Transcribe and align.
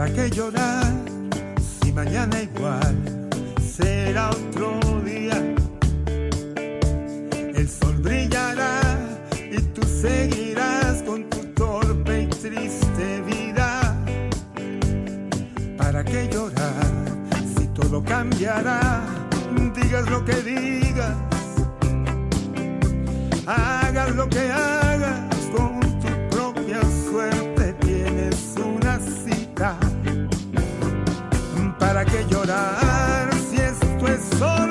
¿Para 0.00 0.14
qué 0.14 0.30
llorar 0.30 0.94
si 1.82 1.92
mañana 1.92 2.40
igual 2.40 2.96
será 3.60 4.30
otro 4.30 4.80
día? 5.04 5.36
El 7.54 7.68
sol 7.68 7.96
brillará 7.98 8.80
y 9.36 9.60
tú 9.74 9.82
seguirás 9.82 11.02
con 11.02 11.28
tu 11.28 11.40
torpe 11.52 12.22
y 12.22 12.26
triste 12.28 13.20
vida. 13.26 13.94
¿Para 15.76 16.02
qué 16.02 16.30
llorar 16.32 16.94
si 17.58 17.66
todo 17.66 18.02
cambiará? 18.02 19.04
Digas 19.74 20.08
lo 20.08 20.24
que 20.24 20.36
digas, 20.36 21.14
hagas 23.46 24.16
lo 24.16 24.26
que 24.30 24.50
hagas 24.50 25.36
con 25.54 25.78
tu 26.00 26.08
propia 26.30 26.80
suerte. 27.04 27.49
¿Para 32.00 32.12
qué 32.12 32.24
llorar 32.30 33.28
si 33.50 33.56
esto 33.56 34.08
es 34.08 34.38
solo 34.38 34.69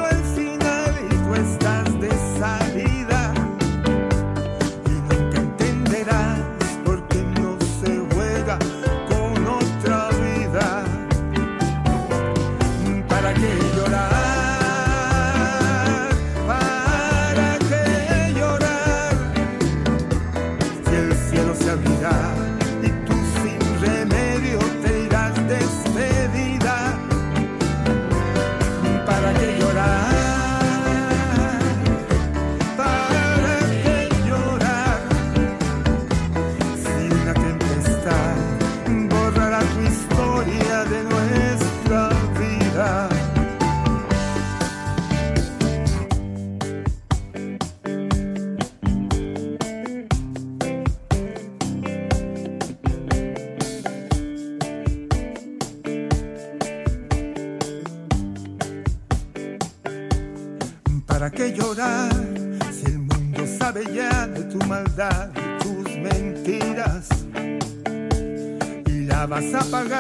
Y 69.50 69.99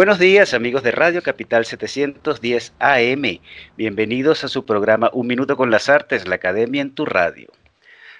Buenos 0.00 0.18
días 0.18 0.54
amigos 0.54 0.82
de 0.82 0.92
Radio 0.92 1.22
Capital 1.22 1.66
710 1.66 2.72
AM. 2.78 3.40
Bienvenidos 3.76 4.44
a 4.44 4.48
su 4.48 4.64
programa 4.64 5.10
Un 5.12 5.26
Minuto 5.26 5.58
con 5.58 5.70
las 5.70 5.90
Artes, 5.90 6.26
la 6.26 6.36
Academia 6.36 6.80
en 6.80 6.94
tu 6.94 7.04
Radio. 7.04 7.48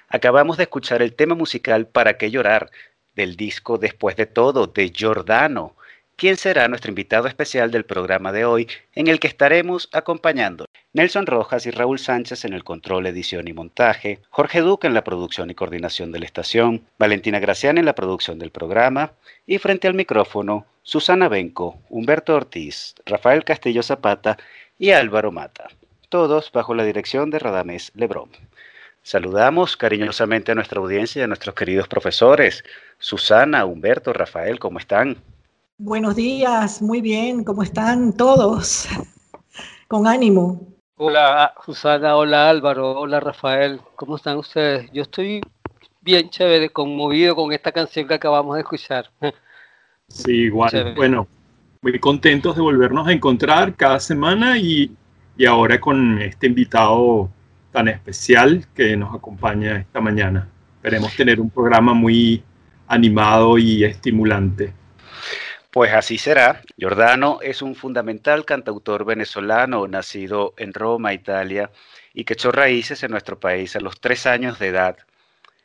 Acabamos 0.07 0.59
de 0.59 0.65
escuchar 0.65 1.01
el 1.01 1.15
tema 1.15 1.35
musical 1.35 1.87
Para 1.87 2.19
qué 2.19 2.31
llorar 2.31 2.71
del 3.15 3.35
disco 3.35 3.79
Después 3.79 4.15
de 4.17 4.27
todo 4.27 4.67
de 4.67 4.91
Giordano, 4.91 5.75
quien 6.21 6.37
será 6.37 6.69
nuestro 6.69 6.91
invitado 6.91 7.29
especial 7.29 7.71
del 7.71 7.87
programa 7.87 8.31
de 8.31 8.45
hoy, 8.45 8.69
en 8.95 9.09
el 9.09 9.19
que 9.19 9.27
estaremos 9.27 9.89
acompañando 9.91 10.67
Nelson 10.93 11.25
Rojas 11.25 11.65
y 11.65 11.71
Raúl 11.71 11.99
Sánchez 11.99 12.45
en 12.45 12.53
el 12.53 12.63
control, 12.63 13.07
edición 13.07 13.49
y 13.49 13.55
montaje, 13.55 14.19
Jorge 14.29 14.61
Duque 14.61 14.87
en 14.87 14.93
la 14.93 15.03
producción 15.03 15.49
y 15.49 15.55
coordinación 15.55 16.13
de 16.13 16.19
la 16.19 16.27
estación, 16.27 16.85
Valentina 16.99 17.39
Gracián 17.39 17.79
en 17.79 17.87
la 17.87 17.95
producción 17.95 18.39
del 18.39 18.51
programa 18.51 19.13
y 19.47 19.57
frente 19.57 19.89
al 19.89 19.95
micrófono, 19.95 20.67
Susana 20.83 21.31
Benco, 21.31 21.79
Humberto 21.89 22.35
Ortiz, 22.35 22.97
Rafael 23.07 23.43
Castillo 23.43 23.83
Zapata 23.83 24.37
y 24.79 24.91
Álvaro 24.91 25.33
Mata, 25.33 25.69
todos 26.11 26.53
bajo 26.53 26.75
la 26.75 26.85
dirección 26.85 27.31
de 27.31 27.39
Radamés 27.39 27.93
Lebrón. 27.95 28.29
Saludamos 29.03 29.79
cariñosamente 29.79 30.53
a 30.53 30.55
nuestra 30.55 30.81
audiencia 30.81 31.21
y 31.21 31.23
a 31.23 31.29
nuestros 31.29 31.55
queridos 31.55 31.89
profesores. 31.89 32.63
Susana, 32.99 33.65
Humberto, 33.65 34.13
Rafael, 34.13 34.59
¿cómo 34.59 34.79
están? 34.79 35.17
Buenos 35.83 36.15
días, 36.15 36.83
muy 36.83 37.01
bien, 37.01 37.43
¿cómo 37.43 37.63
están 37.63 38.13
todos? 38.13 38.87
Con 39.89 40.07
ánimo. 40.07 40.69
Hola 40.97 41.55
Susana, 41.65 42.17
hola 42.17 42.51
Álvaro, 42.51 43.01
hola 43.01 43.19
Rafael, 43.19 43.81
¿cómo 43.97 44.17
están 44.17 44.37
ustedes? 44.37 44.91
Yo 44.93 45.01
estoy 45.01 45.41
bien 46.03 46.29
chévere, 46.29 46.69
conmovido 46.69 47.35
con 47.35 47.51
esta 47.55 47.73
canción 47.73 48.07
que 48.07 48.13
acabamos 48.13 48.57
de 48.57 48.61
escuchar. 48.61 49.11
Sí, 50.09 50.33
igual. 50.33 50.93
Bueno, 50.97 51.27
muy 51.81 51.99
contentos 51.99 52.57
de 52.57 52.61
volvernos 52.61 53.09
a 53.09 53.13
encontrar 53.13 53.75
cada 53.75 54.01
semana 54.01 54.59
y, 54.59 54.95
y 55.39 55.47
ahora 55.47 55.81
con 55.81 56.21
este 56.21 56.49
invitado 56.49 57.31
tan 57.73 57.89
especial 57.89 58.67
que 58.75 58.99
nos 58.99 59.15
acompaña 59.15 59.79
esta 59.79 60.03
mañana. 60.03 60.47
Esperemos 60.77 61.17
tener 61.17 61.41
un 61.41 61.49
programa 61.49 61.95
muy 61.95 62.43
animado 62.87 63.57
y 63.57 63.83
estimulante. 63.83 64.75
Pues 65.73 65.93
así 65.93 66.19
será. 66.19 66.63
Giordano 66.77 67.39
es 67.43 67.63
un 67.63 67.75
fundamental 67.75 68.45
cantautor 68.45 69.05
venezolano 69.05 69.87
nacido 69.87 70.55
en 70.57 70.75
Roma, 70.75 71.15
Italia, 71.15 71.71
y 72.13 72.25
que 72.25 72.35
echó 72.35 72.51
raíces 72.51 73.03
en 73.05 73.13
nuestro 73.13 73.39
país 73.39 73.77
a 73.77 73.81
los 73.81 74.01
tres 74.01 74.27
años 74.27 74.59
de 74.59 74.69
edad. 74.69 74.97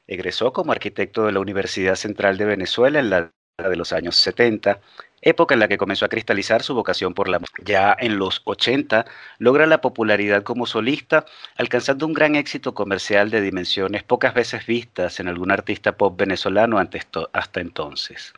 Egresó 0.07 0.54
como 0.54 0.72
arquitecto 0.72 1.25
de 1.25 1.31
la 1.31 1.40
Universidad 1.40 1.96
Central 1.96 2.38
de 2.38 2.46
Venezuela 2.46 3.00
en 3.00 3.10
la 3.10 3.31
de 3.57 3.75
los 3.78 3.94
años 3.94 4.18
70 4.18 4.80
época 5.25 5.56
en 5.56 5.60
la 5.60 5.68
que 5.68 5.78
comenzó 5.78 6.06
a 6.06 6.10
cristalizar 6.10 6.62
su 6.62 6.75
vocación 6.75 7.13
por 7.13 7.28
la 7.28 7.40
música. 7.40 7.63
Ya 7.66 7.96
en 8.00 8.18
los 8.18 8.42
80 8.46 9.06
logra 9.40 9.66
la 9.66 9.81
popularidad 9.81 10.44
como 10.44 10.66
solista, 10.68 11.25
alcanzando 11.58 12.06
un 12.06 12.13
gran 12.13 12.36
éxito 12.36 12.74
comercial 12.74 13.31
de 13.31 13.42
dimensiones 13.42 14.04
pocas 14.04 14.34
veces 14.34 14.66
vistas 14.66 15.19
en 15.19 15.28
algún 15.28 15.51
artista 15.51 15.98
pop 15.98 16.18
venezolano 16.18 16.78
hasta 16.80 17.60
entonces. 17.60 18.34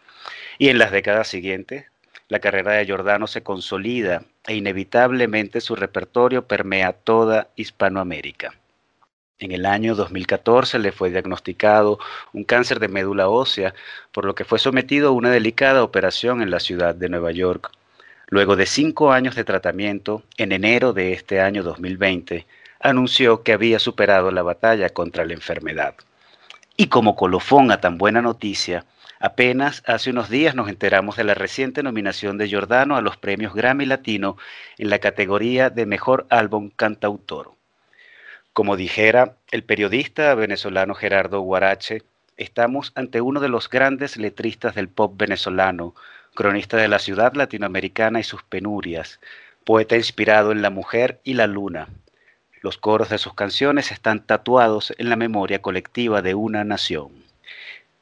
Y 0.57 0.69
en 0.69 0.77
las 0.77 0.91
décadas 0.91 1.27
siguientes, 1.27 1.85
la 2.29 2.39
carrera 2.39 2.73
de 2.73 2.85
Giordano 2.85 3.27
se 3.27 3.43
consolida 3.43 4.23
e 4.45 4.55
inevitablemente 4.55 5.61
su 5.61 5.75
repertorio 5.75 6.45
permea 6.45 6.93
toda 6.93 7.49
Hispanoamérica. 7.55 8.53
En 9.39 9.51
el 9.51 9.65
año 9.67 9.93
2014 9.93 10.79
le 10.79 10.91
fue 10.91 11.11
diagnosticado 11.11 11.99
un 12.33 12.43
cáncer 12.43 12.79
de 12.79 12.87
médula 12.87 13.29
ósea, 13.29 13.75
por 14.11 14.25
lo 14.25 14.33
que 14.33 14.45
fue 14.45 14.57
sometido 14.57 15.09
a 15.09 15.11
una 15.11 15.29
delicada 15.29 15.83
operación 15.83 16.41
en 16.41 16.49
la 16.49 16.59
ciudad 16.59 16.95
de 16.95 17.07
Nueva 17.07 17.31
York. 17.31 17.71
Luego 18.29 18.55
de 18.55 18.65
cinco 18.65 19.11
años 19.11 19.35
de 19.35 19.43
tratamiento, 19.43 20.23
en 20.37 20.51
enero 20.51 20.91
de 20.91 21.13
este 21.13 21.39
año 21.39 21.61
2020, 21.61 22.47
anunció 22.79 23.43
que 23.43 23.53
había 23.53 23.79
superado 23.79 24.31
la 24.31 24.41
batalla 24.41 24.89
contra 24.89 25.23
la 25.23 25.33
enfermedad. 25.33 25.93
Y 26.75 26.87
como 26.87 27.15
colofón 27.15 27.71
a 27.71 27.79
tan 27.79 27.97
buena 27.97 28.21
noticia, 28.21 28.85
apenas 29.19 29.83
hace 29.85 30.09
unos 30.09 30.29
días 30.29 30.55
nos 30.55 30.69
enteramos 30.69 31.15
de 31.15 31.23
la 31.23 31.33
reciente 31.33 31.83
nominación 31.83 32.37
de 32.37 32.47
Giordano 32.47 32.95
a 32.95 33.01
los 33.01 33.17
premios 33.17 33.53
Grammy 33.53 33.85
Latino 33.85 34.37
en 34.77 34.89
la 34.89 34.99
categoría 34.99 35.69
de 35.69 35.85
Mejor 35.85 36.27
Álbum 36.29 36.69
Cantautor. 36.75 37.53
Como 38.53 38.75
dijera 38.75 39.35
el 39.51 39.63
periodista 39.63 40.33
venezolano 40.33 40.95
Gerardo 40.95 41.41
Guarache, 41.41 42.03
estamos 42.37 42.91
ante 42.95 43.21
uno 43.21 43.39
de 43.39 43.49
los 43.49 43.69
grandes 43.69 44.17
letristas 44.17 44.73
del 44.73 44.89
pop 44.89 45.13
venezolano, 45.15 45.93
cronista 46.33 46.77
de 46.77 46.87
la 46.87 46.99
ciudad 46.99 47.33
latinoamericana 47.33 48.19
y 48.19 48.23
sus 48.23 48.43
penurias, 48.43 49.19
poeta 49.63 49.95
inspirado 49.95 50.51
en 50.51 50.61
la 50.61 50.69
mujer 50.69 51.19
y 51.23 51.33
la 51.33 51.45
luna. 51.45 51.87
Los 52.61 52.77
coros 52.77 53.09
de 53.09 53.17
sus 53.17 53.33
canciones 53.33 53.91
están 53.91 54.25
tatuados 54.25 54.93
en 54.97 55.09
la 55.09 55.15
memoria 55.15 55.61
colectiva 55.61 56.21
de 56.21 56.33
una 56.33 56.63
nación. 56.63 57.26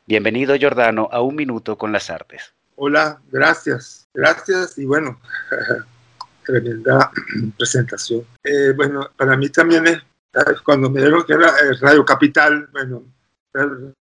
Bienvenido, 0.07 0.55
Giordano, 0.55 1.09
a 1.11 1.21
Un 1.21 1.35
Minuto 1.35 1.79
con 1.79 1.91
las 1.91 2.11
Artes. 2.11 2.53
Hola, 2.75 3.19
gracias. 3.31 4.07
Gracias 4.13 4.77
y 4.77 4.85
bueno, 4.85 5.19
tremenda 6.45 7.11
presentación. 7.57 8.23
Eh, 8.43 8.73
bueno, 8.75 9.09
para 9.17 9.35
mí 9.35 9.49
también 9.49 9.87
es 9.87 10.01
cuando 10.63 10.91
me 10.91 11.01
dieron 11.01 11.25
que 11.25 11.33
era 11.33 11.49
eh, 11.49 11.73
Radio 11.81 12.05
Capital, 12.05 12.69
bueno, 12.71 13.03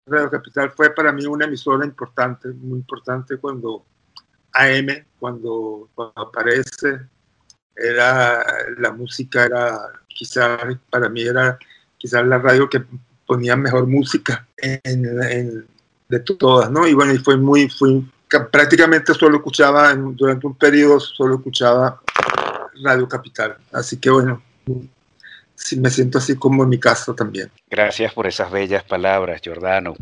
Radio 0.08 0.32
Capital 0.32 0.72
fue 0.72 0.90
para 0.90 1.12
mí 1.12 1.28
una 1.28 1.46
emisora 1.46 1.86
importante, 1.86 2.48
muy 2.48 2.80
importante 2.80 3.38
cuando 3.38 3.86
AM, 4.54 5.06
cuando, 5.20 5.88
aparece, 6.16 7.00
era 7.76 8.44
la 8.78 8.92
música, 8.92 9.46
era 9.46 9.78
quizás 10.08 10.60
para 10.90 11.10
mí 11.10 11.22
era 11.22 11.60
quizás 11.98 12.26
la 12.26 12.40
radio 12.40 12.68
que 12.68 12.84
ponía 13.28 13.56
mejor 13.56 13.86
música 13.86 14.48
en, 14.58 15.68
de 16.12 16.20
todas, 16.20 16.70
¿no? 16.70 16.86
Y 16.86 16.94
bueno, 16.94 17.14
y 17.14 17.18
fue 17.18 17.38
muy, 17.38 17.70
fui, 17.70 18.06
prácticamente 18.52 19.14
solo 19.14 19.38
escuchaba, 19.38 19.96
durante 19.96 20.46
un 20.46 20.56
periodo 20.56 21.00
solo 21.00 21.36
escuchaba 21.36 22.02
Radio 22.84 23.08
Capital. 23.08 23.56
Así 23.72 23.98
que 23.98 24.10
bueno, 24.10 24.42
sí 25.56 25.80
me 25.80 25.90
siento 25.90 26.18
así 26.18 26.36
como 26.36 26.64
en 26.64 26.70
mi 26.70 26.80
caso 26.80 27.16
también. 27.16 27.50
Gracias 27.70 28.14
por 28.14 28.28
esas 28.28 28.52
bellas 28.52 28.84
palabras, 28.84 29.42
Giordano. 29.42 29.96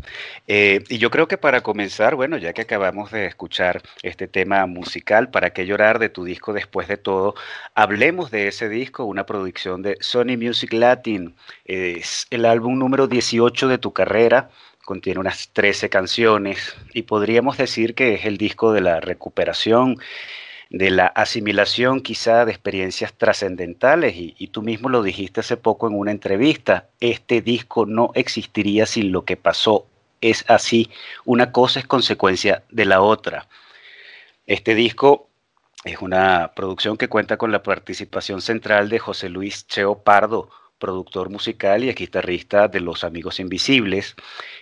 Eh, 0.48 0.82
y 0.88 0.98
yo 0.98 1.10
creo 1.10 1.28
que 1.28 1.38
para 1.38 1.60
comenzar, 1.60 2.16
bueno, 2.16 2.38
ya 2.38 2.52
que 2.52 2.62
acabamos 2.62 3.12
de 3.12 3.26
escuchar 3.26 3.82
este 4.02 4.26
tema 4.26 4.66
musical, 4.66 5.30
¿para 5.30 5.50
qué 5.50 5.64
llorar 5.64 6.00
de 6.00 6.08
tu 6.08 6.24
disco 6.24 6.52
después 6.52 6.88
de 6.88 6.96
todo? 6.96 7.36
Hablemos 7.76 8.32
de 8.32 8.48
ese 8.48 8.68
disco, 8.68 9.04
una 9.04 9.26
producción 9.26 9.82
de 9.82 9.96
Sony 10.00 10.36
Music 10.36 10.72
Latin. 10.72 11.36
Es 11.64 12.26
el 12.30 12.46
álbum 12.46 12.78
número 12.78 13.06
18 13.06 13.68
de 13.68 13.78
tu 13.78 13.92
carrera 13.92 14.50
contiene 14.90 15.20
unas 15.20 15.50
13 15.52 15.88
canciones 15.88 16.74
y 16.92 17.02
podríamos 17.02 17.56
decir 17.56 17.94
que 17.94 18.14
es 18.14 18.24
el 18.24 18.38
disco 18.38 18.72
de 18.72 18.80
la 18.80 18.98
recuperación 18.98 20.00
de 20.68 20.90
la 20.90 21.06
asimilación 21.06 22.00
quizá 22.00 22.44
de 22.44 22.50
experiencias 22.50 23.12
trascendentales 23.12 24.14
y, 24.16 24.48
tú 24.48 24.62
mismo 24.62 24.88
lo 24.88 25.04
dijiste 25.04 25.38
hace 25.38 25.56
poco 25.56 25.86
en 25.86 25.94
una 25.94 26.10
entrevista, 26.10 26.88
este 26.98 27.40
disco 27.40 27.86
no 27.86 28.10
existiría 28.16 28.84
sin 28.84 29.12
lo 29.12 29.24
que 29.24 29.36
pasó, 29.36 29.86
es 30.20 30.44
así, 30.48 30.90
una 31.24 31.52
cosa 31.52 31.78
es 31.78 31.86
consecuencia 31.86 32.64
de 32.68 32.84
la 32.84 33.00
otra. 33.00 33.46
Este 34.44 34.74
disco 34.74 35.28
es 35.84 36.00
una 36.00 36.50
producción 36.56 36.96
que 36.96 37.08
cuenta 37.08 37.36
con 37.36 37.52
la 37.52 37.62
participación 37.62 38.40
central 38.40 38.88
de 38.88 38.98
José 38.98 39.28
Luis 39.28 39.68
Cheo 39.68 40.02
Pardo, 40.02 40.50
productor 40.80 41.30
musical 41.30 41.84
y 41.84 41.92
guitarrista 41.92 42.66
de 42.66 42.80
Los 42.80 43.04
Amigos 43.04 43.38
Invisibles, 43.38 44.16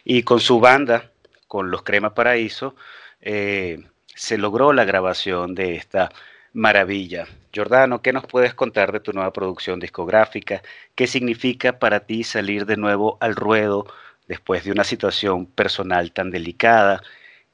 y 0.04 0.22
con 0.24 0.40
su 0.40 0.60
banda, 0.60 1.10
con 1.46 1.70
Los 1.70 1.82
Crema 1.82 2.12
Paraíso, 2.12 2.74
eh, 3.22 3.82
se 4.14 4.36
logró 4.36 4.74
la 4.74 4.84
grabación 4.84 5.54
de 5.54 5.76
esta 5.76 6.10
maravilla. 6.52 7.26
Jordano, 7.54 8.02
¿qué 8.02 8.12
nos 8.12 8.26
puedes 8.26 8.52
contar 8.52 8.92
de 8.92 9.00
tu 9.00 9.12
nueva 9.12 9.32
producción 9.32 9.80
discográfica? 9.80 10.62
¿Qué 10.94 11.06
significa 11.06 11.78
para 11.78 12.00
ti 12.00 12.24
salir 12.24 12.66
de 12.66 12.76
nuevo 12.76 13.16
al 13.20 13.36
ruedo 13.36 13.86
después 14.26 14.64
de 14.64 14.72
una 14.72 14.84
situación 14.84 15.46
personal 15.46 16.12
tan 16.12 16.30
delicada 16.30 17.02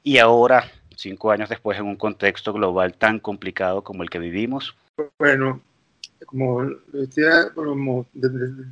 y 0.03 0.19
ahora, 0.19 0.71
cinco 0.97 1.31
años 1.31 1.49
después, 1.49 1.79
en 1.79 1.87
un 1.87 1.97
contexto 1.97 2.53
global 2.53 2.95
tan 2.95 3.21
complicado 3.21 3.83
como 3.83 4.03
el 4.03 4.11
que 4.11 4.19
vivimos? 4.19 4.75
Bueno, 5.19 5.61
como 6.27 6.69
decía, 6.93 7.53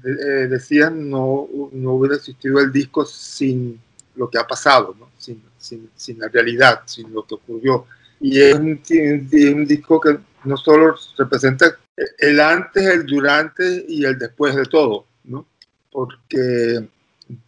eh, 0.04 0.48
no, 0.92 1.48
no 1.72 1.92
hubiera 1.92 2.16
existido 2.16 2.60
el 2.60 2.72
disco 2.72 3.04
sin 3.04 3.80
lo 4.14 4.28
que 4.28 4.38
ha 4.38 4.46
pasado, 4.46 4.94
¿no? 4.98 5.10
sin, 5.18 5.42
sin, 5.58 5.90
sin, 5.94 6.18
la 6.18 6.28
realidad, 6.28 6.82
sin 6.84 7.12
lo 7.12 7.26
que 7.26 7.34
ocurrió. 7.34 7.86
Y 8.20 8.40
es 8.40 8.54
un, 8.54 8.80
un, 8.90 9.66
disco 9.66 10.00
que 10.00 10.18
no 10.44 10.56
solo 10.56 10.94
representa 11.18 11.76
el 12.18 12.40
antes, 12.40 12.86
el 12.86 13.06
durante 13.06 13.84
y 13.88 14.04
el 14.04 14.18
después 14.18 14.54
de 14.54 14.64
todo, 14.64 15.06
¿no? 15.24 15.46
Porque, 15.90 16.88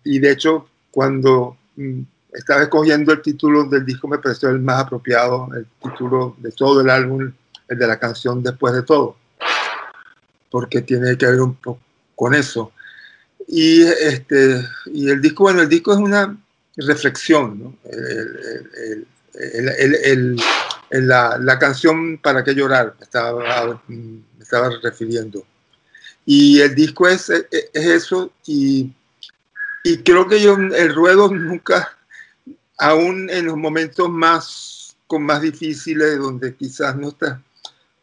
y 0.04 0.18
de 0.18 0.30
hecho, 0.30 0.68
cuando 0.90 1.56
mm, 1.76 2.02
estaba 2.32 2.62
escogiendo 2.62 3.12
el 3.12 3.22
título 3.22 3.64
del 3.64 3.84
disco, 3.84 4.08
me 4.08 4.18
pareció 4.18 4.50
el 4.50 4.60
más 4.60 4.82
apropiado, 4.82 5.48
el 5.54 5.66
título 5.82 6.36
de 6.38 6.50
todo 6.52 6.80
el 6.80 6.90
álbum, 6.90 7.32
el 7.68 7.78
de 7.78 7.86
la 7.86 7.98
canción 7.98 8.42
Después 8.42 8.74
de 8.74 8.82
todo, 8.82 9.16
porque 10.54 10.82
tiene 10.82 11.18
que 11.18 11.26
ver 11.26 11.40
un 11.40 11.56
poco 11.56 11.80
con 12.14 12.32
eso. 12.32 12.70
Y, 13.48 13.82
este, 13.82 14.64
y 14.86 15.10
el 15.10 15.20
disco, 15.20 15.42
bueno, 15.42 15.62
el 15.62 15.68
disco 15.68 15.92
es 15.92 15.98
una 15.98 16.38
reflexión. 16.76 17.58
¿no? 17.58 17.76
El, 17.90 19.04
el, 20.04 20.36
la, 20.90 21.38
la, 21.38 21.58
canción 21.58 22.18
Para 22.18 22.44
qué 22.44 22.54
llorar, 22.54 22.94
me 22.96 23.02
estaba, 23.02 23.82
me 23.88 24.22
estaba 24.40 24.70
refiriendo. 24.80 25.44
Y 26.24 26.60
el 26.60 26.72
disco 26.76 27.08
es, 27.08 27.30
es, 27.30 27.68
eso, 27.72 28.30
y, 28.46 28.92
y, 29.82 29.96
creo 30.04 30.28
que 30.28 30.40
yo 30.40 30.54
el 30.54 30.94
ruedo 30.94 31.34
nunca, 31.34 31.98
aún 32.78 33.28
en 33.28 33.46
los 33.46 33.56
momentos 33.56 34.08
más, 34.08 34.96
con 35.08 35.24
más 35.24 35.42
difíciles, 35.42 36.16
donde 36.16 36.54
quizás 36.54 36.94
no, 36.94 37.08
está, 37.08 37.42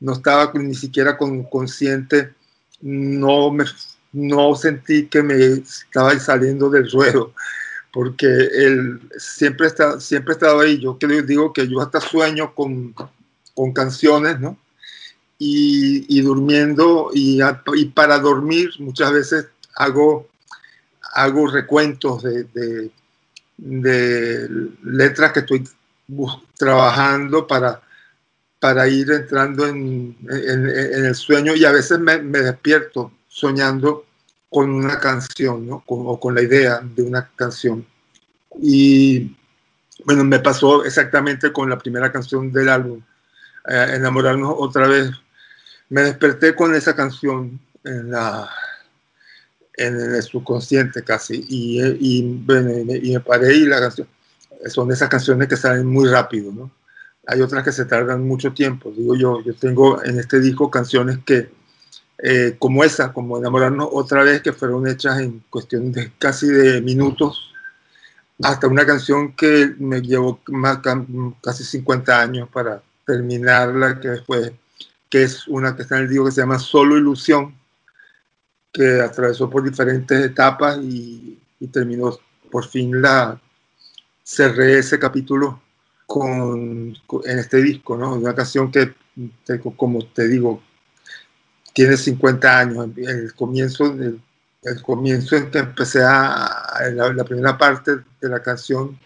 no 0.02 0.12
estaba 0.12 0.52
ni 0.56 0.76
siquiera 0.76 1.18
con, 1.18 1.46
consciente, 1.46 2.34
no, 2.82 3.52
me, 3.52 3.66
no 4.14 4.56
sentí 4.56 5.08
que 5.08 5.24
me 5.24 5.36
estaba 5.36 6.18
saliendo 6.20 6.70
del 6.70 6.90
ruedo 6.92 7.34
porque 7.92 8.26
él 8.26 9.02
siempre 9.18 9.68
está 9.68 10.00
siempre 10.00 10.34
estado 10.34 10.62
ahí. 10.62 10.80
Yo 10.80 10.98
creo, 10.98 11.22
digo 11.22 11.54
que 11.54 11.68
yo 11.68 11.82
hasta 11.82 12.00
sueño 12.00 12.54
con, 12.56 12.96
con 13.54 13.74
canciones, 13.74 14.40
¿no? 14.40 14.58
Y, 15.38 16.06
y 16.08 16.22
durmiendo, 16.22 17.10
y, 17.14 17.40
y, 17.76 17.86
para 17.86 18.20
dormir 18.20 18.70
muchas 18.80 19.12
veces 19.12 19.48
hago, 19.76 20.30
hago 21.14 21.48
recuentos 21.48 22.22
de, 22.22 22.44
de, 22.44 22.92
de 23.58 24.48
letras 24.84 25.32
que 25.32 25.40
estoy 25.40 25.68
trabajando 26.58 27.48
para, 27.48 27.82
para 28.62 28.88
ir 28.88 29.12
entrando 29.12 29.66
en, 29.66 30.16
el 30.30 31.16
sueño 31.16 31.56
y 31.56 31.66
a 31.66 31.72
veces 31.72 31.98
me, 31.98 32.22
me 32.22 32.42
despierto 32.42 33.12
soñando 33.28 34.06
con 34.52 34.70
una 34.70 35.00
canción, 35.00 35.68
o 35.72 36.20
con 36.20 36.36
la 36.36 36.44
idea 36.44 36.80
de 36.84 37.02
una 37.02 37.28
canción. 37.36 37.84
Y 38.62 39.36
bueno, 40.06 40.24
me 40.24 40.40
pasó 40.40 40.86
exactamente 40.86 41.52
con 41.52 41.72
la 41.72 41.80
primera 41.80 42.12
canción 42.12 42.52
del 42.52 42.70
álbum, 42.70 43.02
eh, 43.68 43.94
Enamorarnos 43.96 44.54
otra 44.56 44.88
vez. 44.88 45.10
Me 45.90 46.02
desperté 46.02 46.56
con 46.56 46.76
esa 46.76 46.96
canción 46.96 47.60
en, 47.84 48.12
la, 48.12 48.48
en 49.74 50.00
el 50.00 50.22
subconsciente 50.22 51.04
casi. 51.04 51.44
Y, 51.50 51.82
y, 51.82 52.46
y 53.04 53.12
me 53.14 53.20
paré 53.22 53.56
y 53.56 53.66
la 53.66 53.80
canción, 53.80 54.08
son 54.68 54.92
esas 54.92 55.10
canciones 55.10 55.48
que 55.48 55.58
salen 55.58 55.88
muy 55.88 56.08
rápido, 56.08 56.52
¿no? 56.52 56.72
Hay 57.32 57.42
otras 57.42 57.64
que 57.64 57.72
se 57.72 57.86
tardan 57.86 58.28
mucho 58.28 58.52
tiempo. 58.52 58.92
Digo 58.92 59.16
yo, 59.16 59.42
yo 59.42 59.54
tengo 59.56 60.04
en 60.04 60.20
este 60.20 60.42
disco 60.42 60.70
canciones 60.70 61.20
que 61.26 61.50
eh, 62.18 62.58
como 62.60 62.84
esa, 62.84 63.14
como 63.14 63.38
Enamorarnos 63.38 63.88
otra 63.90 64.24
vez, 64.24 64.42
que 64.42 64.52
fueron 64.52 64.86
hechas 64.86 65.22
en 65.22 65.42
cuestión 65.50 65.94
de 65.94 66.12
casi 66.20 66.48
de 66.48 66.82
minutos, 66.82 67.54
hasta 68.44 68.68
una 68.68 68.86
canción 68.86 69.34
que 69.34 69.74
me 69.80 70.02
llevó 70.02 70.42
más, 70.48 70.80
casi 71.42 71.64
50 71.64 72.20
años 72.20 72.50
para 72.50 72.84
terminarla, 73.06 74.02
que 74.02 74.10
después, 74.10 74.52
que 75.10 75.24
es 75.24 75.48
una 75.48 75.74
que 75.74 75.84
está 75.84 75.98
en 75.98 76.04
el 76.04 76.10
disco 76.10 76.26
que 76.26 76.32
se 76.32 76.42
llama 76.42 76.60
Solo 76.60 76.98
Ilusión, 76.98 77.56
que 78.74 79.00
atravesó 79.00 79.50
por 79.50 79.64
diferentes 79.64 80.26
etapas 80.26 80.80
y, 80.80 81.40
y 81.62 81.68
terminó 81.68 82.18
por 82.52 82.68
fin 82.68 83.02
la 83.02 83.40
cerré 84.22 84.80
ese 84.80 85.00
capítulo 85.00 85.62
con, 86.12 86.94
en 87.24 87.40
este 87.40 87.62
disco, 87.62 87.96
¿no? 87.96 88.16
Una 88.16 88.36
canción 88.36 88.70
que, 88.70 88.94
como 89.78 90.06
te 90.08 90.28
digo, 90.28 90.62
tiene 91.74 91.96
50 91.96 92.60
años, 92.60 92.90
el 92.98 93.34
comienzo, 93.34 93.86
el 93.94 94.82
comienzo 94.84 95.38
en 95.38 95.50
que 95.50 95.60
empecé 95.60 96.04
a, 96.04 96.82
la, 96.94 97.14
la, 97.14 97.24
primera 97.24 97.58
parte 97.58 98.00
de 98.20 98.28
la 98.28 98.44
canción 98.44 99.00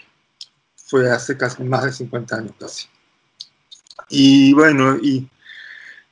fue 0.76 1.08
hace 1.12 1.38
casi 1.38 1.62
más 1.64 1.84
de 1.84 1.92
50 1.92 2.38
años 2.38 2.54
casi. 2.60 2.88
Y 4.10 4.54
bueno, 4.54 4.98
y, 4.98 5.30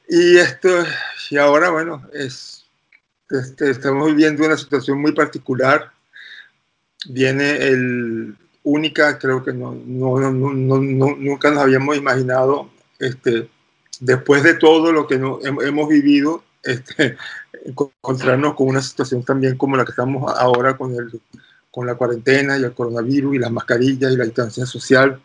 y 0.10 0.38
esto, 0.38 0.70
y 1.32 1.38
ahora 1.38 1.72
bueno, 1.72 2.08
es, 2.14 2.66
este, 3.32 3.72
estamos 3.72 4.10
viviendo 4.10 4.46
una 4.46 4.58
situación 4.58 5.02
muy 5.02 5.14
particular. 5.14 5.92
Viene 7.08 7.56
el 7.56 8.38
única, 8.64 9.20
creo 9.20 9.44
que 9.44 9.54
no, 9.54 9.76
no, 9.86 10.20
no, 10.32 10.52
nunca 10.82 11.52
nos 11.52 11.60
habíamos 11.60 11.98
imaginado 11.98 12.70
este, 13.00 13.50
después 14.00 14.44
de 14.44 14.56
todo 14.56 14.92
lo 14.92 15.08
que 15.08 15.18
no, 15.18 15.40
hemos 15.44 15.90
vivido, 15.90 16.44
este, 16.64 17.18
encontrarnos 17.66 18.56
con 18.56 18.68
una 18.68 18.82
situación 18.82 19.24
también 19.24 19.58
como 19.58 19.76
la 19.76 19.86
que 19.86 19.92
estamos 19.92 20.34
ahora 20.38 20.78
con, 20.78 20.94
el, 20.96 21.22
con 21.72 21.86
la 21.86 21.96
cuarentena 21.96 22.58
y 22.58 22.64
el 22.64 22.74
coronavirus 22.74 23.36
y 23.36 23.40
las 23.40 23.52
mascarillas 23.52 24.12
y 24.12 24.18
la 24.18 24.26
distancia 24.26 24.66
social 24.66 25.22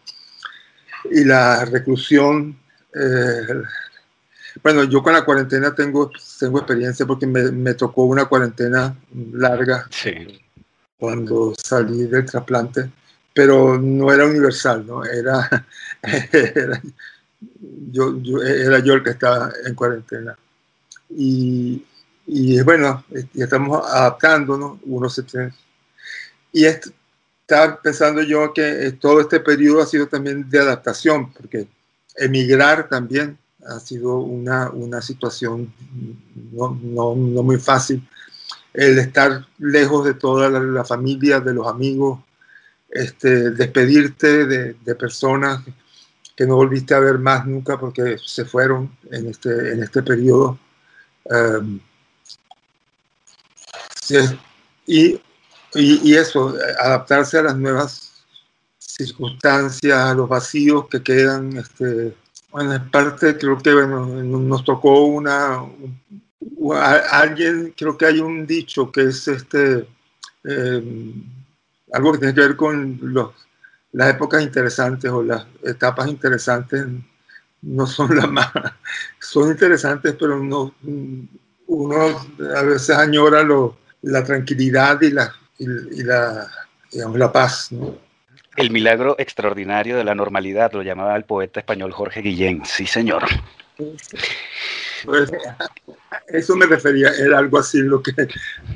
y 1.10 1.24
la 1.24 1.64
reclusión. 1.64 2.58
Eh, 2.94 3.62
bueno, 4.62 4.84
yo 4.84 5.02
con 5.02 5.12
la 5.12 5.24
cuarentena 5.24 5.74
tengo, 5.74 6.10
tengo 6.38 6.58
experiencia 6.58 7.06
porque 7.06 7.26
me, 7.26 7.50
me 7.52 7.74
tocó 7.74 8.04
una 8.04 8.26
cuarentena 8.26 8.96
larga 9.32 9.86
sí. 9.90 10.40
cuando 10.98 11.54
salí 11.56 12.06
del 12.06 12.24
trasplante, 12.24 12.90
pero 13.38 13.78
no 13.78 14.12
era 14.12 14.26
universal, 14.26 14.84
¿no? 14.84 15.04
Era, 15.04 15.64
era 16.32 16.82
yo, 17.92 18.20
yo, 18.20 18.42
era 18.42 18.80
yo 18.80 18.94
el 18.94 19.04
que 19.04 19.10
estaba 19.10 19.52
en 19.64 19.76
cuarentena. 19.76 20.36
Y, 21.08 21.84
y 22.26 22.60
bueno, 22.62 23.04
ya 23.32 23.44
estamos 23.44 23.86
adaptándonos, 23.86 24.80
uno 24.86 25.08
se. 25.08 25.22
Y 26.50 26.64
esto, 26.64 26.90
estaba 27.42 27.80
pensando 27.80 28.22
yo 28.22 28.52
que 28.52 28.90
todo 29.00 29.20
este 29.20 29.38
periodo 29.38 29.82
ha 29.82 29.86
sido 29.86 30.08
también 30.08 30.50
de 30.50 30.58
adaptación, 30.58 31.32
porque 31.32 31.68
emigrar 32.16 32.88
también 32.88 33.38
ha 33.68 33.78
sido 33.78 34.16
una, 34.16 34.68
una 34.70 35.00
situación 35.00 35.72
no, 36.50 36.76
no, 36.82 37.14
no, 37.14 37.42
muy 37.44 37.58
fácil. 37.58 38.04
El 38.74 38.98
estar 38.98 39.46
lejos 39.58 40.04
de 40.04 40.14
toda 40.14 40.50
la, 40.50 40.58
la 40.58 40.84
familia, 40.84 41.38
de 41.38 41.54
los 41.54 41.68
amigos, 41.68 42.18
este, 42.90 43.50
despedirte 43.50 44.46
de, 44.46 44.74
de 44.74 44.94
personas 44.94 45.62
que 46.38 46.46
no 46.46 46.54
volviste 46.54 46.94
a 46.94 47.00
ver 47.00 47.18
más 47.18 47.44
nunca 47.46 47.76
porque 47.80 48.16
se 48.24 48.44
fueron 48.44 48.96
en 49.10 49.28
este, 49.28 49.72
en 49.72 49.82
este 49.82 50.04
periodo. 50.04 50.56
Sí, 54.00 54.16
y, 54.86 55.20
y, 55.74 56.14
eso, 56.14 56.54
adaptarse 56.78 57.38
a 57.38 57.42
las 57.42 57.56
nuevas 57.56 58.24
circunstancias, 58.78 59.98
a 59.98 60.14
los 60.14 60.28
vacíos 60.28 60.86
que 60.88 61.02
quedan. 61.02 61.56
Este, 61.56 62.14
bueno, 62.52 62.72
en 62.72 62.88
parte 62.88 63.36
creo 63.36 63.58
que 63.58 63.74
bueno, 63.74 64.06
nos 64.06 64.64
tocó 64.64 65.06
una, 65.06 65.60
un, 65.60 66.00
alguien, 67.10 67.74
creo 67.76 67.98
que 67.98 68.06
hay 68.06 68.20
un 68.20 68.46
dicho 68.46 68.92
que 68.92 69.02
es 69.02 69.26
este, 69.26 69.88
eh, 70.44 71.14
algo 71.92 72.12
que 72.12 72.18
tiene 72.18 72.34
que 72.34 72.40
ver 72.40 72.56
con 72.56 72.98
los 73.02 73.30
las 73.92 74.10
épocas 74.10 74.42
interesantes 74.42 75.10
o 75.10 75.22
las 75.22 75.46
etapas 75.64 76.08
interesantes 76.08 76.86
no 77.62 77.86
son 77.86 78.16
las 78.16 78.30
más, 78.30 78.52
son 79.18 79.50
interesantes, 79.50 80.14
pero 80.18 80.38
no, 80.38 80.74
uno 81.66 82.28
a 82.56 82.62
veces 82.62 82.90
añora 82.90 83.42
lo, 83.42 83.78
la 84.02 84.22
tranquilidad 84.22 85.00
y 85.00 85.10
la, 85.10 85.34
y, 85.58 85.64
y 85.64 86.02
la, 86.04 86.48
la 86.92 87.32
paz. 87.32 87.70
El 88.56 88.70
milagro 88.70 89.16
extraordinario 89.18 89.96
de 89.96 90.04
la 90.04 90.14
normalidad, 90.14 90.72
lo 90.72 90.82
llamaba 90.82 91.16
el 91.16 91.24
poeta 91.24 91.60
español 91.60 91.92
Jorge 91.92 92.20
Guillén. 92.20 92.64
Sí, 92.64 92.86
señor. 92.86 93.24
Pues, 95.04 95.30
eso 96.28 96.56
me 96.56 96.66
refería, 96.66 97.10
era 97.18 97.38
algo 97.38 97.58
así 97.58 97.78
lo 97.78 98.02
que 98.02 98.12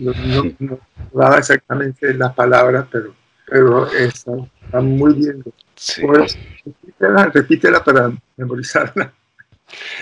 no, 0.00 0.12
no, 0.12 0.54
no 0.58 0.78
daba 1.12 1.38
exactamente 1.38 2.14
las 2.14 2.34
palabras, 2.34 2.86
pero 2.90 3.14
pero 3.52 3.92
está, 3.92 4.32
está 4.64 4.80
muy 4.80 5.12
bien. 5.14 5.44
Sí. 5.74 6.00
Pues, 6.06 6.38
repítela, 6.64 7.26
repítela 7.26 7.84
para 7.84 8.10
memorizarla. 8.38 9.12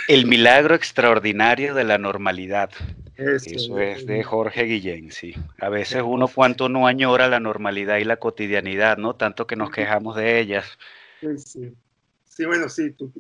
El 0.07 0.27
milagro 0.27 0.77
extraordinario 0.77 1.75
de 1.75 1.83
la 1.83 1.99
normalidad. 1.99 2.71
Eso, 3.17 3.51
Eso 3.51 3.81
es 3.81 4.07
de 4.07 4.23
Jorge 4.23 4.65
Guillén, 4.65 5.11
sí. 5.11 5.35
A 5.61 5.69
veces 5.69 6.03
uno 6.05 6.29
cuanto 6.29 6.69
no 6.69 6.87
añora 6.87 7.29
la 7.29 7.41
normalidad 7.41 7.97
y 7.97 8.05
la 8.05 8.17
cotidianidad, 8.17 8.99
¿no? 8.99 9.15
Tanto 9.15 9.49
que 9.49 9.57
nos 9.57 9.71
quejamos 9.71 10.15
de 10.17 10.39
ellas. 10.39 10.79
Sí, 11.21 11.27
sí. 11.39 11.75
sí 12.25 12.45
bueno, 12.45 12.69
sí. 12.69 12.93
Tú, 12.93 13.13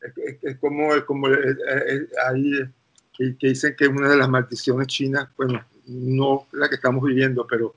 es, 0.00 0.36
es, 0.42 0.58
como, 0.58 0.90
como 1.06 1.28
es, 1.28 1.56
ahí 2.26 2.52
que, 3.16 3.36
que, 3.36 3.48
dicen 3.48 3.74
que 3.76 3.84
es 3.84 3.90
una 3.90 4.10
de 4.10 4.16
las 4.16 4.28
maldiciones 4.28 4.86
chinas, 4.86 5.28
bueno, 5.36 5.64
no 5.86 6.46
la 6.52 6.68
que 6.68 6.76
estamos 6.76 7.02
viviendo, 7.04 7.46
pero 7.46 7.74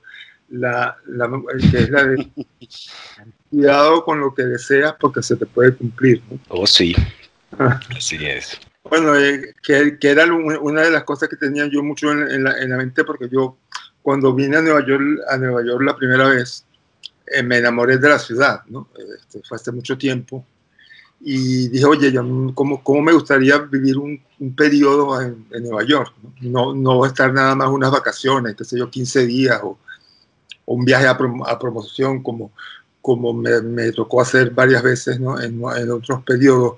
la, 0.50 0.96
la, 1.06 1.30
que 1.70 1.78
es 1.78 1.90
la 1.90 2.04
de 2.04 2.28
cuidado 3.50 4.04
con 4.04 4.20
lo 4.20 4.34
que 4.34 4.44
deseas 4.44 4.94
porque 5.00 5.22
se 5.22 5.36
te 5.36 5.46
puede 5.46 5.74
cumplir. 5.74 6.22
¿no? 6.30 6.38
Oh, 6.48 6.66
sí. 6.66 6.94
Así 7.58 8.16
es. 8.24 8.58
Bueno, 8.84 9.16
eh, 9.16 9.54
que, 9.62 9.98
que, 9.98 10.10
era 10.10 10.26
una 10.26 10.82
de 10.82 10.90
las 10.90 11.04
cosas 11.04 11.28
que 11.28 11.36
tenía 11.36 11.66
yo 11.66 11.82
mucho 11.82 12.12
en, 12.12 12.30
en, 12.30 12.44
la, 12.44 12.58
en, 12.58 12.70
la, 12.70 12.76
mente 12.76 13.04
porque 13.04 13.28
yo 13.30 13.56
cuando 14.02 14.34
vine 14.34 14.56
a 14.56 14.62
Nueva 14.62 14.84
York, 14.84 15.02
a 15.28 15.36
Nueva 15.36 15.64
York 15.64 15.82
la 15.82 15.96
primera 15.96 16.28
vez, 16.28 16.64
eh, 17.26 17.42
me 17.42 17.58
enamoré 17.58 17.98
de 17.98 18.08
la 18.08 18.18
ciudad, 18.18 18.62
¿no? 18.66 18.88
Este, 19.16 19.40
fue 19.46 19.56
hace 19.56 19.70
mucho 19.72 19.96
tiempo. 19.96 20.44
Y 21.24 21.68
dije, 21.68 21.84
oye, 21.84 22.12
¿cómo, 22.54 22.82
¿cómo, 22.82 23.00
me 23.00 23.12
gustaría 23.12 23.58
vivir 23.58 23.96
un, 23.96 24.20
un 24.40 24.56
periodo 24.56 25.20
en, 25.20 25.46
Nueva 25.62 25.84
York? 25.84 26.12
¿no? 26.40 26.74
¿no? 26.74 27.06
estar 27.06 27.32
nada 27.32 27.54
más 27.54 27.68
unas 27.68 27.92
vacaciones, 27.92 28.56
qué 28.56 28.64
sé 28.64 28.76
yo, 28.76 28.90
15 28.90 29.26
días 29.26 29.60
o, 29.62 29.78
un 30.64 30.84
viaje 30.84 31.06
a, 31.06 31.10
a, 31.10 31.58
promoción 31.58 32.22
como, 32.22 32.52
como 33.00 33.32
me, 33.32 33.60
me, 33.62 33.92
tocó 33.92 34.20
hacer 34.20 34.50
varias 34.50 34.82
veces 34.82 35.20
¿no? 35.20 35.40
en, 35.40 35.60
en, 35.76 35.90
otros 35.90 36.22
periodos. 36.24 36.76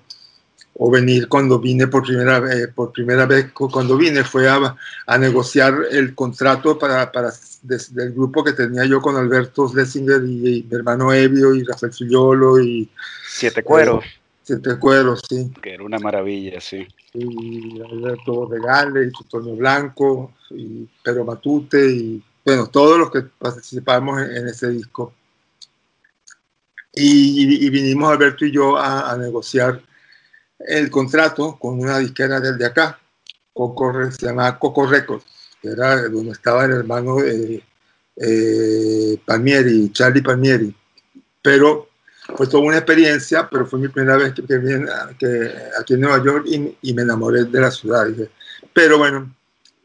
O 0.76 0.90
venir 0.90 1.28
cuando 1.28 1.60
vine 1.60 1.86
por 1.86 2.02
primera 2.02 2.40
vez, 2.40 2.66
por 2.74 2.90
primera 2.90 3.26
vez 3.26 3.52
cuando 3.52 3.96
vine 3.96 4.24
fue 4.24 4.48
a, 4.48 4.76
a 5.06 5.18
negociar 5.18 5.72
el 5.88 6.16
contrato 6.16 6.76
para, 6.76 7.12
para 7.12 7.32
del 7.62 8.12
grupo 8.12 8.42
que 8.42 8.54
tenía 8.54 8.84
yo 8.84 9.00
con 9.00 9.16
Alberto 9.16 9.68
Schlesinger 9.68 10.24
y, 10.24 10.66
mi 10.68 10.76
hermano 10.76 11.12
Evio 11.12 11.54
y 11.54 11.62
Rafael 11.62 11.92
Fillolo 11.92 12.58
y 12.58 12.90
Siete 13.28 13.62
Cueros. 13.62 14.04
Eh, 14.04 14.23
Siete 14.44 14.78
Cueros, 14.78 15.22
sí. 15.26 15.50
Que 15.62 15.72
era 15.72 15.84
una 15.84 15.98
maravilla, 15.98 16.60
sí. 16.60 16.86
Y 17.14 17.80
Alberto 17.80 18.46
Regales, 18.46 19.10
y 19.10 19.24
Antonio 19.24 19.56
Blanco, 19.56 20.32
y 20.50 20.86
Pedro 21.02 21.24
Matute, 21.24 21.90
y 21.90 22.22
bueno, 22.44 22.66
todos 22.66 22.98
los 22.98 23.10
que 23.10 23.22
participamos 23.22 24.20
en, 24.20 24.46
ese 24.46 24.68
disco. 24.68 25.14
Y, 26.92 27.70
vinimos 27.70 28.10
Alberto 28.10 28.44
y 28.44 28.52
yo 28.52 28.76
a, 28.76 29.16
negociar 29.16 29.82
el 30.58 30.90
contrato 30.90 31.58
con 31.58 31.80
una 31.80 31.98
disquera 31.98 32.38
desde 32.38 32.66
acá, 32.66 33.00
Coco, 33.54 34.10
se 34.10 34.26
llamaba 34.26 34.58
Coco 34.58 34.86
Records, 34.86 35.24
que 35.62 35.68
era 35.68 36.06
donde 36.08 36.32
estaba 36.32 36.66
el 36.66 36.72
hermano 36.72 37.16
de 37.16 37.64
eh, 38.16 39.18
Palmieri, 39.24 39.90
Charlie 39.90 40.22
Palmieri. 40.22 40.74
Pero 41.40 41.88
fue 42.36 42.46
toda 42.46 42.62
una 42.62 42.78
experiencia, 42.78 43.48
pero 43.50 43.66
fue 43.66 43.78
mi 43.78 43.88
primera 43.88 44.16
vez 44.16 44.32
que, 44.32 44.58
vine 44.58 44.86
que, 45.18 45.52
aquí 45.78 45.94
en 45.94 46.00
Nueva 46.00 46.24
York 46.24 46.46
y, 46.46 46.94
me 46.94 47.02
enamoré 47.02 47.44
de 47.44 47.60
la 47.60 47.70
ciudad. 47.70 48.06
Pero 48.72 48.98
bueno, 48.98 49.34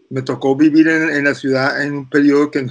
me 0.10 0.22
tocó 0.22 0.55
vivir 0.55 0.88
en, 0.88 1.24
la 1.24 1.36
ciudad 1.36 1.81
en 1.84 1.93
un 1.93 2.10
periodo 2.10 2.50
que 2.50 2.67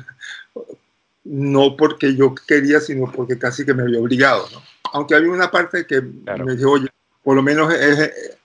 no 1.25 1.77
porque 1.77 2.17
yo 2.17 2.35
quería, 2.35 2.81
sino 2.81 3.13
porque 3.13 3.39
casi 3.39 3.65
que 3.67 3.75
me 3.75 3.83
había 3.83 4.01
obligado. 4.01 4.49
¿no? 4.53 4.63
Aunque 4.93 5.15
había 5.15 5.31
una 5.31 5.51
parte 5.51 5.87
que 5.87 6.01
me 6.01 6.57
dijo, 6.57 6.73
oye, 6.73 6.89
por 7.23 7.37
lo 7.37 7.43
menos 7.43 7.73
es, 7.75 7.99
es, 7.99 8.39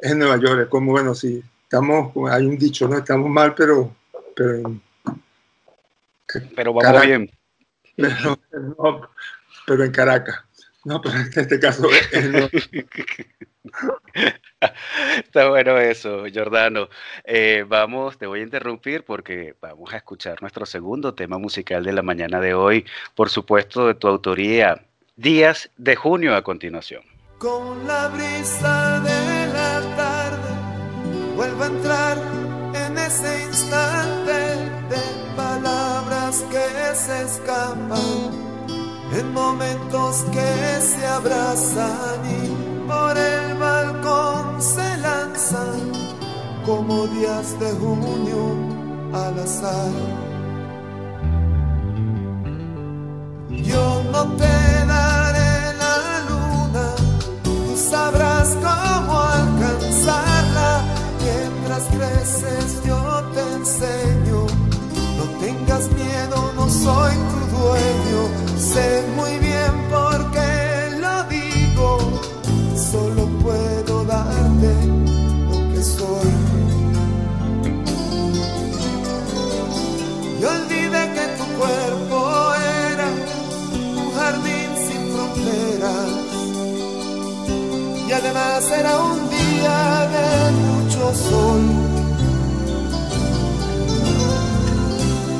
en 0.00 0.18
Nueva 0.18 0.38
York, 0.38 0.62
es 0.62 0.68
como, 0.68 0.92
bueno, 0.92 1.14
sí, 1.14 1.42
estamos, 1.62 2.12
hay 2.30 2.46
un 2.46 2.56
dicho, 2.56 2.88
¿no? 2.88 2.96
Estamos 2.96 3.28
mal, 3.28 3.54
pero... 3.54 3.94
Pero, 4.34 4.80
pero 6.54 6.72
vamos 6.72 7.02
bien. 7.02 7.30
Pero, 7.98 8.38
no, 8.78 9.10
pero 9.68 9.84
en 9.84 9.92
Caracas. 9.92 10.36
No, 10.84 11.00
pero 11.00 11.16
en 11.16 11.28
este 11.36 11.60
caso 11.60 11.82
no. 11.82 12.48
Está 15.18 15.48
bueno 15.50 15.78
eso, 15.78 16.24
Jordano. 16.32 16.88
Eh, 17.24 17.64
vamos, 17.68 18.16
te 18.16 18.26
voy 18.26 18.40
a 18.40 18.44
interrumpir 18.44 19.04
porque 19.04 19.54
vamos 19.60 19.92
a 19.92 19.98
escuchar 19.98 20.40
nuestro 20.40 20.64
segundo 20.64 21.14
tema 21.14 21.36
musical 21.36 21.84
de 21.84 21.92
la 21.92 22.00
mañana 22.00 22.40
de 22.40 22.54
hoy, 22.54 22.86
por 23.14 23.28
supuesto 23.28 23.86
de 23.86 23.94
tu 23.94 24.08
autoría, 24.08 24.82
Días 25.16 25.70
de 25.76 25.96
Junio 25.96 26.34
a 26.34 26.42
continuación. 26.42 27.02
Con 27.38 27.86
la 27.86 28.08
brisa 28.08 29.00
de 29.00 29.46
la 29.52 29.96
tarde, 29.96 31.34
vuelvo 31.36 31.64
a 31.64 31.66
entrar 31.66 32.16
en 32.74 32.96
ese 32.96 33.44
instante 33.44 34.32
de 34.88 35.36
palabras 35.36 36.42
que 36.50 36.94
se 36.94 37.22
escapan 37.22 38.57
en 39.12 39.32
momentos 39.32 40.24
que 40.32 40.80
se 40.80 41.06
abrazan 41.06 42.20
y 42.24 42.86
por 42.86 43.16
el 43.16 43.54
balcón 43.54 44.60
se 44.60 44.96
lanzan 44.98 45.92
como 46.66 47.06
días 47.08 47.58
de 47.58 47.72
junio 47.72 48.56
al 49.12 49.38
azar. 49.38 50.27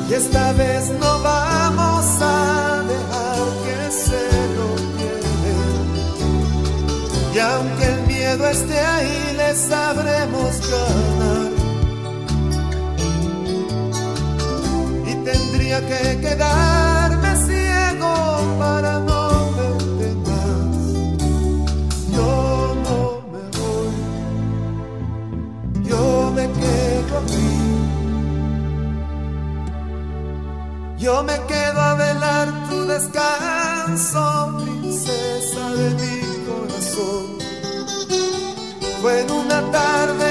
Y 0.09 0.13
esta 0.13 0.53
vez 0.53 0.89
no 0.99 1.21
vamos 1.21 2.05
a 2.21 2.59
Y 7.33 7.41
aunque 7.41 7.85
el 7.85 8.01
miedo 8.07 8.47
esté 8.47 8.79
ahí, 8.79 9.33
le 9.37 9.55
sabremos 9.55 10.59
ganar. 10.71 11.51
Y 15.05 15.15
tendría 15.23 15.79
que 15.87 16.19
quedarme 16.19 16.88
Yo 30.99 31.23
me 31.23 31.39
quedo 31.47 31.79
a 31.79 31.93
velar 31.93 32.49
tu 32.69 32.85
descanso, 32.85 34.57
princesa 34.61 35.69
de 35.71 35.89
mi 35.91 36.19
corazón. 36.45 37.37
Fue 39.01 39.21
en 39.21 39.31
una 39.31 39.71
tarde 39.71 40.28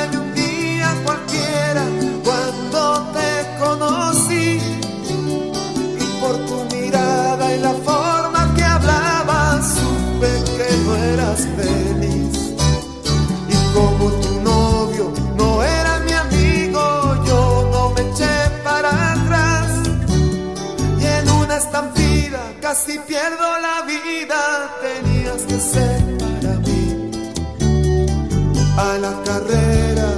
casi 22.68 22.98
pierdo 22.98 23.48
la 23.62 23.80
vida, 23.86 24.76
tenías 24.82 25.40
que 25.48 25.58
ser 25.58 26.02
a 28.76 28.98
la 28.98 29.22
carrera, 29.24 30.08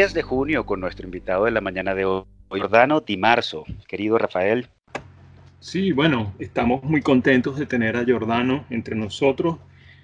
10 0.00 0.14
de 0.14 0.22
junio 0.22 0.64
con 0.64 0.80
nuestro 0.80 1.04
invitado 1.04 1.44
de 1.44 1.50
la 1.50 1.60
mañana 1.60 1.94
de 1.94 2.06
hoy, 2.06 2.24
Jordano 2.48 3.02
Di 3.02 3.18
Marzo. 3.18 3.66
Querido 3.86 4.16
Rafael. 4.16 4.66
Sí, 5.58 5.92
bueno, 5.92 6.32
estamos 6.38 6.82
muy 6.84 7.02
contentos 7.02 7.58
de 7.58 7.66
tener 7.66 7.98
a 7.98 8.04
Jordano 8.08 8.64
entre 8.70 8.96
nosotros. 8.96 9.58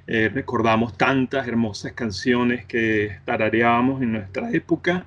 Eh, 0.07 0.29
recordamos 0.29 0.99
tantas 0.99 1.49
hermosas 1.49 1.93
canciones 1.93 2.67
que 2.67 3.21
tarareábamos 3.25 4.03
en 4.03 4.13
nuestra 4.13 4.53
época. 4.53 5.07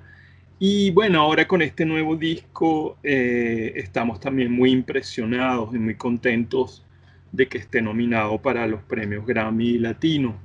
Y 0.58 0.89
bueno, 0.89 1.21
ahora 1.21 1.47
con 1.47 1.62
este 1.62 1.86
nuevo 1.86 2.15
disco 2.15 2.97
eh, 3.04 3.73
estamos 3.75 4.19
también 4.19 4.52
muy 4.52 4.71
impresionados 4.71 5.71
y 5.71 5.78
muy 5.78 5.93
contentos 5.97 6.84
de 7.32 7.47
que 7.47 7.60
esté 7.60 7.80
nominado 7.84 8.41
para 8.41 8.65
los 8.65 8.82
premios 8.82 9.23
Grammy 9.23 9.78
Latino. 9.78 10.36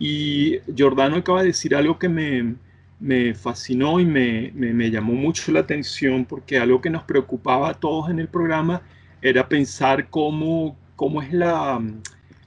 Y 0.00 0.58
Jordano 0.76 1.18
acaba 1.18 1.42
de 1.42 1.46
decir 1.46 1.76
algo 1.76 2.00
que 2.00 2.08
me, 2.08 2.56
me 2.98 3.34
fascinó 3.34 4.00
y 4.00 4.06
me, 4.06 4.50
me, 4.54 4.90
llamó 4.90 5.12
mucho 5.12 5.52
la 5.52 5.60
atención 5.60 6.24
porque 6.24 6.58
algo 6.58 6.80
que 6.80 6.90
nos 6.90 7.02
preocupaba 7.02 7.70
a 7.70 7.74
todos 7.74 8.10
en 8.10 8.18
el 8.18 8.28
programa 8.28 8.82
era 9.20 9.48
pensar 9.48 10.08
cómo, 10.08 10.76
cómo 10.96 11.20
es 11.20 11.32
la, 11.32 11.82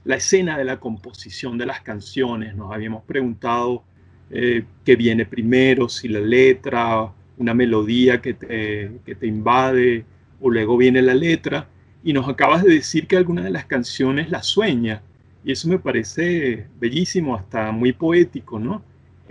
la 0.04 0.16
escena 0.16 0.58
de 0.58 0.64
la 0.64 0.80
composición 0.80 1.56
de 1.56 1.66
las 1.66 1.82
canciones. 1.82 2.56
Nos 2.56 2.72
habíamos 2.72 3.04
preguntado 3.04 3.84
eh, 4.30 4.64
qué 4.84 4.96
viene 4.96 5.24
primero, 5.24 5.88
si 5.88 6.08
la 6.08 6.20
letra, 6.20 7.12
una 7.38 7.54
melodía 7.54 8.20
que 8.20 8.34
te, 8.34 8.92
que 9.04 9.14
te 9.14 9.26
invade 9.26 10.04
o 10.40 10.50
luego 10.50 10.76
viene 10.76 11.00
la 11.02 11.14
letra. 11.14 11.68
Y 12.02 12.12
nos 12.12 12.28
acabas 12.28 12.64
de 12.64 12.74
decir 12.74 13.06
que 13.06 13.16
alguna 13.16 13.42
de 13.42 13.50
las 13.50 13.66
canciones 13.66 14.30
la 14.30 14.42
sueña. 14.42 15.02
Y 15.44 15.52
eso 15.52 15.68
me 15.68 15.78
parece 15.78 16.66
bellísimo, 16.78 17.36
hasta 17.36 17.72
muy 17.72 17.92
poético, 17.92 18.58
¿no? 18.58 18.82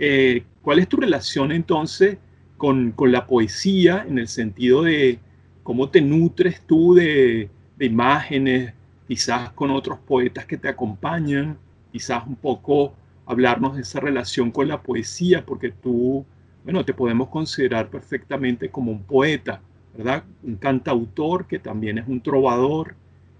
Eh, 0.02 0.44
¿Cuál 0.62 0.78
es 0.78 0.88
tu 0.88 0.96
relación 0.96 1.52
entonces 1.52 2.16
con, 2.56 2.94
la 2.98 3.26
poesía 3.26 4.04
en 4.08 4.18
el 4.18 4.28
sentido 4.28 4.82
de 4.82 5.18
cómo 5.62 5.90
te 5.90 6.00
nutres 6.00 6.62
tú 6.66 6.94
de, 6.94 7.50
imágenes, 7.78 8.72
quizás 9.06 9.50
con 9.52 9.70
otros 9.70 9.98
poetas 9.98 10.46
que 10.46 10.56
te 10.56 10.68
acompañan, 10.68 11.58
quizás 11.92 12.26
un 12.26 12.36
poco 12.36 12.94
hablarnos 13.26 13.76
de 13.76 13.82
esa 13.82 14.00
relación 14.00 14.50
con 14.50 14.68
la 14.68 14.82
poesía, 14.82 15.44
porque 15.44 15.70
tú, 15.70 16.24
bueno, 16.64 16.84
te 16.84 16.94
podemos 16.94 17.28
considerar 17.28 17.90
perfectamente 17.90 18.70
como 18.70 18.92
un 18.92 19.02
poeta, 19.02 19.60
¿verdad? 19.94 20.24
Un 20.42 20.56
cantautor 20.56 21.46
que 21.46 21.58
también 21.58 21.98
es 21.98 22.08
un 22.08 22.22
trovador 22.22 22.94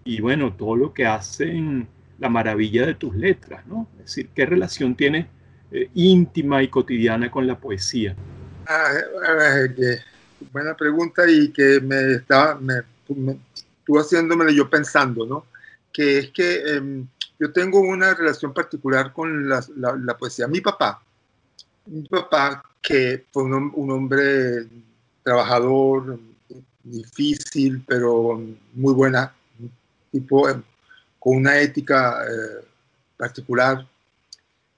y 0.05 0.21
bueno, 0.21 0.53
todo 0.53 0.77
lo 0.77 0.93
que 0.93 1.07
hacen 1.07 1.89
la 2.19 2.29
maravilla 2.29 2.87
de 2.87 2.95
tus 2.95 3.15
letras, 3.15 3.67
¿no? 3.67 3.89
Es 3.99 4.07
decir, 4.07 4.29
¿qué 4.35 4.45
relación 4.45 4.95
tienes 4.95 5.27
eh, 5.73 5.91
íntima 5.95 6.63
y 6.63 6.69
cotidiana 6.69 7.31
con 7.31 7.47
la 7.47 7.59
poesía? 7.59 8.15
Ah, 8.67 8.93
buena 10.53 10.75
pregunta 10.77 11.29
y 11.29 11.51
que 11.51 11.81
me 11.81 12.15
estaba, 12.15 12.55
me, 12.57 12.83
estuvo 13.07 14.01
haciéndome 14.01 14.55
yo 14.55 14.69
pensando, 14.69 15.27
¿no? 15.27 15.47
Que 15.93 16.19
es 16.19 16.31
que 16.31 16.77
em, 16.77 17.07
yo 17.39 17.53
tengo 17.53 17.81
una 17.81 18.15
relación 18.15 18.53
particular 18.53 19.13
con 19.13 19.49
la, 19.49 19.65
la, 19.77 20.17
poesía. 20.17 20.47
Mi 20.47 20.61
papá, 20.61 21.03
mi 21.87 22.03
papá, 22.03 22.63
que 22.81 23.25
fue 23.33 23.45
un, 23.45 23.91
hombre 23.91 24.67
trabajador, 25.23 26.19
difícil, 26.85 27.83
pero 27.87 28.41
muy 28.75 28.95
buena, 28.95 29.35
tipo 30.13 30.49
em, 30.49 30.63
con 31.19 31.37
una 31.37 31.59
ética 31.59 32.25
eh, 32.25 32.65
particular, 33.17 33.87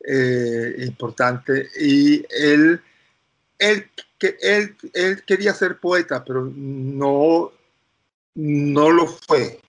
eh, 0.05 0.75
importante 0.79 1.69
y 1.79 2.25
él, 2.31 2.81
él, 3.59 3.89
él, 4.41 4.77
él 4.93 5.23
quería 5.25 5.55
ser 5.55 5.79
poeta, 5.79 6.25
pero 6.25 6.51
no, 6.55 7.53
no 8.35 8.91
lo 8.91 9.07
fue. 9.07 9.61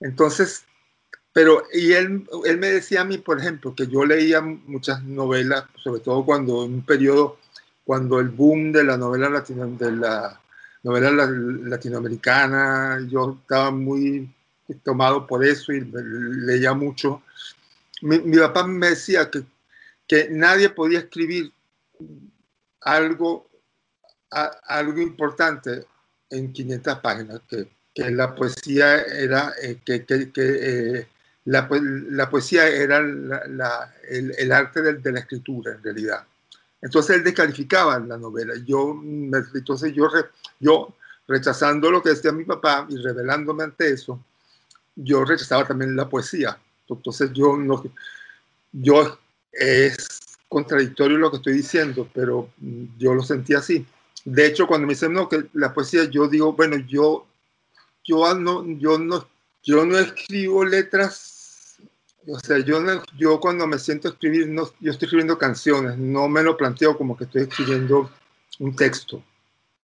Entonces, 0.00 0.64
pero, 1.34 1.64
y 1.72 1.92
él, 1.92 2.26
él 2.44 2.58
me 2.58 2.70
decía 2.70 3.00
a 3.00 3.04
mí, 3.04 3.18
por 3.18 3.40
ejemplo, 3.40 3.74
que 3.74 3.88
yo 3.88 4.04
leía 4.04 4.40
muchas 4.40 5.02
novelas, 5.02 5.64
sobre 5.82 6.00
todo 6.00 6.24
cuando 6.24 6.64
en 6.64 6.74
un 6.74 6.86
periodo, 6.86 7.38
cuando 7.84 8.20
el 8.20 8.28
boom 8.28 8.70
de 8.70 8.84
la 8.84 8.96
novela, 8.96 9.28
latino, 9.28 9.66
de 9.66 9.92
la 9.92 10.40
novela 10.84 11.10
latinoamericana, 11.10 13.00
yo 13.08 13.38
estaba 13.42 13.70
muy 13.70 14.30
tomado 14.84 15.26
por 15.26 15.44
eso 15.44 15.72
y 15.72 15.80
leía 15.92 16.72
mucho 16.72 17.22
mi, 18.04 18.36
papá 18.36 18.66
me 18.66 18.90
decía 18.90 19.30
que, 19.30 19.44
que 20.06 20.28
nadie 20.30 20.68
podía 20.68 21.00
escribir 21.00 21.50
algo, 22.82 23.48
algo 24.30 25.00
importante 25.00 25.86
en 26.28 26.52
500 26.52 26.98
páginas, 26.98 27.40
que, 27.48 27.68
que 27.94 28.10
la 28.10 28.34
poesía 28.34 29.02
era, 29.02 29.54
eh, 29.62 29.80
que, 29.84 30.04
que, 30.04 30.30
eh, 30.36 31.08
la, 31.46 31.68
la, 31.70 32.28
poesía 32.28 32.68
era 32.68 33.00
la, 33.00 33.94
el, 34.08 34.34
el, 34.36 34.52
arte 34.52 34.82
de, 34.82 34.94
de, 34.94 35.12
la 35.12 35.20
escritura 35.20 35.72
en 35.72 35.82
realidad. 35.82 36.24
Entonces 36.82 37.16
él 37.16 37.24
descalificaba 37.24 37.98
la 38.00 38.18
novela. 38.18 38.54
Yo, 38.66 39.00
entonces 39.02 39.94
yo, 39.94 40.10
yo 40.60 40.94
rechazando 41.26 41.90
lo 41.90 42.02
que 42.02 42.10
decía 42.10 42.32
mi 42.32 42.44
papá 42.44 42.86
y 42.90 42.96
revelándome 42.96 43.64
ante 43.64 43.90
eso, 43.90 44.22
yo 44.94 45.24
rechazaba 45.24 45.66
también 45.66 45.96
la 45.96 46.08
poesía. 46.08 46.58
Entonces 46.88 47.32
yo 47.32 47.56
no, 47.56 47.82
yo 48.72 49.18
es 49.52 50.20
contradictorio 50.48 51.18
lo 51.18 51.30
que 51.30 51.38
estoy 51.38 51.54
diciendo, 51.54 52.08
pero 52.12 52.50
yo 52.98 53.14
lo 53.14 53.22
sentí 53.22 53.54
así. 53.54 53.84
De 54.24 54.46
hecho, 54.46 54.66
cuando 54.66 54.86
me 54.86 54.94
dicen 54.94 55.12
no, 55.12 55.28
que 55.28 55.44
la 55.52 55.74
poesía, 55.74 56.04
yo 56.04 56.28
digo, 56.28 56.52
bueno, 56.52 56.76
yo, 56.76 57.26
yo 58.04 58.34
no, 58.34 58.64
yo 58.78 58.98
no, 58.98 59.26
yo 59.62 59.84
no 59.84 59.98
escribo 59.98 60.64
letras, 60.64 61.78
o 62.26 62.38
sea, 62.38 62.58
yo, 62.58 62.80
yo 63.18 63.40
cuando 63.40 63.66
me 63.66 63.78
siento 63.78 64.08
a 64.08 64.12
escribir, 64.12 64.48
no, 64.48 64.70
yo 64.80 64.92
estoy 64.92 65.06
escribiendo 65.06 65.36
canciones, 65.36 65.98
no 65.98 66.28
me 66.28 66.42
lo 66.42 66.56
planteo 66.56 66.96
como 66.96 67.16
que 67.16 67.24
estoy 67.24 67.42
escribiendo 67.42 68.10
un 68.58 68.76
texto. 68.76 69.22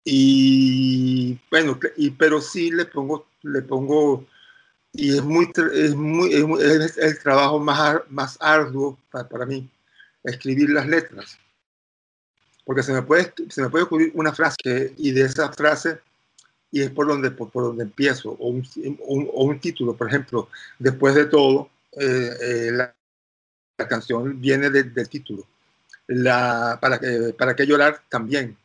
Y 0.04 1.38
bueno, 1.50 1.80
y, 1.98 2.12
pero 2.12 2.40
sí 2.40 2.72
le 2.72 2.86
pongo, 2.86 3.28
le 3.42 3.62
pongo 3.62 4.26
y 4.98 5.18
es 5.18 5.24
muy, 5.24 5.52
es 5.74 5.96
muy, 5.96 6.34
es, 6.34 6.98
el 6.98 7.20
trabajo 7.20 7.60
más, 7.60 8.00
más 8.10 8.38
arduo 8.40 8.98
para, 9.12 9.28
para, 9.28 9.46
mí, 9.46 9.70
escribir 10.24 10.70
las 10.70 10.88
letras. 10.88 11.38
Porque 12.64 12.84
se 12.84 12.94
me 12.94 13.02
puede, 13.02 13.34
se 13.50 13.62
me 13.62 13.70
puede 13.70 13.84
ocurrir 13.84 14.12
una 14.16 14.34
frase 14.34 14.94
y 14.98 15.12
de 15.12 15.22
esa 15.22 15.52
frase, 15.52 16.00
y 16.72 16.82
es 16.82 16.90
por 16.90 17.08
donde, 17.08 17.32
por, 17.32 17.52
donde 17.52 17.84
empiezo, 17.84 18.32
o 18.32 18.50
un, 18.50 18.68
o 19.06 19.44
un, 19.46 19.60
título, 19.60 19.96
por 19.96 20.08
ejemplo, 20.08 20.50
después 20.80 21.14
de 21.16 21.26
todo, 21.26 21.70
eh, 21.92 22.32
eh, 22.42 22.72
la, 22.72 22.96
la, 23.78 23.88
canción 23.88 24.40
viene 24.40 24.70
del 24.70 25.10
título. 25.10 25.46
La, 26.08 26.78
para, 26.82 27.00
que, 27.00 27.34
para 27.38 27.56
que 27.56 27.66
llorar 27.66 28.02
también. 28.10 28.58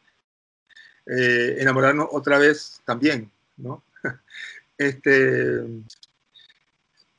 Eh, 1.07 1.57
enamorarnos 1.59 2.09
otra 2.13 2.39
vez 2.39 2.81
también, 2.85 3.31
¿no? 3.57 3.83
Este, 4.79 5.63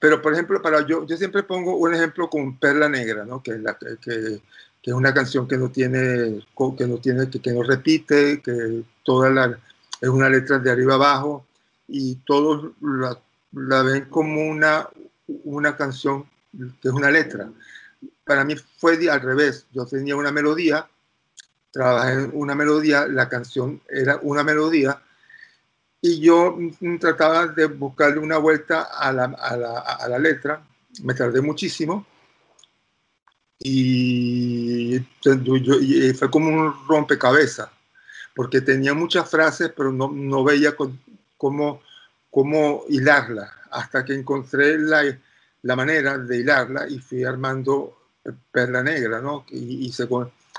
pero, 0.02 0.20
por 0.20 0.34
ejemplo, 0.34 0.60
para 0.64 0.84
yo, 0.84 1.06
yo 1.06 1.16
siempre 1.16 1.44
pongo 1.44 1.78
un 1.78 1.94
ejemplo 1.94 2.28
con 2.28 2.58
Perla 2.58 2.90
Negra, 2.90 3.24
¿no? 3.24 3.44
que, 3.44 3.52
es 3.52 3.62
la, 3.62 3.78
que, 3.78 3.98
que, 4.02 4.42
es 4.82 4.94
una 4.94 5.14
canción 5.14 5.48
que 5.48 5.58
no 5.58 5.70
tiene, 5.70 6.44
que 6.76 6.88
no, 6.88 6.98
tiene, 6.98 7.30
que, 7.30 7.40
que 7.40 7.52
no 7.52 7.62
repite, 7.62 8.42
que 8.42 8.84
toda 9.04 9.30
la, 9.30 9.60
es 10.02 10.10
una 10.10 10.28
letra 10.28 10.58
de 10.58 10.72
arriba 10.72 10.96
abajo 10.96 11.46
y 11.88 12.16
todos 12.26 12.72
la, 12.82 13.16
la 13.52 13.84
ven 13.84 14.06
como 14.06 14.42
una, 14.42 14.90
una 15.44 15.78
canción 15.78 16.26
que 16.52 16.88
es 16.88 16.94
una 16.96 17.12
letra. 17.12 17.52
Para 18.26 18.44
mí 18.44 18.56
fue 18.80 19.08
al 19.08 19.22
revés. 19.22 19.68
Yo 19.72 19.86
tenía 19.86 20.16
una 20.16 20.32
melodía, 20.32 20.88
trabajé 21.70 22.14
en 22.14 22.32
una 22.34 22.56
melodía, 22.56 23.06
la 23.06 23.30
canción 23.30 23.80
era 23.88 24.18
una 24.24 24.44
melodía 24.44 25.00
y 26.02 26.20
yo 26.20 26.58
trataba 27.00 27.48
de 27.48 27.68
buscarle 27.68 28.20
una 28.20 28.38
vuelta 28.38 28.84
a 28.84 29.12
la, 29.14 29.26
a 29.26 29.56
la, 29.56 29.80
a 29.80 30.10
la 30.10 30.20
letra, 30.20 30.64
me 31.04 31.14
tardé 31.14 31.42
muchísimo 31.42 32.06
y, 33.64 35.00
fue 36.18 36.32
como 36.32 36.50
un 36.50 36.74
rompecabezas, 36.88 37.70
porque 38.36 38.62
tenía 38.62 38.94
muchas 38.94 39.30
frases, 39.30 39.72
pero 39.76 39.92
no, 39.92 40.12
no 40.12 40.44
veía 40.44 40.76
cómo, 41.38 41.82
cómo 42.32 42.84
hilarla, 42.90 43.52
hasta 43.70 44.04
que 44.04 44.16
encontré 44.16 44.80
la, 44.80 45.04
la 45.62 45.76
manera 45.76 46.18
de 46.18 46.40
hilarla 46.40 46.88
y 46.90 46.98
fui 46.98 47.24
armando 47.24 47.98
Perla 48.52 48.82
Negra, 48.82 49.22
¿no? 49.22 49.46
Y, 49.50 49.86
y 49.86 49.92
se, 49.92 50.08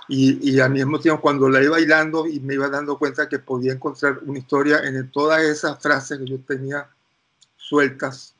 y, 0.08 0.60
al 0.60 0.70
mismo 0.70 0.98
tiempo 0.98 1.22
cuando 1.22 1.48
la 1.48 1.62
iba 1.62 1.72
bailando 1.72 2.26
y 2.26 2.40
me 2.40 2.54
iba 2.54 2.68
dando 2.68 2.98
cuenta 2.98 3.28
que 3.28 3.38
podía 3.38 3.72
encontrar 3.72 4.18
una 4.26 4.38
historia 4.38 4.80
en 4.84 5.10
todas 5.10 5.42
esas 5.42 5.80
frases 5.80 6.18
que 6.18 6.26
yo 6.26 6.40
tenía 6.40 6.88
sueltas, 7.56 8.34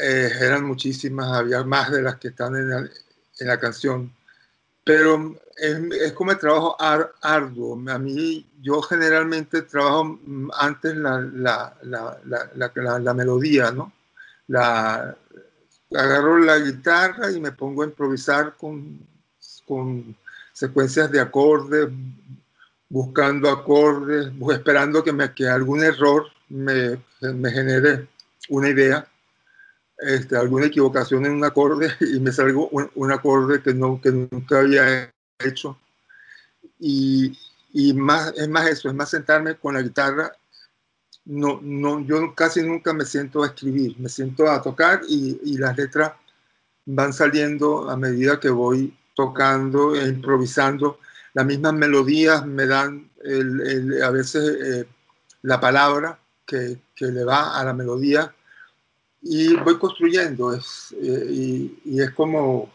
eh, 0.00 0.30
eran 0.40 0.64
muchísimas, 0.64 1.32
había 1.32 1.64
más 1.64 1.90
de 1.90 2.02
las 2.02 2.16
que 2.16 2.28
están 2.28 2.56
en 2.56 2.70
la, 2.70 2.78
en 2.78 3.46
la 3.46 3.58
canción, 3.58 4.14
pero 4.84 5.36
es, 5.56 6.12
como 6.12 6.30
el 6.32 6.38
trabajo 6.38 6.76
arduo. 6.80 7.78
A 7.90 7.98
mí, 7.98 8.46
yo 8.62 8.80
generalmente 8.82 9.62
trabajo 9.62 10.18
antes 10.58 10.96
la, 10.96 11.20
la, 11.20 12.98
la 12.98 13.14
melodía, 13.14 13.70
¿no? 13.72 13.92
La, 14.48 15.16
agarro 15.94 16.38
la 16.38 16.58
guitarra 16.58 17.30
y 17.30 17.40
me 17.40 17.52
pongo 17.52 17.82
a 17.82 17.86
improvisar 17.86 18.56
con, 18.56 19.00
con 19.66 20.16
secuencias 20.60 21.10
de 21.10 21.20
acordes, 21.20 21.88
buscando 22.90 23.48
acordes, 23.48 24.30
esperando 24.52 25.02
que, 25.02 25.10
me, 25.10 25.32
que 25.32 25.48
algún 25.48 25.82
error 25.82 26.26
me, 26.50 27.02
me 27.22 27.50
genere 27.50 28.08
una 28.50 28.68
idea, 28.68 29.08
este, 29.96 30.36
alguna 30.36 30.66
equivocación 30.66 31.24
en 31.24 31.32
un 31.32 31.44
acorde 31.44 31.90
y 32.14 32.20
me 32.20 32.30
salgo 32.30 32.68
un, 32.68 33.10
acorde 33.10 33.62
que, 33.62 33.72
no, 33.72 33.98
que 34.02 34.10
nunca 34.12 34.58
había 34.58 35.10
hecho. 35.38 35.78
Y, 36.78 37.38
y, 37.72 37.94
más, 37.94 38.34
es 38.36 38.48
más 38.50 38.68
eso, 38.68 38.90
es 38.90 38.94
más 38.94 39.08
sentarme 39.08 39.54
con 39.54 39.72
la 39.72 39.82
guitarra. 39.82 40.30
No, 41.24 41.58
no, 41.62 42.00
yo 42.00 42.34
casi 42.34 42.62
nunca 42.62 42.92
me 42.92 43.06
siento 43.06 43.42
a 43.42 43.46
escribir, 43.46 43.98
me 43.98 44.10
siento 44.10 44.50
a 44.50 44.60
tocar 44.60 45.00
y, 45.08 45.40
y 45.42 45.56
las 45.56 45.74
letras 45.74 46.12
van 46.84 47.14
saliendo 47.14 47.88
a 47.88 47.96
medida 47.96 48.38
que 48.38 48.50
voy 48.50 48.94
tocando 49.14 49.94
improvisando 49.96 50.98
las 51.34 51.46
mismas 51.46 51.74
melodías 51.74 52.44
me 52.46 52.66
dan 52.66 53.10
a 54.02 54.10
veces 54.10 54.42
eh, 54.62 54.88
la 55.42 55.60
palabra 55.60 56.18
que, 56.46 56.78
le 56.98 57.24
va 57.24 57.58
a 57.58 57.64
la 57.64 57.72
melodía 57.72 58.34
y 59.22 59.54
voy 59.56 59.78
construyendo 59.78 60.52
es, 60.52 60.94
eh, 61.00 61.26
y, 61.84 62.00
es 62.00 62.10
como 62.10 62.70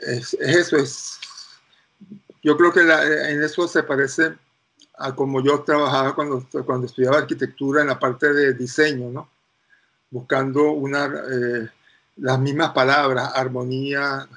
es, 0.00 0.34
eso 0.34 0.76
es 0.76 1.18
yo 2.42 2.56
creo 2.56 2.72
que 2.72 2.80
en 2.80 3.42
eso 3.42 3.68
se 3.68 3.82
parece 3.82 4.34
a 4.98 5.14
como 5.14 5.42
yo 5.42 5.62
trabajaba 5.62 6.14
cuando, 6.14 6.46
cuando 6.64 6.86
estudiaba 6.86 7.18
arquitectura 7.18 7.82
en 7.82 7.88
la 7.88 7.98
parte 7.98 8.32
de 8.32 8.54
diseño, 8.54 9.10
¿no? 9.10 9.30
buscando 10.10 10.72
una, 10.72 11.06
eh, 11.06 11.68
las 12.16 12.38
mismas 12.38 12.70
palabras, 12.70 13.32
armonía, 13.34 14.28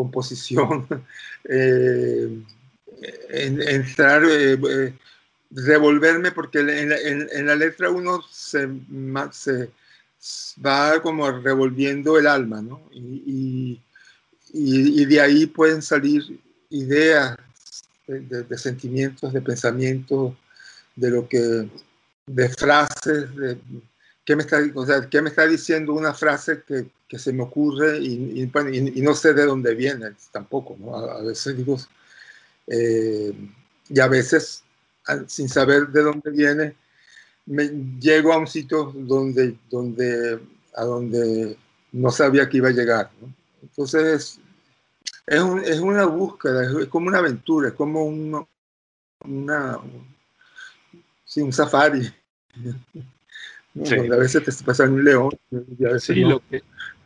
composición, 0.00 0.86
eh, 1.44 2.42
entrar, 3.68 4.24
eh, 4.24 4.54
eh, 4.54 4.94
revolverme, 5.50 6.32
porque 6.32 6.60
en 6.60 7.46
la, 7.46 7.54
letra 7.54 7.90
uno 7.90 8.22
se, 8.30 8.66
va 10.64 11.02
como 11.02 11.30
revolviendo 11.30 12.18
el 12.18 12.26
alma, 12.26 12.62
¿no? 12.62 12.80
Y, 12.92 13.78
y, 14.54 15.04
de 15.04 15.20
ahí 15.20 15.46
pueden 15.46 15.82
salir 15.82 16.22
ideas 16.70 17.36
de, 18.06 18.58
sentimientos, 18.58 19.34
de 19.34 19.42
pensamientos, 19.42 20.34
de 20.96 21.10
lo 21.10 21.28
que, 21.28 21.68
de 22.26 22.48
frases, 22.48 23.36
de, 23.36 23.58
¿qué 24.30 24.36
me 24.36 24.42
está, 24.42 25.10
¿qué 25.10 25.22
me 25.22 25.28
está 25.28 25.44
diciendo 25.44 25.92
una 25.92 26.14
frase 26.14 26.62
que, 26.62 26.86
que 27.08 27.18
se 27.18 27.32
me 27.32 27.42
ocurre 27.42 27.98
y, 27.98 28.48
no 29.02 29.12
sé 29.12 29.34
de 29.34 29.44
dónde 29.44 29.74
viene 29.74 30.12
tampoco, 30.30 30.76
¿no? 30.78 30.94
A, 30.94 31.20
veces 31.20 31.56
digo, 31.56 31.76
eh, 32.68 33.34
y 33.88 33.98
a 33.98 34.06
veces 34.06 34.62
sin 35.26 35.48
saber 35.48 35.88
de 35.88 36.02
dónde 36.04 36.30
viene, 36.30 36.76
me 37.46 37.70
llego 37.98 38.32
a 38.32 38.38
un 38.38 38.46
sitio 38.46 38.92
donde, 38.94 39.56
donde, 39.68 40.38
a 40.76 40.84
donde 40.84 41.58
no 41.90 42.12
sabía 42.12 42.48
que 42.48 42.58
iba 42.58 42.68
a 42.68 42.72
llegar. 42.72 43.10
Entonces, 43.62 44.38
es, 45.26 45.40
es, 45.66 45.80
una 45.80 46.04
búsqueda, 46.04 46.82
es, 46.82 46.86
como 46.86 47.08
una 47.08 47.18
aventura, 47.18 47.70
es 47.70 47.74
como 47.74 48.04
un, 48.04 48.46
una, 49.24 49.76
un 51.36 51.52
safari. 51.52 52.08
Donde 53.74 54.14
a 54.14 54.18
veces 54.18 54.42
te 54.42 54.64
pasa 54.64 54.84
un 54.84 55.04
león 55.04 55.30
y 55.50 55.84
a 55.84 55.92
veces 55.92 56.14
sí, 56.16 56.20
lo 56.20 56.40
que 56.40 56.62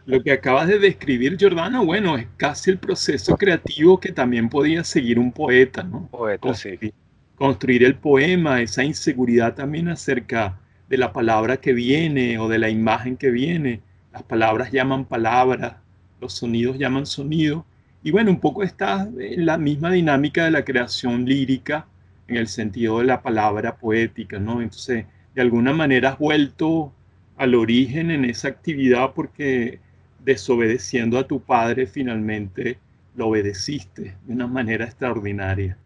lo 0.06 0.22
que 0.22 0.32
acabas 0.32 0.68
de 0.68 0.78
describir, 0.78 1.36
Giordano, 1.38 1.84
bueno, 1.84 2.16
es 2.16 2.26
casi 2.36 2.70
el 2.70 2.78
proceso 2.78 3.36
creativo 3.36 3.98
que 3.98 4.12
también 4.12 4.48
podía 4.50 4.84
seguir 4.84 5.18
un 5.18 5.32
poeta, 5.32 5.82
¿no? 5.82 6.08
Poeta, 6.08 6.40
construir, 6.40 6.78
sí. 6.80 6.94
construir 7.36 7.84
el 7.84 7.94
poema, 7.94 8.60
esa 8.60 8.84
inseguridad 8.84 9.54
también 9.54 9.88
acerca 9.88 10.60
de 10.88 10.98
la 10.98 11.12
palabra 11.12 11.56
que 11.56 11.72
viene 11.72 12.38
o 12.38 12.48
de 12.48 12.58
la 12.58 12.68
imagen 12.68 13.16
que 13.16 13.30
viene. 13.30 13.80
Las 14.12 14.22
palabras 14.24 14.70
llaman 14.72 15.06
palabras, 15.06 15.76
los 16.20 16.34
sonidos 16.34 16.78
llaman 16.78 17.06
sonido. 17.06 17.64
Y 18.02 18.10
bueno, 18.10 18.30
un 18.30 18.40
poco 18.40 18.62
está 18.62 19.08
en 19.18 19.46
la 19.46 19.56
misma 19.56 19.90
dinámica 19.90 20.44
de 20.44 20.50
la 20.50 20.64
creación 20.64 21.24
lírica 21.24 21.86
en 22.28 22.36
el 22.36 22.48
sentido 22.48 22.98
de 22.98 23.04
la 23.04 23.22
palabra 23.22 23.76
poética, 23.76 24.38
¿no? 24.38 24.60
Entonces, 24.60 25.06
de 25.34 25.42
alguna 25.42 25.72
manera 25.72 26.10
has 26.10 26.18
vuelto 26.18 26.92
al 27.36 27.54
origen 27.54 28.10
en 28.10 28.24
esa 28.24 28.48
actividad 28.48 29.12
porque 29.14 29.80
desobedeciendo 30.20 31.18
a 31.18 31.26
tu 31.26 31.40
padre, 31.40 31.86
finalmente 31.86 32.78
lo 33.16 33.28
obedeciste 33.28 34.16
de 34.24 34.32
una 34.32 34.46
manera 34.46 34.84
extraordinaria. 34.84 35.76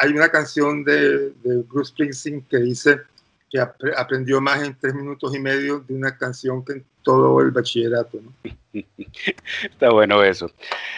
Hay 0.00 0.10
una 0.12 0.28
canción 0.28 0.84
de, 0.84 1.30
de, 1.42 1.62
Bruce 1.68 1.90
Springsteen 1.90 2.42
que 2.42 2.58
dice 2.58 3.00
que 3.50 3.60
aprendió 3.60 4.40
más 4.40 4.62
en 4.62 4.76
tres 4.80 4.94
minutos 4.94 5.34
y 5.34 5.38
medio 5.38 5.80
de 5.80 5.94
una 5.94 6.16
canción 6.16 6.64
que 6.64 6.72
en 6.72 6.84
todo 7.02 7.40
el 7.40 7.50
bachillerato. 7.50 8.18
Está 9.62 9.90
bueno 9.90 10.22
eso. 10.22 10.50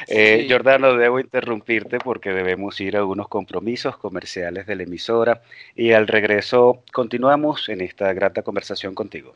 Eh, 0.06 0.46
Jordano, 0.48 0.94
debo 0.96 1.18
interrumpirte 1.18 1.98
porque 1.98 2.30
debemos 2.30 2.80
ir 2.80 2.96
a 2.96 3.04
unos 3.04 3.28
compromisos 3.28 3.96
comerciales 3.96 4.66
de 4.66 4.76
la 4.76 4.82
emisora 4.84 5.42
y 5.74 5.92
al 5.92 6.06
regreso 6.06 6.82
continuamos 6.92 7.68
en 7.68 7.80
esta 7.80 8.12
grata 8.12 8.42
conversación 8.42 8.94
contigo. 8.94 9.34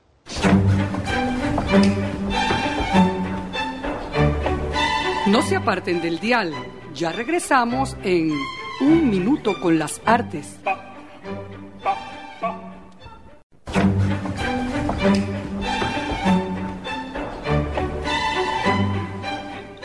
No 5.27 5.43
se 5.43 5.57
aparten 5.57 6.01
del 6.01 6.21
dial. 6.21 6.55
Ya 6.95 7.13
regresamos 7.13 7.97
en 8.03 8.33
Un 8.81 9.11
Minuto 9.11 9.61
con 9.61 9.79
las 9.79 10.01
Artes. 10.07 10.59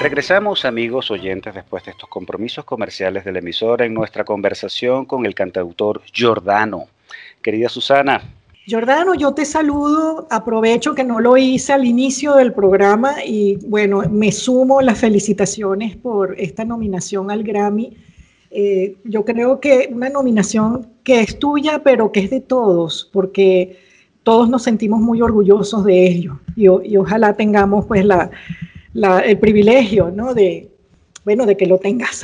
Regresamos 0.04 0.66
amigos 0.66 1.10
oyentes 1.12 1.56
después 1.56 1.86
de 1.86 1.92
estos 1.92 2.10
compromisos 2.10 2.66
comerciales 2.66 3.24
de 3.24 3.32
la 3.32 3.40
emisora 3.40 3.86
en 3.86 3.94
nuestra 3.94 4.26
conversación 4.26 5.06
con 5.06 5.26
el 5.26 5.34
cantautor 5.34 6.02
Giordano. 6.12 6.88
Querida 7.42 7.70
Susana, 7.70 8.22
Jordano, 8.70 9.16
yo 9.16 9.34
te 9.34 9.46
saludo, 9.46 10.28
aprovecho 10.30 10.94
que 10.94 11.06
no 11.06 11.22
lo 11.22 11.38
hice 11.38 11.72
al 11.72 11.86
inicio 11.86 12.36
del 12.36 12.52
programa 12.52 13.24
y 13.26 13.56
bueno, 13.66 14.04
me 14.12 14.34
sumo 14.34 14.82
las 14.82 15.00
felicitaciones 15.00 15.96
por 15.96 16.38
esta 16.38 16.66
nominación 16.66 17.32
al 17.32 17.44
Grammy. 17.44 17.96
Eh, 18.52 18.98
yo 19.06 19.24
creo 19.24 19.62
que 19.62 19.88
una 19.90 20.10
nominación 20.10 20.86
que 21.06 21.22
es 21.22 21.40
tuya, 21.40 21.82
pero 21.82 22.12
que 22.12 22.20
es 22.20 22.30
de 22.30 22.42
todos, 22.42 23.10
porque 23.14 23.80
todos 24.24 24.50
nos 24.50 24.64
sentimos 24.64 25.00
muy 25.00 25.22
orgullosos 25.22 25.86
de 25.86 26.08
ello 26.08 26.42
y, 26.58 26.64
y 26.64 26.98
ojalá 26.98 27.38
tengamos 27.38 27.86
pues 27.86 28.04
la, 28.04 28.32
el 28.94 29.40
privilegio, 29.40 30.12
¿no? 30.12 30.34
De, 30.34 30.70
bueno, 31.26 31.46
de 31.46 31.58
que 31.58 31.66
lo 31.66 31.78
tengas. 31.78 32.24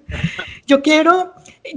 yo 0.66 0.82
quiero 0.82 1.32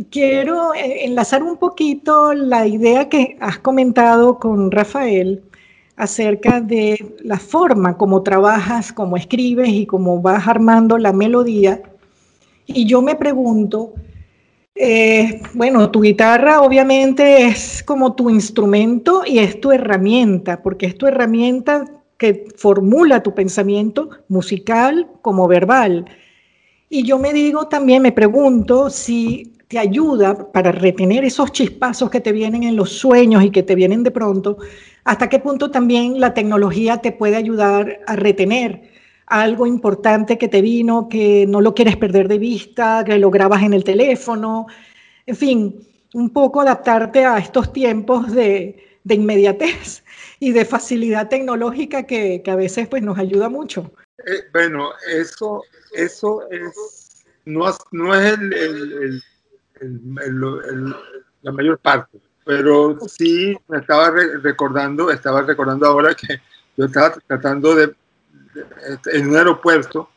Quiero 0.09 0.73
eh, 0.73 1.05
enlazar 1.05 1.43
un 1.43 1.57
poquito 1.57 2.33
la 2.33 2.65
idea 2.65 3.07
que 3.07 3.37
has 3.39 3.59
comentado 3.59 4.39
con 4.39 4.71
Rafael 4.71 5.43
acerca 5.95 6.59
de 6.59 7.15
la 7.23 7.37
forma 7.37 7.95
como 7.95 8.23
trabajas, 8.23 8.91
como 8.91 9.15
escribes 9.15 9.69
y 9.69 9.85
cómo 9.85 10.21
vas 10.21 10.47
armando 10.47 10.97
la 10.97 11.13
melodía. 11.13 11.83
Y 12.65 12.87
yo 12.87 13.03
me 13.03 13.15
pregunto, 13.15 13.93
eh, 14.73 15.41
bueno, 15.53 15.91
tu 15.91 16.01
guitarra 16.01 16.61
obviamente 16.61 17.45
es 17.45 17.83
como 17.83 18.15
tu 18.15 18.31
instrumento 18.31 19.21
y 19.23 19.37
es 19.37 19.61
tu 19.61 19.71
herramienta, 19.71 20.63
porque 20.63 20.87
es 20.87 20.97
tu 20.97 21.05
herramienta 21.05 21.85
que 22.17 22.45
formula 22.55 23.23
tu 23.23 23.33
pensamiento 23.33 24.09
musical 24.27 25.07
como 25.21 25.47
verbal. 25.47 26.05
Y 26.89 27.03
yo 27.03 27.19
me 27.19 27.33
digo 27.33 27.67
también, 27.67 28.01
me 28.01 28.11
pregunto 28.11 28.89
si 28.89 29.53
te 29.67 29.79
ayuda 29.79 30.51
para 30.51 30.71
retener 30.71 31.25
esos 31.25 31.51
chispazos 31.51 32.09
que 32.09 32.21
te 32.21 32.31
vienen 32.31 32.63
en 32.63 32.75
los 32.75 32.91
sueños 32.91 33.43
y 33.43 33.49
que 33.49 33.63
te 33.63 33.75
vienen 33.75 34.03
de 34.03 34.11
pronto, 34.11 34.57
hasta 35.03 35.27
qué 35.27 35.39
punto 35.39 35.71
también 35.71 36.19
la 36.19 36.33
tecnología 36.33 36.97
te 36.97 37.11
puede 37.11 37.35
ayudar 37.35 37.99
a 38.05 38.15
retener 38.15 38.83
algo 39.27 39.65
importante 39.65 40.37
que 40.37 40.47
te 40.47 40.61
vino, 40.61 41.09
que 41.09 41.45
no 41.47 41.61
lo 41.61 41.73
quieres 41.73 41.97
perder 41.97 42.27
de 42.27 42.37
vista, 42.37 43.03
que 43.03 43.17
lo 43.17 43.31
grabas 43.31 43.63
en 43.63 43.73
el 43.73 43.83
teléfono, 43.83 44.67
en 45.25 45.35
fin, 45.35 45.75
un 46.13 46.29
poco 46.29 46.61
adaptarte 46.61 47.25
a 47.25 47.39
estos 47.39 47.73
tiempos 47.73 48.31
de, 48.31 48.77
inmediatez 49.13 50.03
y 50.39 50.51
de 50.51 50.65
facilidad 50.65 51.29
tecnológica 51.29 52.03
que, 52.03 52.41
que, 52.43 52.51
a 52.51 52.55
veces 52.55 52.87
pues, 52.87 53.03
nos 53.03 53.17
ayuda 53.19 53.49
mucho. 53.49 53.91
Eh, 54.25 54.45
bueno, 54.51 54.89
eso, 55.07 55.63
eso 55.93 56.49
es, 56.49 57.23
no, 57.45 57.65
no 57.91 58.15
es 58.15 58.33
el, 58.33 58.53
el, 58.53 59.23
el, 59.81 60.95
la 61.41 61.51
mayor 61.51 61.77
parte, 61.77 62.19
pero 62.43 62.97
sí 63.07 63.55
me 63.67 63.77
estaba 63.77 64.11
recordando, 64.41 65.11
estaba 65.11 65.43
recordando 65.43 65.85
ahora 65.85 66.15
que 66.15 66.41
yo 66.75 66.85
estaba 66.85 67.11
tratando 67.27 67.75
de, 67.75 67.93
en 69.13 69.29
un 69.29 69.37
aeropuerto, 69.37 70.09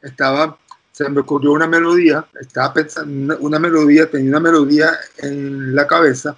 estaba, 0.00 0.58
se 0.92 1.08
me 1.08 1.20
ocurrió 1.20 1.52
una 1.52 1.66
melodía, 1.66 2.24
estaba 2.40 2.72
pensando 2.72 3.36
una, 3.38 3.58
melodía, 3.58 4.10
tenía 4.10 4.30
una 4.30 4.40
melodía 4.40 4.90
en 5.18 5.74
la 5.74 5.86
cabeza 5.86 6.36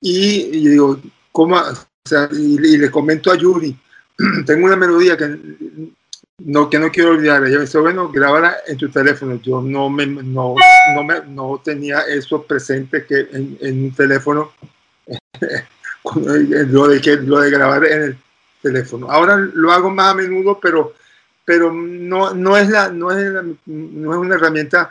y, 0.00 0.68
digo, 0.68 0.98
¿cómo? 1.32 1.56
O 1.56 2.08
sea, 2.08 2.28
y, 2.32 2.78
le 2.78 2.90
comento 2.90 3.30
a 3.30 3.36
Yuri, 3.36 3.76
tengo 4.46 4.66
una 4.66 4.76
melodía 4.76 5.16
que 5.16 5.38
no, 6.38 6.68
que 6.68 6.78
no 6.78 6.90
quiero 6.90 7.10
olvidar. 7.10 7.44
Ella 7.44 7.56
me 7.56 7.62
dice, 7.62 7.78
bueno, 7.78 8.10
grábala 8.10 8.56
en 8.66 8.76
tu 8.76 8.90
teléfono. 8.90 9.40
Yo 9.42 9.62
no, 9.62 9.88
me, 9.88 10.06
no, 10.06 10.54
no, 10.94 11.04
me, 11.04 11.20
no 11.28 11.60
tenía 11.64 12.00
eso 12.00 12.42
presente 12.42 13.04
que 13.04 13.28
en, 13.32 13.84
un 13.84 13.94
teléfono, 13.94 14.52
lo, 16.16 16.88
de 16.88 17.16
lo 17.22 17.40
de 17.40 17.50
grabar 17.50 17.84
en 17.86 18.02
el 18.02 18.18
teléfono. 18.60 19.10
Ahora 19.10 19.36
lo 19.36 19.72
hago 19.72 19.90
más 19.90 20.12
a 20.12 20.14
menudo, 20.14 20.58
pero, 20.60 20.94
pero 21.44 21.72
no, 21.72 22.34
no, 22.34 22.56
es 22.56 22.68
la, 22.68 22.88
no, 22.88 23.10
es 23.10 23.32
no 23.66 24.12
es 24.12 24.18
una 24.18 24.34
herramienta 24.34 24.90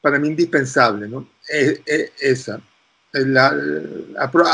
para 0.00 0.18
mí 0.18 0.28
indispensable, 0.28 1.08
¿no? 1.08 1.28
Es, 1.48 1.80
esa. 2.20 2.60
La, 3.12 3.52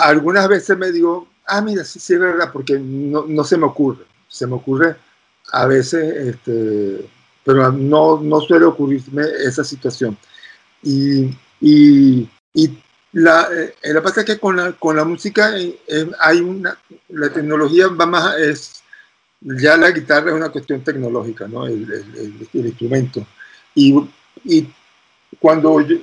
algunas 0.03 0.49
veces 0.49 0.79
me 0.79 0.91
digo, 0.91 1.29
ah, 1.47 1.61
mira, 1.61 1.85
sí, 1.85 2.01
sí 2.01 2.15
es 2.15 2.21
verdad, 2.21 2.51
porque 2.53 2.79
no, 2.79 3.25
no 3.27 3.45
se 3.45 3.57
me 3.57 3.67
ocurre. 3.67 4.05
Se 4.29 4.47
me 4.47 4.55
ocurre 4.55 4.97
a 5.53 5.67
veces, 5.67 6.35
este, 6.35 7.09
pero 7.45 7.71
no, 7.71 8.21
no 8.21 8.41
suele 8.41 8.65
ocurrirme 8.65 9.23
esa 9.45 9.63
situación. 9.63 10.17
Y, 10.83 11.37
y, 11.61 12.29
y 12.55 12.79
la, 13.13 13.49
eh, 13.53 13.75
la 13.93 14.03
pasa 14.03 14.21
es 14.21 14.27
que 14.27 14.39
con 14.39 14.57
la, 14.57 14.73
con 14.73 14.97
la 14.97 15.05
música 15.05 15.57
eh, 15.59 15.79
eh, 15.87 16.11
hay 16.19 16.41
una, 16.41 16.79
la 17.09 17.31
tecnología 17.31 17.89
va 17.89 18.07
más, 18.07 18.37
es, 18.39 18.83
ya 19.41 19.77
la 19.77 19.91
guitarra 19.91 20.31
es 20.31 20.37
una 20.37 20.49
cuestión 20.51 20.83
tecnológica, 20.83 21.47
¿no? 21.47 21.67
el, 21.67 21.91
el, 21.91 22.49
el 22.53 22.67
instrumento. 22.67 23.27
Y, 23.75 24.09
y 24.45 24.69
cuando 25.41 25.81
yo, 25.81 25.99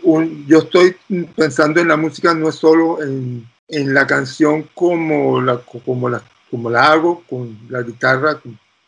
yo, 0.48 0.60
estoy 0.60 0.96
pensando 1.36 1.80
en 1.80 1.88
la 1.88 1.98
música, 1.98 2.34
no 2.34 2.50
es 2.50 2.56
solo 2.56 3.02
en, 3.02 3.48
en 3.68 3.94
la 3.94 4.06
canción 4.06 4.70
como 4.74 5.42
la, 5.42 5.58
como, 5.58 6.10
la, 6.10 6.22
como 6.50 6.70
la 6.70 6.92
hago, 6.92 7.24
con 7.30 7.58
la 7.70 7.82
guitarra, 7.82 8.40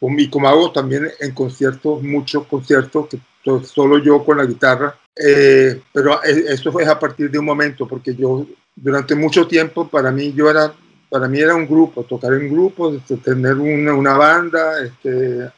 y 0.02 0.30
como 0.30 0.48
hago 0.48 0.72
también 0.72 1.10
en 1.20 1.32
conciertos, 1.34 2.04
muchos 2.04 2.46
conciertos, 2.46 3.08
que 3.10 3.20
solo 3.64 3.98
yo 4.00 4.24
con 4.24 4.38
la 4.38 4.46
guitarra, 4.46 4.96
eh, 5.16 5.82
pero 5.94 6.22
eso 6.24 6.72
fue 6.72 6.86
a 6.86 7.00
partir 7.00 7.32
de 7.32 7.40
un 7.40 7.46
momento, 7.46 7.88
porque 7.88 8.14
yo 8.16 8.46
durante 8.76 9.16
mucho 9.16 9.48
tiempo 9.48 9.88
para 9.88 10.12
mí 10.12 10.34
yo 10.34 10.50
era, 10.50 10.74
para 11.10 11.28
mí 11.28 11.40
era 11.40 11.56
un 11.56 11.68
grupo, 11.68 12.04
tocar 12.04 12.34
en 12.34 12.52
grupo, 12.52 12.94
este, 12.94 13.18
tener 13.18 13.56
una, 13.56 13.94
una, 13.94 14.18
banda, 14.18 14.84
este, 14.84 15.50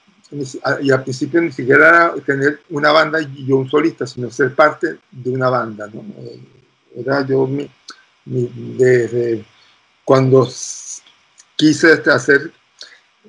y 0.82 0.92
al 0.92 1.04
principio 1.04 1.42
ni 1.42 1.52
siquiera 1.52 2.13
tener 2.26 2.60
una 2.70 2.92
banda 2.92 3.22
y 3.22 3.46
yo 3.46 3.58
un 3.58 3.70
solista, 3.70 4.06
sino 4.06 4.30
ser 4.30 4.54
parte 4.54 5.00
de 5.12 5.30
una 5.30 5.50
banda. 5.50 5.88
¿no? 5.88 6.02
Eh, 6.20 6.40
era 6.96 7.26
yo 7.26 7.48
mi, 7.48 7.70
desde 8.26 9.46
cuando 10.04 10.48
quise 11.56 11.94
este, 11.94 12.12
hacer 12.12 12.52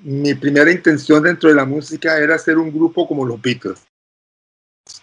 mi 0.03 0.35
primera 0.35 0.71
intención 0.71 1.23
dentro 1.23 1.49
de 1.49 1.57
la 1.57 1.65
música 1.65 2.19
era 2.19 2.37
hacer 2.37 2.59
un 2.59 2.73
grupo 2.73 3.07
como 3.07 3.25
los 3.25 3.41
Beatles. 3.41 3.81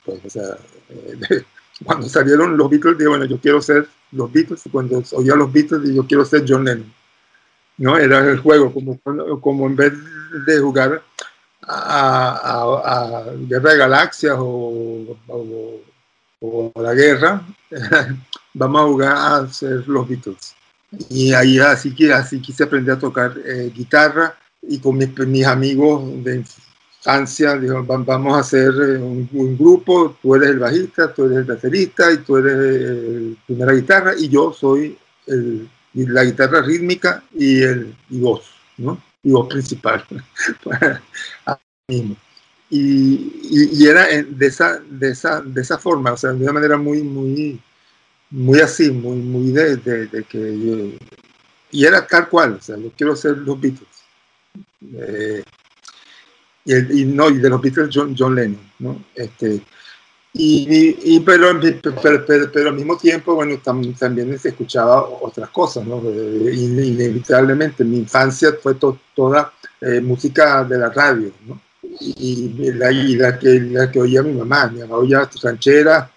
Pues, 0.03 0.19
o 0.25 0.29
sea, 0.29 0.58
eh, 0.89 1.43
cuando 1.84 2.10
salieron 2.10 2.58
los 2.58 2.69
Beatles, 2.69 2.97
dije, 2.97 3.10
bueno, 3.10 3.25
yo 3.25 3.39
quiero 3.39 3.62
ser 3.62 3.88
los 4.12 4.31
Beatles. 4.31 4.63
Cuando 4.71 5.03
oía 5.13 5.36
los 5.36 5.51
Beatles, 5.51 5.81
dije, 5.81 5.95
yo 5.95 6.08
quiero 6.08 6.25
ser 6.25 6.43
John 6.47 6.65
Lennon. 6.65 6.93
¿no? 7.77 7.97
Era 7.97 8.19
el 8.19 8.39
juego, 8.39 8.73
como, 8.73 8.99
como 9.41 9.67
en 9.67 9.75
vez 9.75 9.93
de 10.45 10.60
jugar 10.60 11.01
a, 11.67 12.82
a, 12.84 13.23
Guerra 13.47 13.71
de 13.71 13.78
Galaxias 13.78 14.36
o, 14.38 15.17
o, 16.39 16.71
la 16.75 16.93
guerra, 16.93 17.41
vamos 18.54 18.82
a 18.82 18.86
jugar 18.86 19.17
a 19.17 19.47
ser 19.51 19.88
los 19.88 20.08
Beatles. 20.08 20.56
Y 21.10 21.34
ahí 21.34 21.60
así 21.60 21.93
así 22.12 22.39
quise 22.39 22.63
aprender 22.63 22.95
a 22.95 22.99
tocar 22.99 23.34
eh, 23.43 23.71
guitarra 23.73 24.36
y 24.62 24.80
con 24.80 24.97
mis, 24.97 25.17
mis 25.17 25.45
amigos 25.45 26.23
de 26.23 26.43
infancia, 27.06 27.58
dijo, 27.58 27.84
vamos 27.84 28.36
a 28.36 28.39
hacer 28.39 28.69
eh, 28.69 28.97
un, 28.97 29.58
grupo, 29.58 30.17
tú 30.21 30.36
eres 30.36 30.49
el 30.49 30.60
bajista, 30.60 31.13
tú 31.13 31.25
eres 31.25 31.39
el 31.39 31.43
baterista 31.45 32.12
y 32.12 32.17
tú 32.17 32.38
eres 32.38 32.56
la 32.56 33.45
primera 33.45 33.73
guitarra 33.73 34.13
y 34.17 34.30
yo 34.30 34.54
soy 34.54 34.97
el, 35.28 35.67
la 35.93 36.23
guitarra 36.23 36.62
rítmica 36.62 37.23
y, 37.34 37.62
el, 37.62 37.95
y 38.10 38.19
voz, 38.19 38.43
¿no? 38.78 39.01
Y 39.25 39.31
voz 39.31 39.47
principal. 39.47 40.05
y, 41.88 42.15
y, 42.69 43.88
era 43.88 44.05
de 44.05 44.45
esa, 44.45 44.79
de, 44.79 45.09
esa, 45.09 45.41
de 45.41 45.61
esa 45.61 45.79
forma, 45.79 46.13
o 46.13 46.17
sea, 46.17 46.31
de 46.31 46.43
una 46.43 46.53
manera 46.53 46.77
muy, 46.77 47.01
muy, 47.01 47.59
muy 48.29 48.59
así, 48.59 48.91
muy, 48.91 49.17
muy 49.17 49.51
de, 49.51 50.25
que 50.29 50.59
yo, 50.59 51.05
y 51.71 51.85
era 51.85 52.05
tal 52.05 52.29
cual, 52.29 52.53
o 52.53 52.61
sea, 52.61 52.77
yo 52.77 52.91
quiero 52.95 53.15
ser 53.15 53.38
los 53.39 53.59
Beatles. 53.59 53.89
Eh, 54.93 55.43
y, 56.65 57.01
y, 57.01 57.05
no, 57.05 57.29
y 57.29 57.39
de 57.39 57.49
los 57.49 57.61
Beatles 57.61 57.89
John, 57.91 58.15
John 58.17 58.35
Lennon, 58.35 58.71
¿no? 58.77 59.05
Este, 59.15 59.61
y, 60.38 61.15
y 61.15 61.19
pero, 61.21 61.58
pero, 62.02 62.52
pero, 62.52 62.69
al 62.69 62.76
mismo 62.76 62.98
tiempo, 62.98 63.36
bueno, 63.36 63.58
tam, 63.63 63.93
también 63.93 64.38
se 64.38 64.50
escuchaba 64.50 65.02
otras 65.21 65.50
cosas, 65.50 65.86
¿no? 65.86 66.02
Eh, 66.06 66.52
inevitablemente, 66.54 67.86
mi 67.86 68.00
infancia 68.00 68.50
fue 68.62 68.76
toda 68.76 69.54
eh, 69.80 70.02
música 70.02 70.65
de 70.65 70.78
la 70.78 70.89
radio, 70.89 71.32
¿no? 71.48 71.62
Y, 72.02 72.71
la, 72.74 72.91
y 72.91 73.15
la, 73.15 73.39
que, 73.39 73.60
la 73.62 73.89
que 73.89 74.02
oía 74.02 74.21
mi 74.24 74.34
mamá, 74.34 74.67
mi 74.67 74.80
mamá 74.80 74.98
oía 74.98 75.30
ranchera 75.41 76.12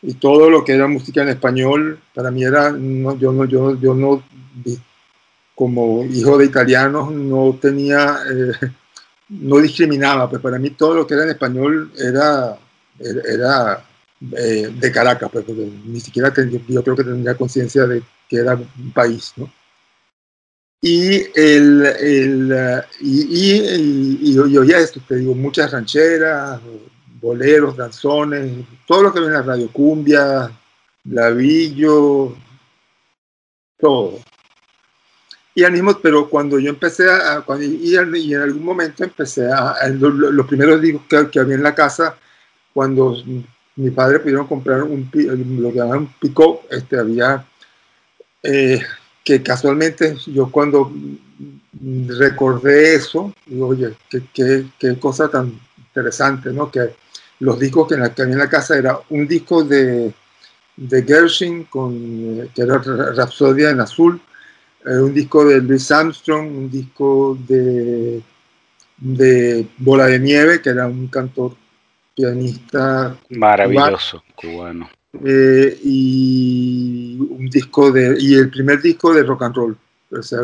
y 0.00 0.14
todo 0.14 0.48
lo 0.48 0.64
que 0.64 0.72
era 0.72 0.86
música 0.86 1.22
en 1.22 1.28
español, 1.28 2.00
para 2.14 2.30
mí 2.30 2.44
era, 2.44 2.72
no, 2.72 3.18
yo 3.18 3.32
no, 3.32 3.44
yo, 3.44 3.78
yo 3.78 3.94
no 3.94 4.22
como 5.54 6.04
hijo 6.04 6.38
de 6.38 6.46
italianos 6.46 7.12
no 7.12 7.58
tenía, 7.60 8.16
eh, 8.32 8.70
no 9.28 9.58
discriminaba, 9.58 10.30
pues 10.30 10.40
para 10.40 10.58
mí 10.58 10.70
todo 10.70 10.94
lo 10.94 11.06
que 11.06 11.14
era 11.14 11.24
en 11.24 11.30
español 11.30 11.92
era, 11.98 12.58
era 12.98 13.84
eh, 14.36 14.70
de 14.72 14.92
Caracas, 14.92 15.30
pues 15.32 15.44
ni 15.48 16.00
siquiera 16.00 16.32
yo 16.68 16.82
creo 16.82 16.96
que 16.96 17.04
tendría 17.04 17.34
conciencia 17.34 17.86
de 17.86 18.02
que 18.28 18.36
era 18.36 18.54
un 18.54 18.92
país, 18.92 19.32
¿no? 19.36 19.52
Y, 20.84 21.22
el, 21.38 21.86
el 22.00 22.84
y, 23.00 23.22
y, 23.22 24.30
y, 24.32 24.38
oía 24.38 24.78
esto, 24.78 25.00
te 25.06 25.14
digo, 25.14 25.32
muchas 25.32 25.70
rancheras, 25.70 26.60
boleros, 27.20 27.76
danzones, 27.76 28.64
todo 28.86 29.04
lo 29.04 29.12
que 29.12 29.20
viene 29.20 29.36
en 29.36 29.40
la 29.40 29.46
radio, 29.46 29.70
cumbia, 29.72 30.50
lavillo, 31.04 32.36
todo. 33.78 34.18
Y 35.54 35.62
al 35.62 35.72
mismo, 35.72 35.96
pero 36.00 36.28
cuando 36.28 36.58
yo 36.58 36.70
empecé 36.70 37.08
a, 37.08 37.42
cuando, 37.42 37.64
y, 37.64 37.94
en 37.94 38.42
algún 38.42 38.64
momento 38.64 39.04
empecé 39.04 39.46
a, 39.52 39.86
los, 39.88 40.46
primeros 40.46 40.80
discos 40.80 41.02
que, 41.08 41.30
que, 41.30 41.38
había 41.38 41.54
en 41.54 41.62
la 41.62 41.74
casa, 41.74 42.16
cuando 42.72 43.16
mi 43.76 43.90
padre 43.90 44.20
pudieron 44.20 44.46
comprar 44.46 44.82
un, 44.82 45.10
lo 45.58 45.70
que 45.70 45.76
llamaban 45.78 46.00
un 46.00 46.14
pico, 46.20 46.62
este, 46.70 46.98
había, 46.98 47.44
eh, 48.42 48.80
que 49.24 49.42
casualmente 49.42 50.16
yo 50.26 50.50
cuando 50.50 50.92
recordé 52.18 52.94
eso, 52.94 53.32
digo, 53.46 53.68
oye, 53.68 53.94
qué, 54.10 54.22
qué, 54.32 54.66
qué 54.78 54.98
cosa 54.98 55.28
tan 55.28 55.58
interesante, 55.78 56.50
¿no? 56.52 56.70
Que 56.70 56.94
los 57.40 57.58
discos 57.58 57.88
que, 57.88 57.96
que 58.14 58.22
había 58.22 58.34
en 58.34 58.38
la 58.38 58.48
casa 58.48 58.76
era 58.76 59.00
un 59.10 59.26
disco 59.26 59.64
de, 59.64 60.12
de 60.76 61.02
Gershwin, 61.02 61.64
con, 61.64 62.48
que 62.54 62.62
era 62.62 62.78
Rapsodia 62.78 63.70
en 63.70 63.80
azul, 63.80 64.20
eh, 64.84 64.98
un 64.98 65.14
disco 65.14 65.44
de 65.44 65.60
Louis 65.60 65.90
Armstrong, 65.90 66.46
un 66.46 66.70
disco 66.70 67.38
de, 67.46 68.22
de 68.98 69.66
Bola 69.78 70.06
de 70.06 70.18
Nieve, 70.18 70.60
que 70.60 70.70
era 70.70 70.86
un 70.86 71.08
cantor 71.08 71.56
pianista 72.14 73.16
maravilloso, 73.30 74.22
cubano. 74.34 74.90
Eh, 75.24 75.78
y 75.82 77.18
un 77.20 77.48
disco 77.50 77.90
de 77.90 78.16
y 78.18 78.34
el 78.34 78.50
primer 78.50 78.80
disco 78.80 79.12
de 79.12 79.22
rock 79.22 79.42
and 79.42 79.54
roll 79.54 79.78
o 80.10 80.22
sea, 80.22 80.40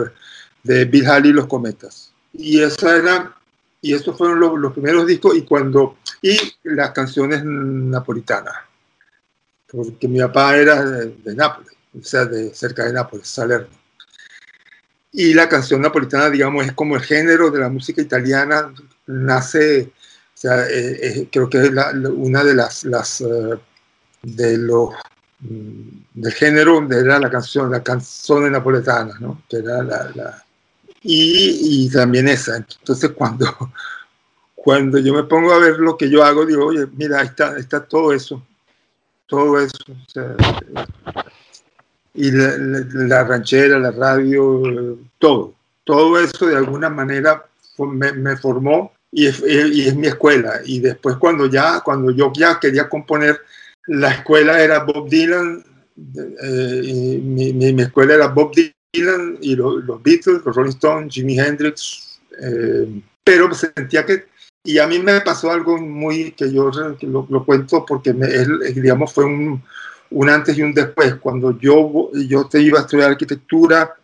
de 0.62 0.84
Bill 0.84 1.06
Haley 1.06 1.30
y 1.30 1.34
los 1.34 1.46
cometas 1.46 2.12
y 2.34 2.60
esa 2.60 2.96
era 2.96 3.34
y 3.80 3.94
estos 3.94 4.18
fueron 4.18 4.40
los, 4.40 4.58
los, 4.58 4.72
primeros 4.72 5.06
discos 5.06 5.36
y 5.36 5.42
cuando 5.42 5.96
y 6.20 6.36
las 6.64 6.90
canciones 6.90 7.42
napolitanas 7.44 8.56
porque 9.70 10.06
mi 10.06 10.20
papá 10.20 10.56
era 10.56 10.84
de, 10.84 11.14
de 11.24 11.34
Nápoles 11.34 11.72
o 11.98 12.04
sea 12.04 12.26
de 12.26 12.52
cerca 12.54 12.84
de 12.84 12.92
Nápoles 12.92 13.26
Salerno 13.26 13.78
y 15.12 15.32
la 15.32 15.48
canción 15.48 15.80
napolitana, 15.80 16.28
digamos, 16.28 16.66
es 16.66 16.72
como 16.72 16.94
el 16.94 17.02
género 17.02 17.50
de 17.50 17.60
la 17.60 17.70
música 17.70 18.02
italiana, 18.02 18.72
nace 19.06 19.90
sea, 20.40 20.64
creo 21.32 21.50
que 21.50 21.58
es 21.58 21.70
una 21.70 22.44
de 22.44 22.54
las, 22.54 22.84
las 22.84 23.24
de 24.22 24.58
los 24.58 24.90
mm, 25.40 25.98
del 26.14 26.32
género 26.32 26.86
era 26.90 27.18
la 27.18 27.30
canción, 27.30 27.70
la 27.70 27.82
canción 27.82 28.50
napoletana, 28.50 29.14
¿no? 29.20 29.42
Era 29.50 29.82
la, 29.82 30.44
y, 31.02 31.88
también 31.90 32.28
esa. 32.28 32.56
Entonces 32.56 33.10
cuando, 33.12 33.46
cuando 34.54 34.98
yo 34.98 35.14
me 35.14 35.24
pongo 35.24 35.52
a 35.52 35.58
ver 35.58 35.78
lo 35.78 35.96
que 35.96 36.10
yo 36.10 36.22
hago, 36.24 36.46
digo, 36.46 36.66
oye, 36.66 36.86
mira, 36.96 37.22
está, 37.22 37.56
está 37.56 37.84
todo 37.84 38.12
eso, 38.12 38.44
todo 39.26 39.60
eso. 39.60 39.78
y 42.14 42.30
la, 42.30 43.24
ranchera, 43.24 43.78
la 43.78 43.92
radio, 43.92 44.98
todo, 45.18 45.54
todo 45.84 46.20
eso 46.20 46.46
de 46.46 46.56
alguna 46.56 46.88
manera 46.88 47.44
me 47.78 48.36
formó 48.36 48.92
y 49.10 49.26
es, 49.26 49.40
y 49.40 49.88
es, 49.88 49.94
mi 49.94 50.06
escuela. 50.08 50.60
Y 50.64 50.80
después 50.80 51.16
cuando 51.16 51.46
ya, 51.46 51.80
cuando 51.80 52.10
yo 52.10 52.32
ya 52.34 52.58
quería 52.60 52.88
componer, 52.88 53.40
la 53.86 54.12
escuela 54.12 54.62
era 54.62 54.84
Bob 54.84 55.08
Dylan, 55.08 55.64
eh, 56.42 57.20
mi, 57.22 57.52
mi, 57.52 57.82
escuela 57.82 58.14
era 58.14 58.28
Bob 58.28 58.54
Dylan 58.54 59.38
y 59.40 59.56
los, 59.56 60.02
Beatles, 60.02 60.42
los 60.44 60.54
Rolling 60.54 60.70
Stones, 60.70 61.14
Jimi 61.14 61.38
Hendrix, 61.38 62.20
eh, 62.40 63.02
pero 63.24 63.52
sentía 63.54 64.04
que, 64.04 64.26
y 64.64 64.78
a 64.78 64.86
mí 64.86 64.98
me 64.98 65.20
pasó 65.22 65.50
algo 65.50 65.78
muy, 65.78 66.32
que 66.32 66.52
yo 66.52 66.70
lo, 67.00 67.44
cuento 67.44 67.84
porque 67.86 68.12
me, 68.12 68.28
digamos 68.74 69.12
fue 69.12 69.24
un, 69.24 69.62
un, 70.10 70.28
antes 70.28 70.56
y 70.58 70.62
un 70.62 70.74
después, 70.74 71.14
cuando 71.16 71.58
yo, 71.58 72.10
yo 72.12 72.46
te 72.46 72.60
iba 72.60 72.78
a 72.78 72.82
estudiar 72.82 73.10
arquitectura 73.10 73.94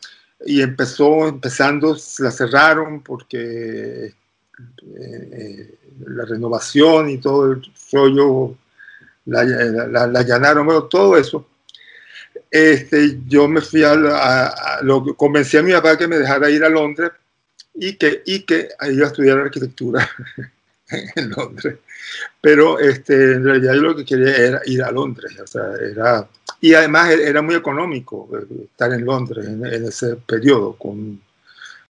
y 0.47 0.63
empezó, 0.63 1.29
empezando, 1.29 1.97
la 2.19 2.31
cerraron 2.31 3.03
porque 3.03 4.15
eh, 4.99 5.79
la 6.07 6.25
renovación 6.25 7.11
y 7.11 7.19
todo 7.19 7.53
el 7.53 7.63
rollo 7.93 8.57
la, 9.27 9.45
la, 9.45 10.07
la 10.07 10.89
todo 10.89 11.17
eso. 11.17 11.47
Este, 12.51 13.19
yo 13.27 13.49
me 13.49 13.61
fui 13.61 13.83
a, 13.83 13.95
lo 14.83 15.17
convencí 15.17 15.57
a 15.57 15.63
mi 15.63 15.73
papá 15.73 15.97
que 15.97 16.07
me 16.07 16.19
dejara 16.19 16.51
ir 16.51 16.63
a 16.65 16.69
Londres 16.69 17.11
y 17.75 17.97
que, 17.97 18.23
y 18.27 18.43
que 18.43 18.69
iba 18.93 19.07
a 19.07 19.09
estudiar 19.09 19.39
arquitectura 19.39 20.09
en 21.17 21.31
Londres. 21.31 21.79
Pero 22.41 22.79
este, 22.79 23.15
en 23.33 23.45
realidad 23.45 23.75
yo 23.75 23.83
lo 23.83 23.97
que 23.97 24.05
quería 24.05 24.37
era 24.37 24.61
ir 24.67 24.83
a 24.83 24.93
Londres. 24.93 25.33
O 25.43 25.47
sea, 25.47 25.63
era, 25.81 26.29
y 26.61 26.75
además 26.75 27.11
e, 27.11 27.29
era 27.29 27.43
muy 27.43 27.57
económico 27.57 28.29
eh, 28.37 28.67
estar 28.71 28.93
en 28.93 29.05
Londres 29.05 29.47
en, 29.47 29.67
en 29.67 29.85
ese 29.87 30.17
periodo, 30.17 30.77
con, 30.77 31.21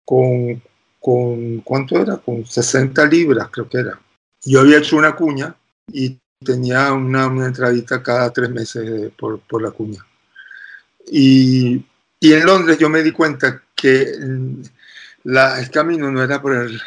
con, 0.04 0.62
con, 1.04 1.60
¿cuánto 1.60 2.00
era? 2.00 2.16
Con 2.16 2.46
60 2.46 3.04
libras 3.04 3.48
creo 3.50 3.68
que 3.68 3.76
era. 3.76 4.00
Yo 4.42 4.60
había 4.60 4.78
hecho 4.78 4.96
una 4.96 5.14
cuña 5.14 5.54
y 5.92 6.18
tenía 6.42 6.94
una, 6.94 7.26
una 7.26 7.44
entradita 7.44 8.02
cada 8.02 8.32
tres 8.32 8.48
meses 8.48 9.12
por, 9.18 9.38
por 9.40 9.60
la 9.60 9.70
cuña. 9.70 10.02
Y, 11.06 11.84
y, 12.18 12.32
en 12.32 12.46
Londres 12.46 12.78
yo 12.78 12.88
me 12.88 13.02
di 13.02 13.12
cuenta 13.12 13.64
que 13.76 14.14
la, 15.24 15.60
el 15.60 15.70
camino 15.70 16.10
no 16.10 16.24
era 16.24 16.40
por 16.40 16.56
el, 16.56 16.80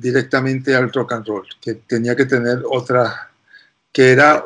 directamente 0.00 0.74
al 0.74 0.92
rock 0.92 1.12
and 1.12 1.26
roll, 1.28 1.46
que 1.60 1.74
tenía 1.74 2.16
que 2.16 2.26
tener 2.26 2.64
otra, 2.68 3.30
que 3.92 4.10
era 4.10 4.44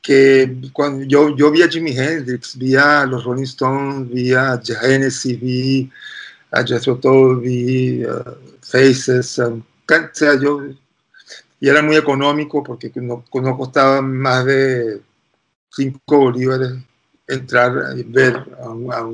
que 0.00 0.56
cuando 0.72 1.04
yo, 1.04 1.36
yo 1.36 1.50
vi 1.50 1.60
a 1.60 1.68
Jimi 1.68 1.90
Hendrix, 1.90 2.56
vi 2.56 2.76
a 2.76 3.04
los 3.04 3.24
Rolling 3.24 3.44
Stones, 3.44 4.08
vi 4.08 4.32
a 4.32 4.58
Genesis, 4.64 5.38
vi 5.38 5.90
a 6.56 6.64
Jethro 6.64 7.36
vi 7.36 8.04
a 8.04 8.24
Faces, 8.60 9.38
um, 9.38 9.62
o 9.88 10.08
sea, 10.12 10.34
yo 10.38 10.60
y 11.60 11.68
era 11.68 11.82
muy 11.82 11.96
económico 11.96 12.62
porque 12.62 12.92
no, 12.96 13.24
no 13.32 13.56
costaba 13.56 14.02
más 14.02 14.44
de 14.44 15.00
5 15.70 16.00
bolívares 16.06 16.72
entrar 17.26 17.96
y 17.96 18.02
ver 18.02 18.36
a, 18.94 19.06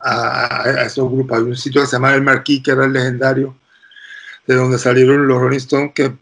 a, 0.00 0.82
esos 0.84 1.10
grupos. 1.10 1.38
Había 1.38 1.50
un 1.50 1.56
sitio 1.56 1.80
que 1.80 1.86
se 1.88 1.96
llamaba 1.96 2.14
El 2.14 2.22
Marquis, 2.22 2.62
que 2.62 2.70
era 2.70 2.84
el 2.84 2.92
legendario, 2.92 3.56
de 4.46 4.54
donde 4.54 4.78
salieron 4.78 5.26
los 5.26 5.40
Rolling 5.40 5.58
Stones, 5.58 5.92
que 5.94 6.14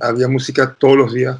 había 0.00 0.28
música 0.28 0.74
todos 0.74 0.96
los 0.96 1.12
días, 1.12 1.38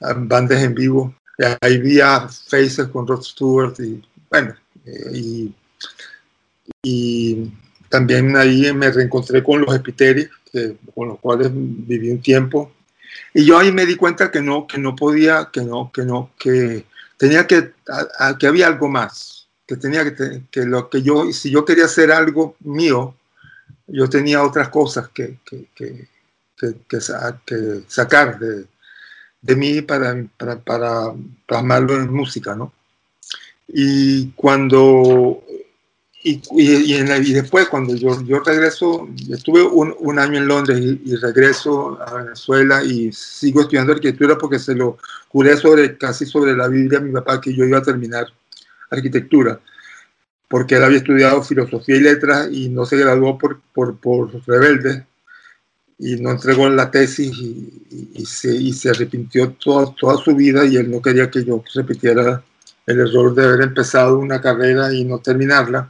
bandas 0.00 0.62
en 0.62 0.74
vivo. 0.74 1.14
Ahí 1.60 1.78
vi 1.78 2.00
a 2.00 2.28
Faces 2.28 2.86
con 2.92 3.06
Rod 3.06 3.22
Stewart 3.22 3.74
y 3.80 4.02
bueno, 4.30 4.54
eh, 4.84 5.52
y 6.82 7.52
también 7.90 8.34
ahí 8.36 8.72
me 8.72 8.90
reencontré 8.90 9.42
con 9.42 9.60
los 9.60 9.74
Epiteris, 9.74 10.30
que, 10.50 10.76
con 10.94 11.08
los 11.08 11.18
cuales 11.18 11.50
viví 11.52 12.10
un 12.10 12.22
tiempo 12.22 12.72
y 13.32 13.44
yo 13.44 13.58
ahí 13.58 13.72
me 13.72 13.86
di 13.86 13.96
cuenta 13.96 14.30
que 14.30 14.40
no, 14.40 14.66
que 14.66 14.78
no 14.78 14.96
podía, 14.96 15.50
que 15.52 15.62
no, 15.62 15.90
que 15.92 16.04
no, 16.04 16.30
que 16.38 16.84
tenía 17.16 17.46
que, 17.46 17.72
que 18.38 18.46
había 18.46 18.66
algo 18.66 18.88
más, 18.88 19.48
que 19.66 19.76
tenía 19.76 20.04
que, 20.04 20.42
que 20.50 20.64
lo 20.64 20.90
que 20.90 21.02
yo, 21.02 21.32
si 21.32 21.50
yo 21.50 21.64
quería 21.64 21.84
hacer 21.84 22.10
algo 22.10 22.56
mío, 22.60 23.14
yo 23.86 24.08
tenía 24.08 24.42
otras 24.42 24.68
cosas 24.68 25.08
que, 25.08 25.38
que, 25.44 25.66
que, 25.74 26.08
que 26.88 27.00
sacar 27.00 28.38
de, 28.38 28.66
de 29.40 29.56
mí 29.56 29.82
para, 29.82 30.24
para, 30.36 30.58
para 30.58 31.14
plasmarlo 31.46 31.94
en 31.94 32.12
música, 32.12 32.54
¿no? 32.54 32.72
Y 33.68 34.30
cuando 34.32 35.44
y, 36.22 36.42
y, 36.52 37.32
después, 37.32 37.68
cuando 37.68 37.94
yo, 37.94 38.22
yo 38.24 38.40
regreso, 38.40 39.08
estuve 39.30 39.62
un, 39.62 39.94
un 39.98 40.18
año 40.18 40.36
en 40.36 40.48
Londres 40.48 40.78
y, 40.78 41.16
regreso 41.16 41.98
a 42.02 42.22
Venezuela 42.22 42.84
y 42.84 43.10
sigo 43.10 43.62
estudiando 43.62 43.92
arquitectura 43.92 44.36
porque 44.36 44.58
se 44.58 44.74
lo 44.74 44.98
curé 45.28 45.56
sobre, 45.56 45.96
casi 45.96 46.26
sobre 46.26 46.54
la 46.54 46.68
Biblia 46.68 46.98
a 46.98 47.02
mi 47.02 47.10
papá 47.10 47.40
que 47.40 47.54
yo 47.54 47.64
iba 47.64 47.78
a 47.78 47.82
terminar 47.82 48.26
arquitectura, 48.90 49.60
porque 50.46 50.74
él 50.74 50.84
había 50.84 50.98
estudiado 50.98 51.42
filosofía 51.42 51.96
y 51.96 52.00
letras 52.00 52.48
y 52.52 52.68
no 52.68 52.84
se 52.84 52.98
graduó 52.98 53.38
por, 53.38 53.58
por, 53.72 53.96
por 53.96 54.30
rebelde 54.46 55.06
y 55.98 56.16
no 56.16 56.32
entregó 56.32 56.68
la 56.68 56.90
tesis 56.90 57.32
y, 57.38 58.10
y, 58.14 58.26
se, 58.26 58.54
y 58.54 58.74
se 58.74 58.90
arrepintió 58.90 59.52
toda, 59.52 59.94
toda 59.94 60.18
su 60.18 60.34
vida 60.34 60.66
y 60.66 60.76
él 60.76 60.90
no 60.90 61.00
quería 61.00 61.30
que 61.30 61.44
yo 61.44 61.64
repitiera 61.74 62.42
el 62.86 63.00
error 63.00 63.34
de 63.34 63.44
haber 63.44 63.62
empezado 63.62 64.18
una 64.18 64.40
carrera 64.40 64.92
y 64.92 65.04
no 65.04 65.18
terminarla. 65.20 65.88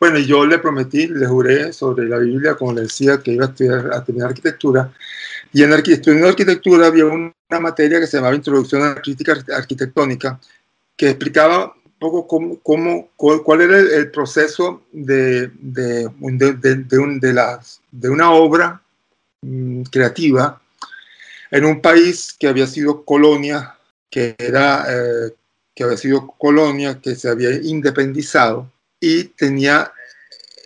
Bueno, 0.00 0.18
yo 0.18 0.46
le 0.46 0.58
prometí, 0.58 1.08
le 1.08 1.26
juré 1.26 1.74
sobre 1.74 2.08
la 2.08 2.16
Biblia, 2.16 2.54
como 2.54 2.72
le 2.72 2.82
decía, 2.82 3.18
que 3.18 3.32
iba 3.32 3.44
a 3.44 3.48
estudiar 3.50 3.92
a 3.92 4.02
terminar 4.02 4.30
arquitectura. 4.30 4.90
Y 5.52 5.62
en 5.62 5.74
estudiando 5.74 6.26
arquitectura 6.26 6.86
había 6.86 7.04
una 7.04 7.34
materia 7.60 8.00
que 8.00 8.06
se 8.06 8.16
llamaba 8.16 8.34
Introducción 8.34 8.80
a 8.80 8.94
la 8.94 9.02
Crítica 9.02 9.36
Arquitectónica, 9.54 10.40
que 10.96 11.10
explicaba 11.10 11.74
un 11.84 11.92
poco 11.98 12.26
cómo, 12.26 12.58
cómo 12.62 13.10
cuál 13.14 13.60
era 13.60 13.78
el, 13.78 14.10
proceso 14.10 14.84
de, 14.90 15.48
de, 15.60 16.08
de, 16.08 16.98
un, 16.98 17.20
de, 17.20 17.32
las, 17.34 17.82
de 17.90 18.08
una 18.08 18.30
obra 18.32 18.80
mm, 19.42 19.82
creativa 19.82 20.62
en 21.50 21.66
un 21.66 21.82
país 21.82 22.34
que 22.38 22.48
había 22.48 22.66
sido 22.66 23.04
colonia, 23.04 23.76
que, 24.08 24.34
era, 24.38 24.86
eh, 24.88 25.34
que 25.74 25.84
había 25.84 25.98
sido 25.98 26.26
colonia, 26.38 26.98
que 27.02 27.14
se 27.16 27.28
había 27.28 27.50
independizado 27.52 28.70
y 29.00 29.24
tenía 29.24 29.92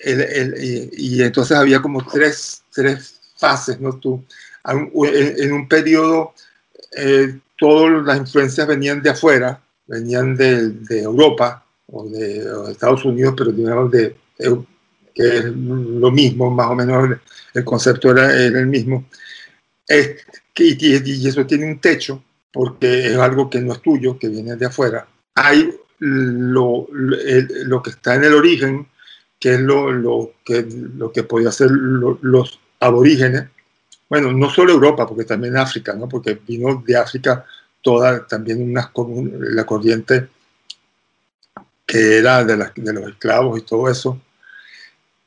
el, 0.02 0.20
el, 0.20 0.90
y, 0.92 1.22
entonces 1.22 1.56
había 1.56 1.80
como 1.80 2.04
tres, 2.04 2.62
tres 2.72 3.20
fases, 3.36 3.80
¿no? 3.80 3.96
Tú, 3.98 4.22
en, 4.66 5.52
un 5.52 5.68
periodo 5.68 6.34
eh, 6.96 7.38
todas 7.56 8.04
las 8.04 8.18
influencias 8.18 8.66
venían 8.66 9.02
de 9.02 9.10
afuera, 9.10 9.62
venían 9.86 10.36
de, 10.36 10.70
de 10.70 11.02
Europa 11.02 11.64
o 11.86 12.08
de, 12.08 12.44
Estados 12.70 13.04
Unidos, 13.04 13.34
pero 13.36 13.52
digamos 13.52 13.90
de, 13.90 14.16
que 15.14 15.28
es 15.28 15.44
lo 15.44 16.10
mismo, 16.10 16.50
más 16.50 16.66
o 16.68 16.74
menos 16.74 17.16
el 17.54 17.64
concepto 17.64 18.10
era, 18.10 18.34
el 18.34 18.66
mismo. 18.66 19.06
Es, 19.86 20.16
y, 20.56 20.86
y, 20.86 21.28
eso 21.28 21.46
tiene 21.46 21.66
un 21.66 21.80
techo, 21.80 22.22
porque 22.52 23.12
es 23.12 23.16
algo 23.16 23.48
que 23.48 23.60
no 23.60 23.72
es 23.72 23.82
tuyo, 23.82 24.18
que 24.18 24.28
viene 24.28 24.56
de 24.56 24.66
afuera. 24.66 25.06
Hay 25.34 25.74
lo, 25.98 26.86
lo, 26.90 27.82
que 27.82 27.90
está 27.90 28.14
en 28.14 28.24
el 28.24 28.34
origen, 28.34 28.86
que 29.38 29.54
es 29.54 29.60
lo, 29.60 29.92
lo 29.92 30.32
que, 30.44 30.66
lo 30.96 31.12
que 31.12 31.22
podía 31.22 31.50
hacer 31.50 31.70
los 31.70 32.60
aborígenes, 32.80 33.48
bueno, 34.08 34.32
no 34.32 34.50
solo 34.50 34.72
Europa, 34.72 35.06
porque 35.06 35.24
también 35.24 35.56
África, 35.56 35.94
¿no? 35.94 36.08
porque 36.08 36.38
vino 36.46 36.82
de 36.86 36.96
África 36.96 37.44
toda 37.82 38.26
también 38.26 38.62
una, 38.62 38.90
la 39.40 39.66
corriente 39.66 40.28
que 41.86 42.18
era 42.18 42.44
de, 42.44 42.56
de, 42.76 42.92
los 42.92 43.10
esclavos 43.10 43.58
y 43.58 43.62
todo 43.62 43.90
eso. 43.90 44.20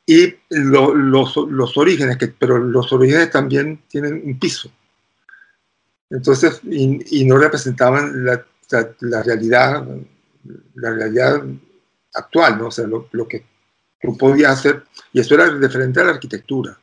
Y 0.06 0.34
los, 0.48 1.36
los, 1.36 1.76
orígenes, 1.76 2.16
que, 2.16 2.28
pero 2.28 2.58
los 2.58 2.92
orígenes 2.92 3.30
también 3.30 3.82
tienen 3.88 4.22
un 4.24 4.38
piso. 4.38 4.70
Entonces, 6.10 6.60
y, 6.64 7.24
no 7.26 7.36
representaban 7.36 8.24
la, 8.24 8.44
la, 8.70 8.90
la 9.00 9.22
realidad 9.22 9.86
la 10.74 10.90
realidad 10.90 11.42
actual, 12.14 12.58
¿no? 12.58 12.68
O 12.68 12.70
sea, 12.70 12.86
lo, 12.86 13.28
que 13.28 13.44
tú 14.00 14.16
podías 14.16 14.52
hacer, 14.52 14.84
y 15.12 15.20
eso 15.20 15.34
era 15.34 15.50
diferente 15.50 16.00
a 16.00 16.04
la 16.04 16.10
arquitectura. 16.12 16.78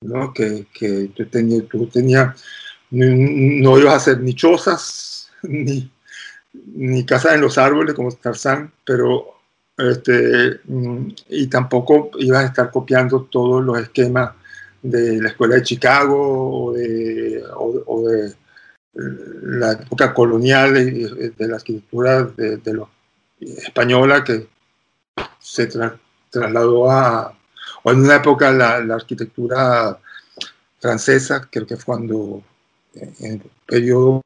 ¿no? 0.00 0.32
Que, 0.32 0.66
que 0.72 1.10
tú 1.16 1.26
tenías, 1.26 1.66
tú 1.68 1.86
tenías, 1.86 2.42
no 2.90 3.78
ibas 3.78 3.94
a 3.94 3.96
hacer 3.96 4.20
ni 4.20 4.34
chozas, 4.34 5.30
ni, 5.42 5.90
ni 6.52 7.04
casas 7.04 7.34
en 7.34 7.40
los 7.40 7.58
árboles 7.58 7.94
como 7.94 8.12
Tarzán, 8.12 8.72
pero 8.84 9.34
este, 9.76 10.60
mm, 10.64 11.08
y 11.30 11.46
tampoco 11.48 12.10
ibas 12.18 12.44
a 12.44 12.46
estar 12.46 12.70
copiando 12.70 13.24
todos 13.24 13.64
los 13.64 13.78
esquemas 13.80 14.34
de 14.82 15.20
la 15.20 15.28
escuela 15.30 15.56
de 15.56 15.62
Chicago 15.62 16.66
o 16.66 16.72
de, 16.72 17.42
o, 17.56 18.08
de 18.08 18.34
la 18.94 19.72
época 19.72 20.14
colonial 20.14 20.74
de 20.74 21.48
la 21.48 21.56
escritura 21.56 22.22
de, 22.22 22.58
de 22.58 22.82
española 23.40 24.22
que 24.22 24.46
se 25.40 25.68
trasladó 26.30 26.90
a, 26.90 27.36
o 27.82 27.90
en 27.90 28.00
una 28.00 28.16
época 28.16 28.50
la, 28.52 28.76
arquitectura 28.94 29.98
francesa, 30.80 31.48
creo 31.50 31.66
que 31.66 31.76
fue 31.76 31.84
cuando 31.84 32.42
en 32.94 33.32
el 33.32 33.42
periodo 33.66 34.22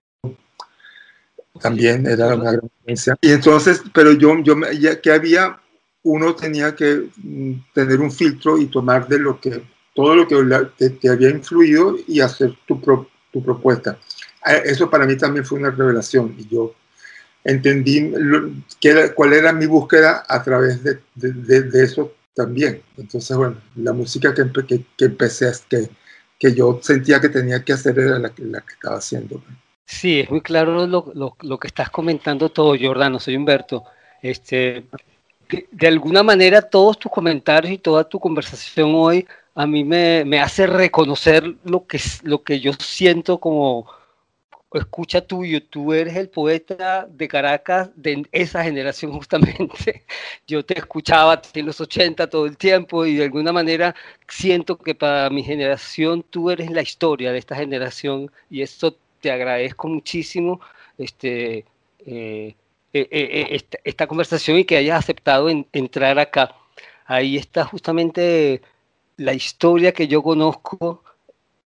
también 1.60 2.06
era 2.06 2.34
una 2.34 2.52
gran 2.52 2.64
influencia. 2.64 3.16
Y 3.20 3.32
entonces, 3.32 3.82
pero 3.92 4.12
yo, 4.12 4.38
yo 4.42 4.54
ya 4.78 5.00
que 5.00 5.10
había, 5.10 5.58
uno 6.02 6.34
tenía 6.34 6.74
que 6.74 7.08
mm, 7.16 7.52
tener 7.74 8.00
un 8.00 8.12
filtro 8.12 8.58
y 8.58 8.66
tomar 8.66 9.08
de 9.08 9.18
lo 9.18 9.40
que, 9.40 9.62
todo 9.94 10.14
lo 10.14 10.28
que 10.28 10.90
te, 10.90 11.08
había 11.08 11.30
influido 11.30 11.96
y 12.06 12.20
hacer 12.20 12.56
tu, 12.66 12.80
tu 13.32 13.42
propuesta. 13.42 13.98
Eh, 14.48 14.62
eso 14.64 14.88
para 14.88 15.06
mí 15.06 15.16
también 15.16 15.44
fue 15.44 15.58
una 15.58 15.70
revelación 15.70 16.34
y 16.38 16.48
yo 16.48 16.74
entendí 17.44 18.12
cuál 19.14 19.32
era 19.32 19.52
mi 19.52 19.66
búsqueda 19.66 20.24
a 20.28 20.42
través 20.42 20.82
de, 20.82 20.98
de, 21.14 21.82
eso 21.82 22.12
también. 22.34 22.82
Entonces, 22.96 23.36
bueno, 23.36 23.56
la 23.76 23.92
música 23.92 24.34
que, 24.34 24.44
que, 24.66 24.84
que 24.96 25.04
empecé, 25.04 25.50
que, 25.68 25.88
que 26.38 26.54
yo 26.54 26.78
sentía 26.82 27.20
que 27.20 27.28
tenía 27.28 27.64
que 27.64 27.72
hacer 27.72 27.98
era 27.98 28.18
la, 28.18 28.32
la 28.36 28.60
que 28.60 28.72
estaba 28.74 28.96
haciendo. 28.96 29.42
Sí, 29.86 30.20
es 30.20 30.30
muy 30.30 30.42
claro 30.42 30.86
lo, 30.86 31.12
lo, 31.14 31.36
lo, 31.40 31.58
que 31.58 31.68
estás 31.68 31.90
comentando 31.90 32.50
todo, 32.50 32.76
Jordano, 32.78 33.18
soy 33.18 33.36
Humberto. 33.36 33.84
Este, 34.20 34.84
de 35.70 35.86
alguna 35.88 36.22
manera 36.22 36.60
todos 36.62 36.98
tus 36.98 37.10
comentarios 37.10 37.72
y 37.72 37.78
toda 37.78 38.04
tu 38.04 38.20
conversación 38.20 38.92
hoy 38.94 39.26
a 39.54 39.66
mí 39.66 39.84
me, 39.84 40.24
me 40.24 40.40
hace 40.40 40.66
reconocer 40.66 41.56
lo 41.64 41.86
que, 41.86 42.00
lo 42.22 42.42
que 42.42 42.60
yo 42.60 42.72
siento 42.74 43.38
como 43.38 43.88
escucha 44.74 45.22
tuyo, 45.22 45.62
tú 45.62 45.94
eres 45.94 46.16
el 46.16 46.28
poeta 46.28 47.06
de 47.08 47.26
Caracas 47.26 47.90
de 47.96 48.26
esa 48.32 48.62
generación 48.62 49.12
justamente. 49.12 50.04
Yo 50.46 50.64
te 50.64 50.78
escuchaba 50.78 51.40
en 51.54 51.66
los 51.66 51.80
80 51.80 52.28
todo 52.28 52.46
el 52.46 52.56
tiempo 52.58 53.06
y 53.06 53.16
de 53.16 53.24
alguna 53.24 53.52
manera 53.52 53.94
siento 54.28 54.76
que 54.76 54.94
para 54.94 55.30
mi 55.30 55.42
generación 55.42 56.22
tú 56.28 56.50
eres 56.50 56.70
la 56.70 56.82
historia 56.82 57.32
de 57.32 57.38
esta 57.38 57.56
generación 57.56 58.30
y 58.50 58.62
eso 58.62 58.96
te 59.20 59.30
agradezco 59.30 59.88
muchísimo 59.88 60.60
este, 60.98 61.64
eh, 62.00 62.54
eh, 62.92 63.08
eh, 63.10 63.60
esta, 63.84 64.06
conversación 64.06 64.58
y 64.58 64.64
que 64.64 64.76
hayas 64.76 64.98
aceptado 64.98 65.48
entrar 65.72 66.18
acá. 66.18 66.54
Ahí 67.06 67.36
está 67.36 67.64
justamente 67.64 68.60
la 69.16 69.32
historia 69.34 69.92
que 69.92 70.08
yo 70.08 70.22
conozco 70.22 71.02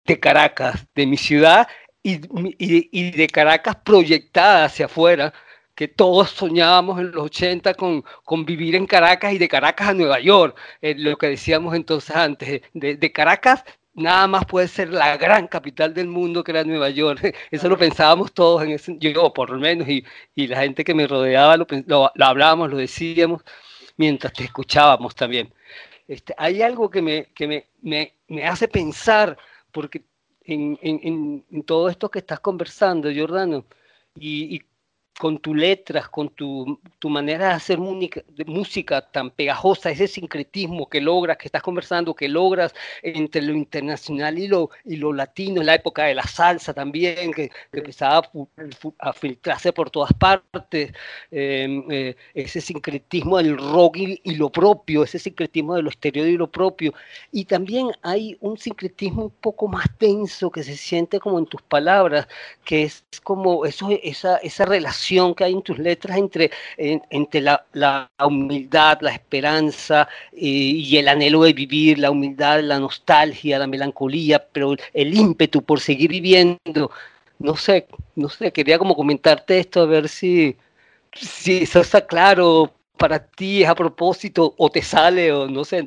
de 0.06 0.20
Caracas, 0.20 0.86
de 0.96 1.06
mi 1.08 1.18
ciudad 1.18 1.68
y, 2.04 2.20
y, 2.58 3.12
de 3.12 3.28
Caracas 3.28 3.76
proyectada 3.78 4.66
hacia 4.66 4.86
afuera, 4.86 5.34
que 5.76 5.88
todos 5.88 6.32
soñábamos 6.32 7.00
en 7.00 7.12
los 7.12 7.26
80 7.26 7.74
con, 7.76 8.04
con 8.26 8.46
vivir 8.46 8.76
en 8.76 8.86
Caracas 8.86 9.34
y 9.34 9.38
de 9.38 9.48
Caracas 9.48 9.90
a 9.90 9.94
Nueva 9.94 10.20
York, 10.20 10.58
lo 10.82 11.18
que 11.18 11.28
decíamos 11.28 11.76
entonces 11.76 12.16
antes, 12.16 12.62
de, 12.74 12.96
de 12.98 13.12
Caracas 13.12 13.64
nada 14.00 14.28
más 14.28 14.46
puede 14.46 14.68
ser 14.68 14.90
la 14.90 15.18
gran 15.18 15.48
capital 15.48 15.94
del 15.94 16.08
mundo 16.08 16.44
que 16.44 16.52
era 16.52 16.64
Nueva 16.64 16.90
York. 16.90 17.36
Eso 17.52 17.70
lo 17.70 17.78
pensábamos 17.78 18.34
todos, 18.34 18.64
en 18.64 18.72
ese, 18.72 18.98
yo 19.00 19.34
por 19.34 19.50
lo 19.50 19.60
menos, 19.60 19.88
y, 19.88 20.06
y 20.36 20.48
la 20.48 20.62
gente 20.62 20.84
que 20.84 20.94
me 20.94 21.08
rodeaba 21.08 21.58
lo, 21.58 21.68
lo, 21.86 22.12
hablábamos, 22.20 22.70
lo 22.72 22.78
decíamos, 22.78 23.44
mientras 23.98 24.34
te 24.34 24.46
escuchábamos 24.46 25.16
también. 25.16 25.54
Este, 26.08 26.34
hay 26.38 26.62
algo 26.62 26.90
que, 26.90 27.02
me, 27.02 27.26
que 27.36 27.48
me, 27.48 27.68
me, 27.82 28.14
me 28.28 28.46
hace 28.46 28.68
pensar, 28.68 29.38
porque 29.72 30.04
en, 30.54 30.80
en, 30.82 31.46
en, 31.52 31.64
todo 31.64 31.90
esto 31.90 32.10
que 32.10 32.20
estás 32.20 32.40
conversando, 32.40 33.10
Jordano, 33.16 33.66
y, 34.16 34.56
y 34.56 34.62
con 35.20 35.38
tus 35.40 35.54
letras, 35.54 36.08
con 36.08 36.30
tu, 36.30 36.80
tu 36.98 37.10
manera 37.10 37.50
de 37.50 37.54
hacer 37.56 37.78
música, 37.78 38.24
de 38.30 38.46
música, 38.46 39.02
tan 39.02 39.32
pegajosa, 39.32 39.90
ese 39.92 40.08
sincretismo 40.08 40.88
que 40.88 41.02
logras, 41.02 41.36
que 41.36 41.50
estás 41.50 41.62
conversando, 41.62 42.16
que 42.16 42.30
logras 42.30 42.74
entre 43.04 43.42
lo 43.42 43.52
internacional 43.52 44.40
y 44.40 44.48
lo, 44.48 44.70
y 44.86 44.96
lo 44.96 45.12
latino, 45.12 45.60
en 45.60 45.68
la 45.68 45.76
época 45.76 46.06
de 46.06 46.16
la 46.16 46.24
salsa 46.24 46.74
también, 46.74 47.34
que, 47.34 47.50
que 47.50 47.80
empezaba 47.80 48.30
a, 49.00 49.12
filtrarse 49.12 49.74
por 49.74 49.90
todas 49.90 50.14
partes, 50.14 50.94
em, 51.32 51.84
eh, 51.92 52.16
ese 52.34 52.62
sincretismo 52.62 53.40
del 53.40 53.58
rock 53.58 53.98
y, 53.98 54.36
lo 54.36 54.50
propio, 54.50 55.04
ese 55.04 55.20
sincretismo 55.20 55.76
de 55.76 55.82
lo 55.82 55.90
exterior 55.90 56.28
y 56.28 56.38
lo 56.38 56.48
propio. 56.50 56.94
Y 57.34 57.44
también 57.44 57.92
hay 58.04 58.38
un 58.40 58.58
sincretismo 58.58 59.24
un 59.24 59.32
poco 59.32 59.68
más 59.68 59.86
tenso 59.98 60.50
que 60.50 60.64
se 60.64 60.78
siente 60.78 61.20
como 61.20 61.40
en 61.40 61.46
tus 61.46 61.62
palabras, 61.62 62.26
que 62.64 62.84
es 62.84 63.04
como 63.22 63.66
eso, 63.66 63.90
esa, 64.02 64.38
esa 64.38 64.64
relación 64.64 65.09
que 65.36 65.44
hay 65.44 65.54
en 65.54 65.62
tus 65.62 65.80
letras 65.80 66.18
entre, 66.18 66.52
entre 66.78 67.42
la, 67.42 67.66
la, 67.74 68.12
humildad, 68.26 69.00
la 69.02 69.12
esperanza 69.12 70.08
eh, 70.34 70.38
y 70.40 70.98
el 70.98 71.08
anhelo 71.08 71.44
de 71.44 71.54
vivir, 71.54 72.00
la 72.00 72.12
humildad, 72.12 72.62
la 72.62 72.80
nostalgia, 72.80 73.60
la 73.60 73.68
melancolía, 73.68 74.46
pero 74.52 74.76
el 74.94 75.14
ímpetu 75.18 75.64
por 75.64 75.80
seguir 75.80 76.12
viviendo. 76.12 76.92
No 77.40 77.56
sé, 77.56 77.88
no 78.16 78.30
sé, 78.30 78.52
quería 78.52 78.78
como 78.78 78.96
comentarte 78.96 79.60
esto 79.60 79.82
a 79.82 79.86
ver 79.86 80.10
si, 80.10 80.58
si 81.14 81.64
eso 81.64 81.82
está 81.82 82.06
claro 82.06 82.74
para 82.98 83.20
ti, 83.20 83.64
es 83.64 83.70
a 83.70 83.76
propósito 83.76 84.54
o 84.58 84.70
te 84.70 84.82
sale 84.82 85.32
o 85.32 85.48
no 85.48 85.64
sé. 85.64 85.86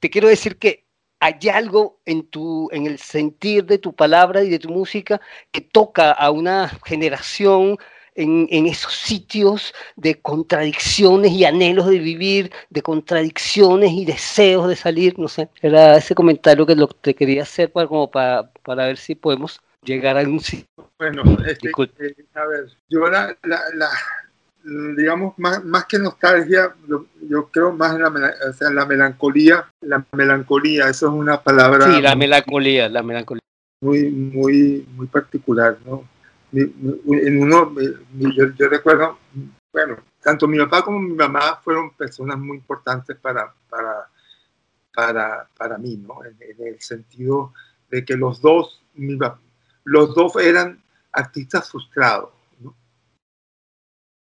Te 0.00 0.10
quiero 0.10 0.28
decir 0.28 0.58
que 0.58 0.86
hay 1.20 1.48
algo 1.52 2.00
en, 2.04 2.26
tu, 2.26 2.68
en 2.72 2.86
el 2.86 2.98
sentir 2.98 3.64
de 3.64 3.78
tu 3.78 3.94
palabra 3.94 4.42
y 4.44 4.50
de 4.50 4.58
tu 4.58 4.70
música 4.70 5.20
que 5.50 5.60
toca 5.60 6.12
a 6.12 6.30
una 6.30 6.68
generación 6.84 7.78
en, 8.16 8.66
esos 8.66 8.94
sitios 8.94 9.74
de 9.94 10.16
contradicciones 10.20 11.32
y 11.32 11.44
anhelos 11.44 11.86
de 11.86 11.98
vivir, 11.98 12.50
de 12.70 12.82
contradicciones 12.82 13.92
y 13.92 14.04
deseos 14.04 14.68
de 14.68 14.76
salir, 14.76 15.18
no 15.18 15.28
sé, 15.28 15.48
era 15.60 15.96
ese 15.96 16.14
comentario 16.14 16.66
que 16.66 16.74
lo, 16.74 16.88
te 16.88 17.14
quería 17.14 17.42
hacer 17.42 17.70
para, 17.70 17.86
como 17.86 18.10
para, 18.10 18.50
para 18.62 18.86
ver 18.86 18.96
si 18.96 19.14
podemos 19.14 19.60
llegar 19.82 20.18
a 20.18 20.22
un 20.22 20.40
sitio. 20.40 20.66
Bueno, 20.98 21.22
este, 21.46 21.68
eh, 21.68 22.14
a 22.34 22.46
ver, 22.46 22.66
yo 22.88 23.06
la, 23.08 23.36
la, 23.42 23.88
digamos, 24.96 25.38
más, 25.38 25.62
más 25.64 25.84
que 25.84 25.98
nostalgia, 25.98 26.74
yo 27.28 27.48
creo 27.50 27.72
más 27.72 27.94
en 27.94 28.02
la, 28.02 28.34
o 28.48 28.52
sea, 28.54 28.70
la 28.70 28.86
melancolía, 28.86 29.70
la 29.80 30.04
melancolía, 30.12 30.88
eso 30.88 31.06
es 31.06 31.12
una 31.12 31.40
palabra... 31.42 31.86
Sí, 31.86 32.00
la 32.00 32.16
melancolía, 32.16 32.88
la 32.88 33.02
melancolía. 33.02 33.42
Muy, 33.82 34.10
muy, 34.10 34.86
muy 34.96 35.06
particular, 35.06 35.76
¿no? 35.84 36.04
Yo, 38.14 38.68
recuerdo, 38.68 39.18
bueno, 39.72 39.96
tanto 40.22 40.48
mi 40.48 40.58
papá 40.58 40.82
como 40.82 40.98
mi 40.98 41.14
mamá 41.14 41.60
fueron 41.62 41.90
personas 41.94 42.38
muy 42.38 42.56
importantes 42.56 43.16
para, 43.16 43.52
para, 43.68 44.08
para, 44.94 45.48
para 45.56 45.78
mí, 45.78 45.96
¿no? 45.96 46.24
En, 46.24 46.36
el 46.66 46.80
sentido 46.80 47.52
de 47.90 48.04
que 48.04 48.16
los 48.16 48.40
dos, 48.40 48.82
los 49.84 50.14
dos 50.14 50.36
eran 50.36 50.82
artistas 51.12 51.70
frustrados. 51.70 52.30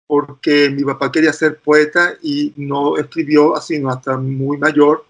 Porque 0.06 0.68
mi 0.70 0.84
papá 0.84 1.10
quería 1.10 1.32
ser 1.32 1.58
poeta 1.58 2.14
y 2.22 2.52
no 2.56 2.96
escribió 2.98 3.56
sino 3.60 3.90
hasta 3.90 4.16
muy 4.16 4.58
mayor, 4.58 5.06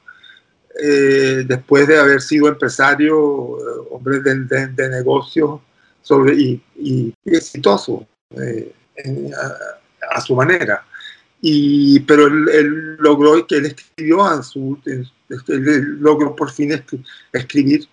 eh, 0.81 1.45
después 1.47 1.87
de 1.87 1.99
haber 1.99 2.21
sido 2.21 2.49
empresario, 2.49 3.59
eh, 3.59 3.89
hombre 3.91 4.21
de, 4.21 4.35
de, 4.45 4.67
de 4.69 4.89
negocios 4.89 5.61
sobre, 6.03 6.35
y, 6.35 7.15
exitoso 7.25 8.07
eh, 8.37 8.73
a, 10.11 10.21
su 10.21 10.35
manera. 10.35 10.85
Y, 11.41 12.01
pero 12.01 12.27
él, 12.27 12.97
logró 12.99 13.47
que 13.47 13.57
él 13.57 13.67
escribió 13.67 14.25
a 14.25 14.43
su, 14.43 14.79
él 14.87 16.01
logró 16.01 16.37
por 16.37 16.51
fin 16.51 16.73
escribir, 17.33 17.89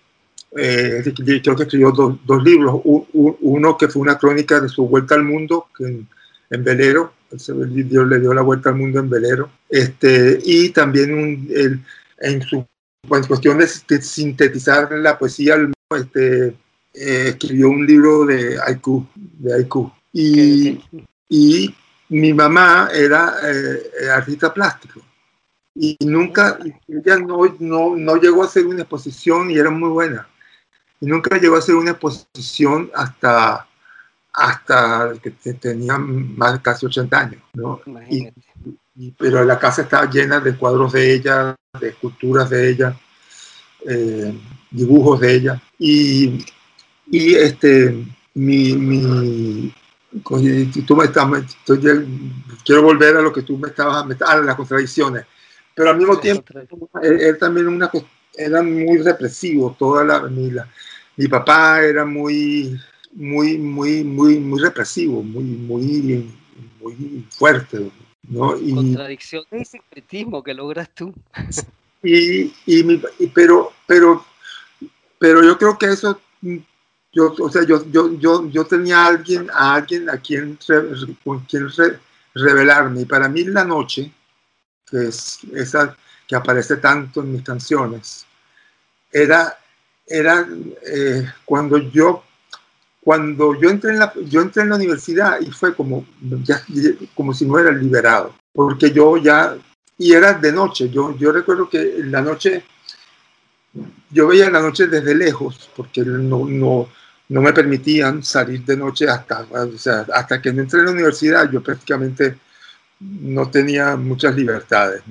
eh, 0.56 1.02
creo 1.42 1.56
que 1.56 1.62
escribió 1.62 1.90
dos, 1.90 2.16
dos 2.26 2.42
libros, 2.44 2.80
uno 2.84 3.76
que 3.76 3.88
fue 3.88 4.02
una 4.02 4.18
crónica 4.18 4.60
de 4.60 4.68
su 4.68 4.86
vuelta 4.86 5.14
al 5.14 5.24
mundo 5.24 5.66
en, 5.80 6.06
en 6.50 6.64
velero, 6.64 7.12
Dios 7.30 8.08
le 8.08 8.20
dio 8.20 8.34
la 8.34 8.42
vuelta 8.42 8.70
al 8.70 8.76
mundo 8.76 9.00
en 9.00 9.08
velero, 9.08 9.50
este, 9.68 10.38
y 10.44 10.70
también 10.70 11.12
un, 11.14 11.84
en 12.20 12.42
su 12.42 12.66
en 13.08 13.24
cuestión 13.24 13.58
de 13.58 13.66
sintetizar 13.66 14.92
la 14.92 15.18
poesía, 15.18 15.56
este, 15.96 16.54
eh, 16.94 17.28
escribió 17.28 17.70
un 17.70 17.86
libro 17.86 18.26
de 18.26 18.58
haiku, 18.60 19.06
de 19.14 19.54
haiku. 19.54 19.92
Y, 20.12 20.80
y 21.28 21.74
mi 22.08 22.32
mamá 22.32 22.88
era 22.92 23.34
eh, 23.44 24.10
artista 24.10 24.52
plástico. 24.52 25.00
y 25.74 25.96
nunca, 26.00 26.58
ella 26.88 27.18
no, 27.18 27.38
no, 27.60 27.96
no 27.96 28.16
llegó 28.16 28.42
a 28.42 28.46
hacer 28.46 28.66
una 28.66 28.82
exposición 28.82 29.50
y 29.50 29.58
era 29.58 29.70
muy 29.70 29.88
buena. 29.88 30.28
Y 31.00 31.06
nunca 31.06 31.38
llegó 31.38 31.56
a 31.56 31.60
hacer 31.60 31.76
una 31.76 31.92
exposición 31.92 32.90
hasta, 32.94 33.66
hasta 34.32 35.12
que 35.22 35.30
tenía 35.54 35.96
más 35.98 36.54
de 36.54 36.62
casi 36.62 36.86
80 36.86 37.18
años. 37.18 37.42
¿no? 37.54 37.80
Y, 38.08 38.28
pero 39.12 39.44
la 39.44 39.58
casa 39.58 39.82
estaba 39.82 40.10
llena 40.10 40.40
de 40.40 40.56
cuadros 40.56 40.92
de 40.92 41.14
ella, 41.14 41.56
de 41.80 41.88
esculturas 41.88 42.50
de 42.50 42.70
ella, 42.70 43.00
eh, 43.88 44.38
dibujos 44.70 45.20
de 45.20 45.34
ella. 45.34 45.62
Y, 45.78 46.44
y 47.10 47.34
este, 47.34 48.04
mi, 48.34 48.74
mi, 48.74 49.74
tú 50.86 50.96
me 50.96 51.04
estás, 51.04 51.26
quiero 52.64 52.82
volver 52.82 53.16
a 53.16 53.22
lo 53.22 53.32
que 53.32 53.42
tú 53.42 53.58
me 53.58 53.68
estabas, 53.68 54.06
a 54.22 54.36
las 54.38 54.54
contradicciones, 54.56 55.26
pero 55.74 55.90
al 55.90 55.98
mismo 55.98 56.18
tiempo, 56.18 56.44
él, 57.02 57.36
también 57.38 57.66
una, 57.66 57.90
era 58.34 58.62
muy 58.62 58.98
represivo, 58.98 59.74
toda 59.76 60.04
la, 60.04 60.20
mi, 60.22 60.52
mi 61.16 61.26
papá 61.26 61.82
era 61.82 62.04
muy, 62.04 62.78
muy, 63.12 63.58
muy, 63.58 64.04
muy, 64.04 64.38
muy 64.38 64.60
represivo, 64.60 65.22
muy, 65.22 65.42
muy, 65.42 66.30
muy 66.80 67.26
fuerte, 67.30 67.90
¿no? 68.28 68.56
Y, 68.56 68.72
Contradicción 68.72 69.44
y 69.50 69.64
secretismo 69.64 70.44
que 70.44 70.54
logras 70.54 70.88
tú. 70.94 71.12
Y, 72.02 72.52
y, 72.64 73.26
pero, 73.34 73.72
pero, 73.86 74.24
pero 75.18 75.42
yo 75.42 75.58
creo 75.58 75.76
que 75.76 75.86
eso 75.86 76.18
yo, 77.12 77.34
o 77.38 77.50
sea, 77.50 77.64
yo, 77.64 77.84
yo, 77.90 78.12
yo, 78.18 78.48
yo 78.48 78.64
tenía 78.64 79.04
a 79.04 79.06
alguien, 79.06 79.48
a 79.52 79.74
alguien 79.74 80.08
a 80.08 80.18
quien, 80.18 80.58
con 81.24 81.40
quien 81.40 81.68
revelarme. 82.34 83.02
Y 83.02 83.04
para 83.04 83.28
mí 83.28 83.44
la 83.44 83.64
noche, 83.64 84.12
que 84.88 85.08
es 85.08 85.40
esa 85.54 85.96
que 86.26 86.36
aparece 86.36 86.76
tanto 86.76 87.22
en 87.22 87.32
mis 87.32 87.42
canciones, 87.42 88.24
era, 89.12 89.58
era 90.06 90.46
eh, 90.86 91.28
cuando 91.44 91.78
yo 91.78 92.24
cuando 93.02 93.58
yo 93.58 93.70
entré 93.70 93.92
en 93.92 93.98
la 93.98 94.12
yo 94.26 94.42
entré 94.42 94.62
en 94.62 94.68
la 94.68 94.76
universidad 94.76 95.40
y 95.40 95.50
fue 95.50 95.74
como 95.74 96.06
ya, 96.44 96.62
como 97.14 97.32
si 97.32 97.46
no 97.46 97.58
era 97.58 97.72
liberado 97.72 98.34
porque 98.52 98.92
yo 98.92 99.16
ya 99.16 99.56
y 99.96 100.12
era 100.12 100.34
de 100.34 100.52
noche 100.52 100.90
yo 100.90 101.16
yo 101.16 101.32
recuerdo 101.32 101.68
que 101.68 102.02
la 102.04 102.20
noche 102.20 102.62
yo 104.10 104.28
veía 104.28 104.50
la 104.50 104.60
noche 104.60 104.86
desde 104.86 105.14
lejos 105.14 105.70
porque 105.76 106.02
no, 106.02 106.44
no 106.44 106.88
no 107.30 107.40
me 107.40 107.52
permitían 107.52 108.24
salir 108.24 108.64
de 108.64 108.76
noche 108.76 109.08
hasta, 109.08 109.46
hasta 110.12 110.42
que 110.42 110.52
no 110.52 110.62
entré 110.62 110.80
en 110.80 110.86
la 110.86 110.92
universidad, 110.92 111.48
yo 111.50 111.62
prácticamente 111.62 112.36
no 112.98 113.48
tenía 113.48 113.96
muchas 113.96 114.34
libertades. 114.34 115.02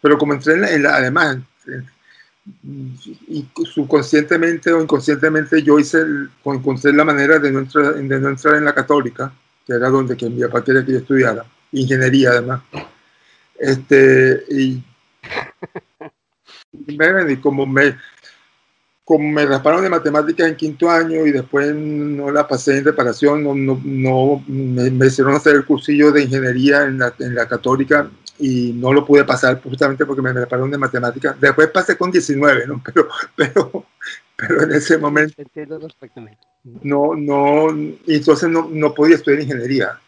Pero 0.00 0.16
como 0.16 0.34
entré 0.34 0.54
en 0.54 0.82
la, 0.84 0.94
además, 0.94 1.38
y 2.62 3.44
subconscientemente 3.74 4.72
o 4.72 4.80
inconscientemente 4.80 5.60
yo 5.60 5.80
hice, 5.80 6.04
encontré 6.44 6.92
la 6.92 7.04
manera 7.04 7.40
de 7.40 7.50
no, 7.50 7.58
entrar, 7.58 7.94
de 7.96 8.20
no 8.20 8.28
entrar 8.28 8.54
en 8.54 8.64
la 8.64 8.74
católica, 8.74 9.32
que 9.66 9.72
era 9.72 9.88
donde 9.88 10.16
que 10.16 10.30
mi 10.30 10.40
papá 10.42 10.62
que 10.62 10.72
yo 10.72 10.98
estudiara, 10.98 11.44
ingeniería 11.72 12.30
además. 12.30 12.62
Este, 13.58 14.44
y, 14.48 14.80
y 16.72 17.36
como 17.36 17.66
me, 17.66 17.96
como 19.04 19.28
me 19.28 19.46
rasparon 19.46 19.82
de 19.82 19.88
matemáticas 19.88 20.48
en 20.48 20.56
quinto 20.56 20.90
año 20.90 21.26
y 21.26 21.32
después 21.32 21.74
no 21.74 22.30
la 22.30 22.46
pasé 22.46 22.78
en 22.78 22.84
reparación, 22.84 23.42
no, 23.42 23.54
no, 23.54 23.80
no 23.84 24.44
me, 24.46 25.06
hicieron 25.06 25.34
hacer 25.34 25.56
el 25.56 25.64
cursillo 25.64 26.12
de 26.12 26.24
ingeniería 26.24 26.84
en 26.84 26.98
la, 26.98 27.14
en 27.18 27.34
la, 27.34 27.48
católica 27.48 28.10
y 28.38 28.72
no 28.74 28.92
lo 28.92 29.06
pude 29.06 29.24
pasar 29.24 29.60
justamente 29.62 30.04
porque 30.04 30.22
me 30.22 30.32
rasparon 30.32 30.70
de 30.70 30.78
matemáticas. 30.78 31.40
Después 31.40 31.68
pasé 31.68 31.96
con 31.96 32.10
19, 32.10 32.66
¿no? 32.66 32.82
Pero, 32.94 33.08
pero, 33.34 33.86
pero 34.36 34.62
en 34.62 34.72
ese 34.72 34.98
momento 34.98 35.42
no, 36.82 37.14
no, 37.16 37.70
entonces 38.06 38.48
no, 38.48 38.68
no 38.70 38.94
podía 38.94 39.16
estudiar 39.16 39.40
ingeniería. 39.40 39.98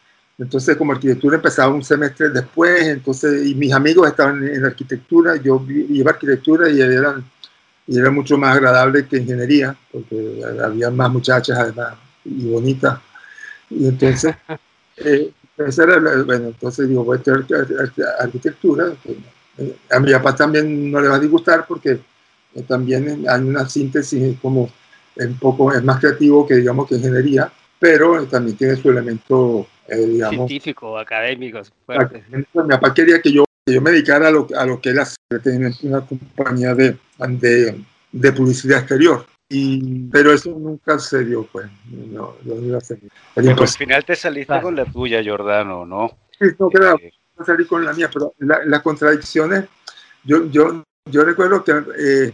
Entonces, 0.40 0.76
como 0.76 0.92
arquitectura 0.92 1.36
empezaba 1.36 1.72
un 1.72 1.84
semestre 1.84 2.30
después, 2.30 2.86
entonces, 2.86 3.46
y 3.46 3.54
mis 3.54 3.72
amigos 3.72 4.08
estaban 4.08 4.42
en 4.42 4.64
arquitectura, 4.64 5.36
yo 5.36 5.62
iba 5.68 6.10
a 6.10 6.14
arquitectura 6.14 6.68
y 6.68 6.80
eran 6.80 7.24
y 7.86 7.98
era 7.98 8.10
mucho 8.10 8.38
más 8.38 8.56
agradable 8.56 9.06
que 9.06 9.18
ingeniería, 9.18 9.76
porque 9.90 10.42
había 10.64 10.90
más 10.90 11.10
muchachas 11.10 11.58
además 11.58 11.94
y 12.24 12.48
bonitas. 12.48 13.00
Y 13.68 13.88
entonces, 13.88 14.34
eh, 14.96 15.32
era, 15.58 15.98
bueno, 16.24 16.48
entonces 16.48 16.88
digo, 16.88 17.04
voy 17.04 17.18
a 17.18 17.20
estudiar 17.20 17.66
arquitectura. 18.20 18.92
Eh, 19.58 19.76
a 19.90 19.98
mi 19.98 20.12
papá 20.12 20.36
también 20.36 20.90
no 20.90 21.00
le 21.00 21.08
va 21.08 21.16
a 21.16 21.20
disgustar 21.20 21.66
porque 21.66 22.00
eh, 22.54 22.62
también 22.66 23.24
hay 23.28 23.40
una 23.42 23.68
síntesis 23.68 24.38
como 24.40 24.70
un 25.16 25.38
poco 25.38 25.72
es 25.72 25.82
más 25.82 25.98
creativo 25.98 26.46
que 26.46 26.54
digamos 26.54 26.88
que 26.88 26.94
ingeniería, 26.94 27.52
pero 27.78 28.24
también 28.26 28.56
tiene 28.56 28.76
su 28.76 28.88
elemento, 28.88 29.66
digamos... 29.96 30.48
Científico, 30.48 30.98
académico. 30.98 31.60
Mi 32.54 32.68
papá 32.68 32.94
quería 32.94 33.20
que 33.20 33.32
yo 33.32 33.44
yo 33.66 33.80
me 33.80 33.90
dedicara 33.90 34.28
a 34.28 34.30
lo, 34.30 34.48
a 34.56 34.66
lo 34.66 34.80
que 34.80 34.90
era 34.90 35.06
una 35.82 36.00
compañía 36.06 36.74
de, 36.74 36.96
de, 37.18 37.84
de, 38.12 38.32
publicidad 38.32 38.80
exterior. 38.80 39.26
Y, 39.48 40.08
pero 40.08 40.32
eso 40.32 40.50
nunca 40.50 40.98
se 40.98 41.24
dio, 41.24 41.44
pues. 41.44 41.66
No, 41.90 42.36
no 42.44 42.76
a 42.76 42.80
Pero 43.34 43.62
al 43.62 43.68
final 43.68 44.04
te 44.04 44.16
saliste 44.16 44.60
con 44.60 44.76
la 44.76 44.84
tuya, 44.84 45.22
Jordano, 45.24 45.84
¿no? 45.84 46.10
Sí, 46.38 46.46
no, 46.58 46.68
claro, 46.68 46.98
eh, 47.02 47.12
salí 47.44 47.66
con 47.66 47.84
la 47.84 47.92
mía, 47.92 48.08
pero 48.12 48.32
las 48.38 48.66
la 48.66 48.82
contradicciones, 48.82 49.64
yo, 50.24 50.46
yo, 50.46 50.84
yo 51.06 51.24
recuerdo 51.24 51.64
que 51.64 51.72
eh, 51.98 52.32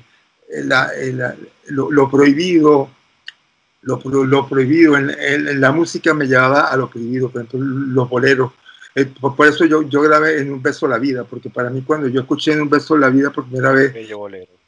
la, 0.64 0.90
lo, 1.68 1.90
lo, 1.90 2.10
prohibido, 2.10 2.90
lo, 3.86 4.24
lo 4.24 4.48
prohibido 4.48 4.96
en, 4.96 5.10
en, 5.10 5.60
la 5.60 5.70
música 5.70 6.12
me 6.12 6.26
llevaba 6.26 6.66
a 6.66 6.76
lo 6.76 6.90
prohibido, 6.90 7.30
por 7.30 7.42
ejemplo, 7.42 7.60
los 7.60 8.08
boleros. 8.08 8.52
Eh, 8.94 9.06
por, 9.20 9.46
eso 9.46 9.64
yo, 9.64 9.82
yo 9.82 10.02
grabé 10.02 10.40
en 10.40 10.52
Un 10.52 10.60
Beso 10.60 10.88
la 10.88 10.98
Vida, 10.98 11.24
porque 11.24 11.50
para 11.50 11.70
mí 11.70 11.82
cuando 11.82 12.08
yo 12.08 12.20
escuché 12.20 12.52
en 12.52 12.62
Un 12.62 12.70
Beso 12.70 12.96
la 12.96 13.10
Vida 13.10 13.30
por 13.30 13.44
primera 13.44 13.70
vez, 13.70 13.94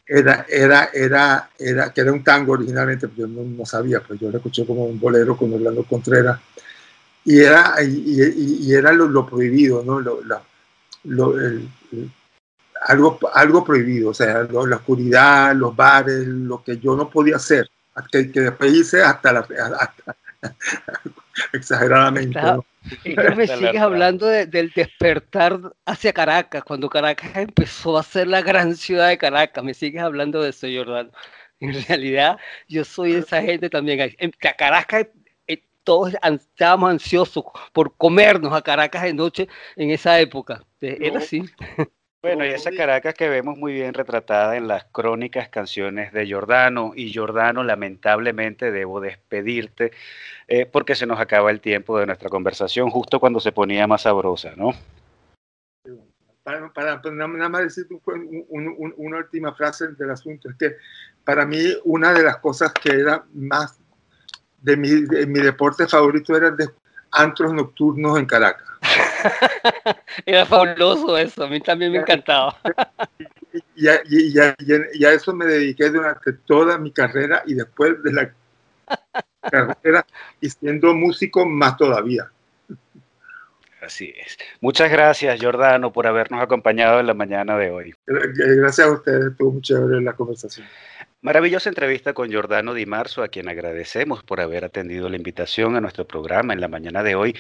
era, 0.07 0.47
era, 0.49 0.91
era, 0.95 1.51
era, 1.59 1.93
que 1.93 2.01
era 2.01 2.13
un 2.13 2.23
tango 2.23 2.53
originalmente, 2.53 3.09
yo 3.17 3.27
no, 3.27 3.43
no, 3.43 3.67
sabía, 3.67 4.01
pues 4.01 4.21
yo 4.21 4.31
lo 4.31 4.37
escuché 4.37 4.65
como 4.65 4.85
un 4.85 5.01
bolero 5.01 5.37
con 5.37 5.53
Orlando 5.53 5.83
Contreras, 5.83 6.41
y 7.25 7.41
era, 7.41 7.75
y, 7.83 8.67
y, 8.67 8.73
era 8.73 8.93
lo, 8.93 9.27
prohibido, 9.27 9.83
¿no? 9.85 10.01
Lo, 10.01 10.21
lo, 11.05 11.35
algo, 12.87 13.19
algo 13.35 13.65
prohibido, 13.65 14.11
o 14.11 14.15
sea, 14.15 14.45
la 14.45 14.77
oscuridad, 14.77 15.55
los 15.57 15.75
bares, 15.75 16.27
lo 16.27 16.63
que 16.63 16.79
yo 16.79 16.97
no 16.97 17.11
podía 17.11 17.37
hacer, 17.37 17.69
que, 18.11 18.31
que 18.31 18.41
después 18.41 18.73
hice 18.73 19.03
hasta 19.03 19.33
la... 19.33 19.41
Hasta, 19.41 20.17
exageradamente. 21.53 22.41
me 23.37 23.47
sigues 23.47 23.81
hablando 23.81 24.27
del 24.27 24.73
despertar 24.75 25.61
hacia 25.85 26.13
Caracas, 26.13 26.65
cuando 26.65 26.89
Caracas 26.89 27.37
empezó 27.37 27.99
a 27.99 28.03
ser 28.03 28.29
la 28.29 28.43
gran 28.43 28.77
ciudad 28.77 29.09
de 29.09 29.19
Caracas. 29.19 29.65
Me 29.65 29.75
sigues 29.75 30.03
hablando 30.03 30.43
de 30.43 30.51
eso, 30.51 30.67
Jordano. 30.73 31.11
En 31.61 31.85
realidad, 31.87 32.39
yo 32.69 32.85
soy 32.85 33.13
de 33.13 33.19
esa 33.21 33.43
gente 33.43 33.69
también. 33.69 34.15
En 34.19 34.31
Caracas 34.31 35.09
eh, 35.49 35.63
todos 35.83 36.15
estábamos 36.15 36.91
ansiosos 36.91 37.45
por 37.73 37.97
comernos 37.97 38.53
a 38.53 38.63
Caracas 38.63 39.03
de 39.03 39.15
noche 39.15 39.49
en 39.77 39.91
esa 39.91 40.21
época. 40.21 40.63
Era 40.81 41.19
así. 41.19 41.43
Bueno, 42.21 42.45
y 42.45 42.49
esa 42.49 42.73
Caracas 42.73 43.15
que 43.15 43.29
vemos 43.29 43.57
muy 43.57 43.73
bien 43.73 43.95
retratada 43.95 44.57
en 44.57 44.67
las 44.67 44.85
crónicas 44.87 45.49
canciones 45.51 46.13
de 46.13 46.27
Giordano. 46.27 46.91
Y 46.97 47.13
Giordano, 47.13 47.63
lamentablemente 47.63 48.73
debo 48.73 49.01
despedirte 49.01 49.93
eh, 50.49 50.67
porque 50.67 50.97
se 50.97 51.07
nos 51.07 51.21
acaba 51.21 51.53
el 51.53 51.61
tiempo 51.61 51.97
de 51.97 52.07
nuestra 52.07 52.29
conversación 52.29 52.91
justo 52.91 53.21
cuando 53.21 53.39
se 53.39 53.53
ponía 53.53 53.87
más 53.87 54.03
sabrosa, 54.03 54.55
¿no? 54.57 54.73
Para, 56.43 56.73
para, 56.73 57.01
nada 57.13 57.49
más 57.49 57.63
decir 57.63 57.87
una 58.49 59.19
última 59.19 59.55
frase 59.55 59.89
del 59.89 60.11
asunto, 60.11 60.49
es 60.49 60.57
que 60.57 60.77
para 61.23 61.47
mí 61.47 61.59
una 61.85 62.13
de 62.13 62.25
las 62.25 62.39
cosas 62.39 62.73
que 62.73 62.91
era 62.91 63.25
más 63.35 63.79
de 64.63 64.77
mi, 64.77 64.89
mi 65.27 65.41
deporte 65.41 65.87
favorito 65.87 66.35
era 66.37 66.51
de 66.51 66.69
antros 67.13 67.53
nocturnos 67.53 68.19
en 68.19 68.27
Caracas. 68.27 68.78
Era 70.27 70.47
fabuloso 70.47 71.17
eso, 71.17 71.45
a 71.45 71.49
mí 71.49 71.61
también 71.61 71.93
me 71.93 71.99
encantaba. 71.99 72.57
Y 73.75 73.89
a, 73.89 74.03
y, 74.05 75.05
a, 75.05 75.13
eso 75.13 75.35
me 75.35 75.47
dediqué 75.47 75.89
durante 75.89 76.33
toda 76.33 76.79
mi 76.79 76.93
carrera 76.93 77.43
y 77.47 77.55
después 77.55 78.01
de 78.03 78.13
la 78.13 78.35
carrera 79.51 80.07
y 80.41 80.51
siendo 80.51 80.95
músico 80.95 81.47
más 81.47 81.77
todavía. 81.77 82.31
Así 83.81 84.13
es. 84.17 84.37
Muchas 84.61 84.91
gracias, 84.91 85.41
Jordano, 85.41 85.93
por 85.93 86.07
habernos 86.07 86.43
acompañado 86.43 87.01
en 87.01 87.07
la 87.07 87.15
mañana 87.15 87.57
de 87.57 87.71
hoy. 87.71 87.95
Gracias 88.07 88.87
a 88.87 88.93
ustedes, 88.93 89.31
estuvo 89.31 89.53
muy 89.53 89.63
chévere 89.63 90.03
la 90.03 90.13
conversación. 90.13 90.67
Maravillosa 91.21 91.69
entrevista 91.69 92.13
con 92.13 92.31
Giordano 92.31 92.75
Di 92.75 92.87
Marzo, 92.87 93.25
a 93.25 93.29
quien 93.29 93.49
agradecemos 93.49 94.23
por 94.23 94.41
haber 94.41 94.65
atendido 94.65 95.09
la 95.09 95.17
invitación 95.17 95.75
a 95.75 95.81
nuestro 95.81 96.07
programa 96.07 96.53
en 96.53 96.61
la 96.61 96.69
mañana 96.69 97.03
de 97.03 97.17
hoy, 97.17 97.35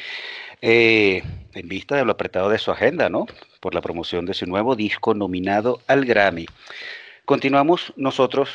eh, 0.60 1.22
en 1.54 1.68
vista 1.68 1.94
de 1.94 2.04
lo 2.04 2.10
apretado 2.10 2.48
de 2.50 2.58
su 2.58 2.72
agenda, 2.72 3.08
¿no? 3.08 3.26
Por 3.60 3.76
la 3.76 3.80
promoción 3.80 4.26
de 4.26 4.34
su 4.34 4.46
nuevo 4.46 4.74
disco 4.74 5.14
nominado 5.14 5.80
al 5.86 6.04
Grammy. 6.06 6.46
Continuamos 7.24 7.92
nosotros 7.94 8.50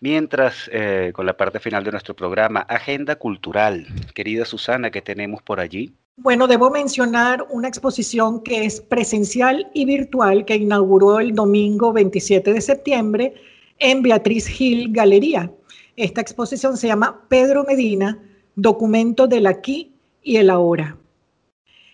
mientras 0.00 0.68
eh, 0.70 1.10
con 1.14 1.24
la 1.24 1.38
parte 1.38 1.58
final 1.58 1.82
de 1.82 1.92
nuestro 1.92 2.14
programa, 2.14 2.60
Agenda 2.60 3.16
Cultural. 3.16 3.86
Querida 4.14 4.44
Susana, 4.44 4.90
¿qué 4.90 5.00
tenemos 5.00 5.40
por 5.40 5.58
allí? 5.58 5.94
Bueno, 6.16 6.46
debo 6.46 6.70
mencionar 6.70 7.46
una 7.48 7.68
exposición 7.68 8.42
que 8.42 8.66
es 8.66 8.82
presencial 8.82 9.70
y 9.72 9.86
virtual 9.86 10.44
que 10.44 10.56
inauguró 10.56 11.18
el 11.18 11.34
domingo 11.34 11.94
27 11.94 12.52
de 12.52 12.60
septiembre 12.60 13.34
en 13.78 14.02
Beatriz 14.02 14.46
Gil 14.46 14.92
Galería. 14.92 15.52
Esta 15.96 16.20
exposición 16.20 16.76
se 16.76 16.88
llama 16.88 17.24
Pedro 17.28 17.64
Medina, 17.64 18.18
Documento 18.54 19.26
del 19.26 19.46
Aquí 19.46 19.92
y 20.22 20.36
el 20.36 20.50
Ahora. 20.50 20.96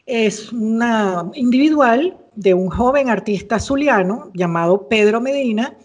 Es 0.06 0.52
una 0.52 1.30
individual 1.34 2.18
de 2.34 2.54
un 2.54 2.68
joven 2.68 3.08
artista 3.08 3.58
zuliano 3.58 4.30
llamado 4.34 4.88
Pedro 4.88 5.20
Medina 5.20 5.76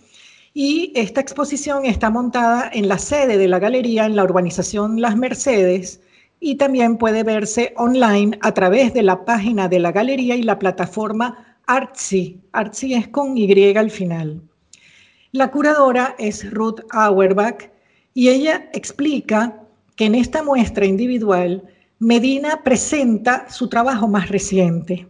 y 0.54 0.91
esta 0.95 1.22
exposición 1.22 1.86
está 1.86 2.10
montada 2.10 2.70
en 2.74 2.88
la 2.88 2.98
sede 2.98 3.38
de 3.38 3.48
la 3.48 3.60
galería 3.60 4.06
en 4.06 4.16
la 4.16 4.24
urbanización 4.24 5.00
Las 5.02 5.16
Mercedes 5.16 6.02
y 6.39 6.56
también 6.56 6.98
puede 6.98 7.24
verse 7.24 7.74
online 7.78 8.38
a 8.41 8.54
través 8.54 8.93
de 8.93 9.04
la 9.04 9.26
página 9.26 9.68
de 9.68 9.80
la 9.80 9.91
galería 9.91 10.36
y 10.36 10.43
la 10.43 10.58
plataforma 10.58 11.58
Artsy. 11.68 12.39
Artsy 12.54 12.93
es 12.93 13.08
con 13.10 13.38
Y 13.38 13.76
al 13.76 13.91
final. 13.91 14.41
La 15.34 15.51
curadora 15.51 16.15
es 16.17 16.49
Ruth 16.51 16.82
Auerbach 16.91 17.69
y 18.13 18.30
ella 18.30 18.69
explica 18.73 19.61
que 19.97 20.05
en 20.05 20.15
esta 20.15 20.41
muestra 20.41 20.86
individual 20.86 21.63
Medina 21.99 22.63
presenta 22.63 23.49
su 23.49 23.67
trabajo 23.67 24.07
más 24.07 24.30
reciente. 24.30 25.07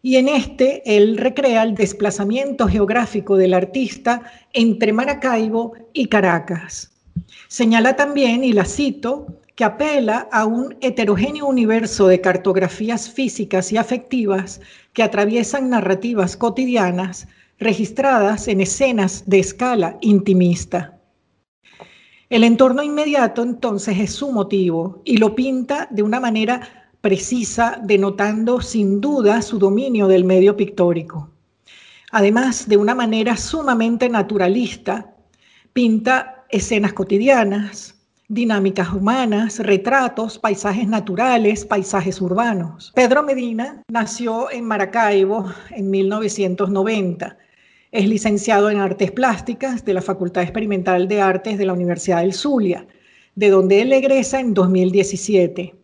Y 0.00 0.16
en 0.16 0.28
este 0.28 0.82
él 0.96 1.18
recrea 1.18 1.64
el 1.64 1.74
desplazamiento 1.74 2.66
geográfico 2.66 3.36
del 3.36 3.52
artista 3.52 4.22
entre 4.52 4.92
Maracaibo 4.92 5.74
y 5.92 6.06
Caracas. 6.06 6.90
Señala 7.48 7.94
también, 7.94 8.44
y 8.44 8.52
la 8.52 8.64
cito, 8.64 9.38
que 9.54 9.64
apela 9.64 10.28
a 10.32 10.46
un 10.46 10.76
heterogéneo 10.80 11.46
universo 11.46 12.08
de 12.08 12.20
cartografías 12.20 13.10
físicas 13.10 13.70
y 13.70 13.76
afectivas 13.76 14.60
que 14.94 15.02
atraviesan 15.02 15.68
narrativas 15.68 16.36
cotidianas 16.36 17.28
registradas 17.62 18.48
en 18.48 18.60
escenas 18.60 19.24
de 19.26 19.38
escala 19.38 19.96
intimista. 20.00 20.98
El 22.28 22.44
entorno 22.44 22.82
inmediato 22.82 23.42
entonces 23.42 23.98
es 23.98 24.14
su 24.14 24.32
motivo 24.32 25.02
y 25.04 25.18
lo 25.18 25.34
pinta 25.34 25.86
de 25.90 26.02
una 26.02 26.18
manera 26.18 26.62
precisa, 27.02 27.78
denotando 27.82 28.60
sin 28.60 29.00
duda 29.00 29.42
su 29.42 29.58
dominio 29.58 30.06
del 30.06 30.24
medio 30.24 30.56
pictórico. 30.56 31.30
Además, 32.10 32.68
de 32.68 32.76
una 32.76 32.94
manera 32.94 33.36
sumamente 33.36 34.08
naturalista, 34.08 35.14
pinta 35.72 36.44
escenas 36.48 36.92
cotidianas, 36.92 37.96
dinámicas 38.28 38.90
humanas, 38.92 39.58
retratos, 39.58 40.38
paisajes 40.38 40.88
naturales, 40.88 41.66
paisajes 41.66 42.20
urbanos. 42.20 42.92
Pedro 42.94 43.22
Medina 43.22 43.82
nació 43.88 44.50
en 44.50 44.64
Maracaibo 44.64 45.52
en 45.70 45.90
1990 45.90 47.36
es 47.92 48.08
licenciado 48.08 48.68
en 48.70 48.78
Artes 48.78 49.12
Plásticas 49.12 49.84
de 49.84 49.92
la 49.92 50.00
Facultad 50.00 50.42
Experimental 50.42 51.06
de 51.08 51.20
Artes 51.20 51.58
de 51.58 51.66
la 51.66 51.74
Universidad 51.74 52.22
del 52.22 52.32
Zulia, 52.32 52.86
de 53.34 53.50
donde 53.50 53.82
él 53.82 53.92
egresa 53.92 54.40
en 54.40 54.54
2017. 54.54 55.74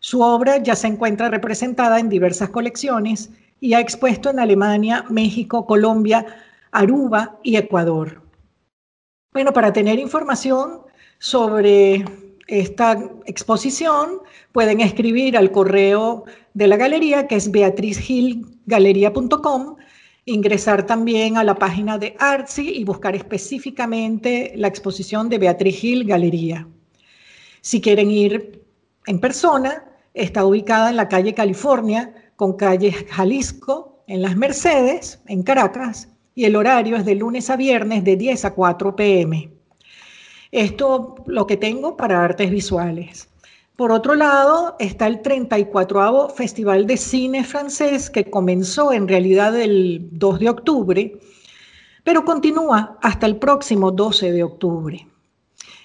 Su 0.00 0.22
obra 0.22 0.56
ya 0.62 0.74
se 0.74 0.86
encuentra 0.86 1.28
representada 1.28 2.00
en 2.00 2.08
diversas 2.08 2.48
colecciones 2.48 3.28
y 3.60 3.74
ha 3.74 3.80
expuesto 3.80 4.30
en 4.30 4.40
Alemania, 4.40 5.04
México, 5.10 5.66
Colombia, 5.66 6.24
Aruba 6.72 7.38
y 7.42 7.56
Ecuador. 7.56 8.22
Bueno, 9.32 9.52
para 9.52 9.70
tener 9.72 9.98
información 9.98 10.80
sobre 11.18 12.04
esta 12.46 13.10
exposición, 13.26 14.20
pueden 14.52 14.80
escribir 14.80 15.36
al 15.36 15.50
correo 15.50 16.24
de 16.54 16.68
la 16.68 16.76
galería, 16.76 17.26
que 17.26 17.34
es 17.36 17.50
beatrizgilgalería.com, 17.50 19.76
ingresar 20.26 20.86
también 20.86 21.36
a 21.36 21.44
la 21.44 21.54
página 21.54 21.98
de 21.98 22.16
Artsy 22.18 22.70
y 22.70 22.84
buscar 22.84 23.14
específicamente 23.14 24.52
la 24.56 24.68
exposición 24.68 25.28
de 25.28 25.38
Beatriz 25.38 25.76
Gil 25.76 26.04
Galería. 26.04 26.66
Si 27.60 27.80
quieren 27.80 28.10
ir 28.10 28.62
en 29.06 29.20
persona, 29.20 29.84
está 30.14 30.44
ubicada 30.44 30.90
en 30.90 30.96
la 30.96 31.08
calle 31.08 31.34
California 31.34 32.14
con 32.36 32.54
calle 32.54 32.92
Jalisco, 32.92 34.02
en 34.06 34.22
Las 34.22 34.36
Mercedes, 34.36 35.20
en 35.26 35.42
Caracas, 35.42 36.08
y 36.34 36.44
el 36.44 36.56
horario 36.56 36.96
es 36.96 37.04
de 37.04 37.14
lunes 37.14 37.48
a 37.50 37.56
viernes 37.56 38.04
de 38.04 38.16
10 38.16 38.44
a 38.44 38.54
4 38.54 38.96
pm. 38.96 39.50
Esto 40.50 41.16
lo 41.26 41.46
que 41.46 41.56
tengo 41.56 41.96
para 41.96 42.22
artes 42.22 42.50
visuales. 42.50 43.28
Por 43.76 43.90
otro 43.90 44.14
lado, 44.14 44.76
está 44.78 45.08
el 45.08 45.20
34 45.20 46.28
Festival 46.28 46.86
de 46.86 46.96
Cine 46.96 47.42
Francés, 47.42 48.08
que 48.08 48.30
comenzó 48.30 48.92
en 48.92 49.08
realidad 49.08 49.60
el 49.60 50.10
2 50.12 50.38
de 50.38 50.48
octubre, 50.48 51.18
pero 52.04 52.24
continúa 52.24 52.96
hasta 53.02 53.26
el 53.26 53.36
próximo 53.36 53.90
12 53.90 54.30
de 54.30 54.44
octubre. 54.44 55.08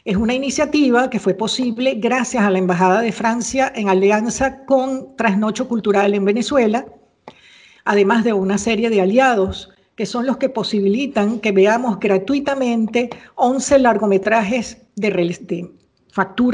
Es 0.06 0.18
una 0.18 0.36
iniciativa 0.36 1.10
que 1.10 1.18
fue 1.18 1.34
posible 1.34 1.96
gracias 1.96 2.44
a 2.44 2.52
la 2.52 2.60
Embajada 2.60 3.02
de 3.02 3.12
Francia 3.12 3.74
en 3.76 3.90
alianza 3.90 4.66
con 4.66 5.16
Trasnocho 5.16 5.68
Cultural 5.68 6.14
en 6.14 6.26
Venezuela, 6.26 6.86
además 7.86 8.24
de 8.24 8.34
una 8.34 8.60
serie 8.60 8.92
de 8.92 9.02
aliados 9.02 9.72
que 9.96 10.06
son 10.06 10.28
los 10.28 10.38
que 10.38 10.50
posibilitan 10.50 11.40
que 11.40 11.52
veamos 11.52 12.00
gratuitamente 12.00 13.10
11 13.34 13.80
largometrajes 13.80 14.78
de, 14.96 15.10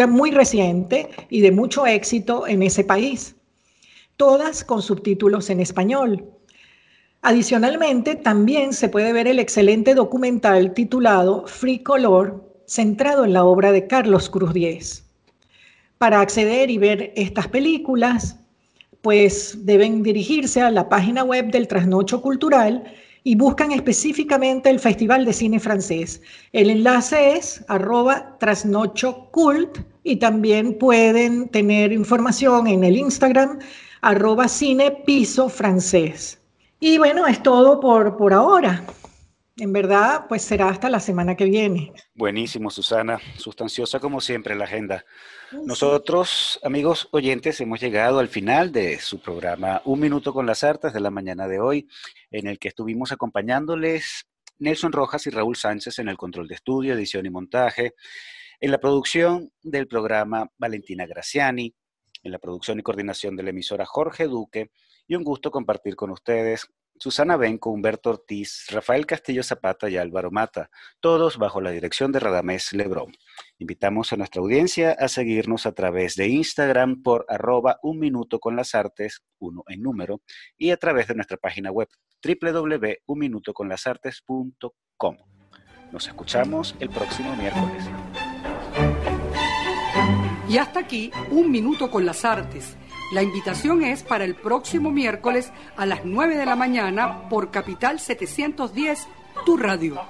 muy 0.07 0.31
reciente 0.31 1.09
y 1.29 1.41
de 1.41 1.51
mucho 1.51 1.85
éxito 1.85 2.47
en 2.47 2.63
ese 2.63 2.83
país, 2.83 3.35
todas 4.17 4.63
con 4.63 4.81
subtítulos 4.81 5.49
en 5.49 5.59
español. 5.59 6.23
Adicionalmente, 7.21 8.15
también 8.15 8.73
se 8.73 8.89
puede 8.89 9.11
ver 9.11 9.27
el 9.27 9.39
excelente 9.39 9.95
documental 9.95 10.73
titulado 10.73 11.47
Free 11.47 11.79
Color, 11.79 12.43
centrado 12.67 13.25
en 13.25 13.33
la 13.33 13.43
obra 13.43 13.71
de 13.71 13.87
Carlos 13.87 14.29
Cruz 14.29 14.53
Diez. 14.53 15.03
Para 15.97 16.19
acceder 16.21 16.69
y 16.69 16.77
ver 16.77 17.13
estas 17.15 17.47
películas, 17.47 18.37
pues 19.01 19.65
deben 19.65 20.03
dirigirse 20.03 20.61
a 20.61 20.71
la 20.71 20.89
página 20.89 21.23
web 21.23 21.51
del 21.51 21.67
Trasnocho 21.67 22.21
Cultural 22.21 22.83
y 23.27 23.35
buscan 23.35 23.71
específicamente 23.71 24.69
el 24.69 24.79
Festival 24.79 25.25
de 25.25 25.33
Cine 25.33 25.59
Francés. 25.59 26.21
El 26.53 26.69
enlace 26.69 27.35
es 27.35 27.65
arroba 27.67 28.37
trasnochocult 28.37 29.79
y 30.03 30.17
también 30.17 30.77
pueden 30.77 31.49
tener 31.49 31.91
información 31.91 32.67
en 32.67 32.83
el 32.83 32.95
Instagram 32.95 33.57
arroba 34.01 34.47
cine 34.47 34.91
piso 35.07 35.49
francés. 35.49 36.39
Y 36.79 36.99
bueno, 36.99 37.25
es 37.25 37.41
todo 37.41 37.79
por, 37.79 38.15
por 38.15 38.31
ahora. 38.31 38.83
En 39.57 39.71
verdad, 39.71 40.25
pues 40.27 40.41
será 40.41 40.67
hasta 40.67 40.89
la 40.89 40.99
semana 40.99 41.35
que 41.35 41.45
viene. 41.45 41.93
Buenísimo, 42.13 42.69
Susana. 42.69 43.21
Sustanciosa 43.37 44.01
como 44.01 44.19
siempre 44.19 44.53
la 44.53 44.65
agenda. 44.65 45.05
Nosotros, 45.63 46.59
amigos 46.61 47.07
oyentes, 47.11 47.61
hemos 47.61 47.79
llegado 47.79 48.19
al 48.19 48.27
final 48.27 48.73
de 48.73 48.99
su 48.99 49.21
programa 49.21 49.81
Un 49.85 50.01
Minuto 50.01 50.33
con 50.33 50.45
las 50.45 50.65
Artes 50.65 50.91
de 50.91 50.99
la 50.99 51.09
mañana 51.09 51.47
de 51.47 51.61
hoy, 51.61 51.87
en 52.31 52.47
el 52.47 52.59
que 52.59 52.67
estuvimos 52.67 53.13
acompañándoles 53.13 54.27
Nelson 54.59 54.91
Rojas 54.91 55.25
y 55.27 55.29
Raúl 55.29 55.55
Sánchez 55.55 55.99
en 55.99 56.09
el 56.09 56.17
control 56.17 56.49
de 56.49 56.55
estudio, 56.55 56.93
edición 56.93 57.25
y 57.25 57.29
montaje, 57.29 57.93
en 58.59 58.71
la 58.71 58.77
producción 58.77 59.53
del 59.61 59.87
programa 59.87 60.49
Valentina 60.57 61.05
Graciani, 61.05 61.73
en 62.23 62.31
la 62.33 62.39
producción 62.39 62.79
y 62.79 62.83
coordinación 62.83 63.37
de 63.37 63.43
la 63.43 63.51
emisora 63.51 63.85
Jorge 63.85 64.25
Duque, 64.25 64.71
y 65.07 65.15
un 65.15 65.23
gusto 65.23 65.49
compartir 65.49 65.95
con 65.95 66.11
ustedes 66.11 66.67
Susana 66.97 67.35
Benco, 67.35 67.71
Humberto 67.71 68.09
Ortiz, 68.09 68.67
Rafael 68.71 69.05
Castillo 69.05 69.43
Zapata 69.43 69.89
y 69.89 69.97
Álvaro 69.97 70.31
Mata, 70.31 70.69
todos 70.99 71.37
bajo 71.37 71.61
la 71.61 71.71
dirección 71.71 72.11
de 72.11 72.19
Radamés 72.19 72.73
Lebrón. 72.73 73.11
Invitamos 73.59 74.11
a 74.13 74.17
nuestra 74.17 74.41
audiencia 74.41 74.91
a 74.91 75.07
seguirnos 75.07 75.65
a 75.65 75.71
través 75.73 76.15
de 76.15 76.27
Instagram 76.29 77.01
por 77.03 77.25
arroba 77.27 77.79
un 77.83 77.99
minuto 77.99 78.39
con 78.39 78.55
las 78.55 78.75
artes, 78.75 79.23
uno 79.39 79.63
en 79.67 79.81
número, 79.81 80.21
y 80.57 80.71
a 80.71 80.77
través 80.77 81.07
de 81.07 81.15
nuestra 81.15 81.37
página 81.37 81.71
web 81.71 81.89
www.unminutoconlasartes.com. 82.23 85.17
Nos 85.91 86.07
escuchamos 86.07 86.75
el 86.79 86.89
próximo 86.89 87.35
miércoles. 87.35 87.83
Y 90.47 90.57
hasta 90.57 90.79
aquí, 90.79 91.11
Un 91.31 91.51
Minuto 91.51 91.89
con 91.89 92.05
las 92.05 92.23
Artes 92.23 92.77
la 93.11 93.21
invitación 93.21 93.83
es 93.83 94.03
para 94.03 94.25
el 94.25 94.35
próximo 94.35 94.91
miércoles 94.91 95.51
a 95.77 95.85
las 95.85 96.05
9 96.05 96.37
de 96.37 96.45
la 96.45 96.55
mañana 96.55 97.29
por 97.29 97.51
Capital 97.51 97.99
710, 97.99 99.07
tu 99.45 99.57
radio. 99.57 100.01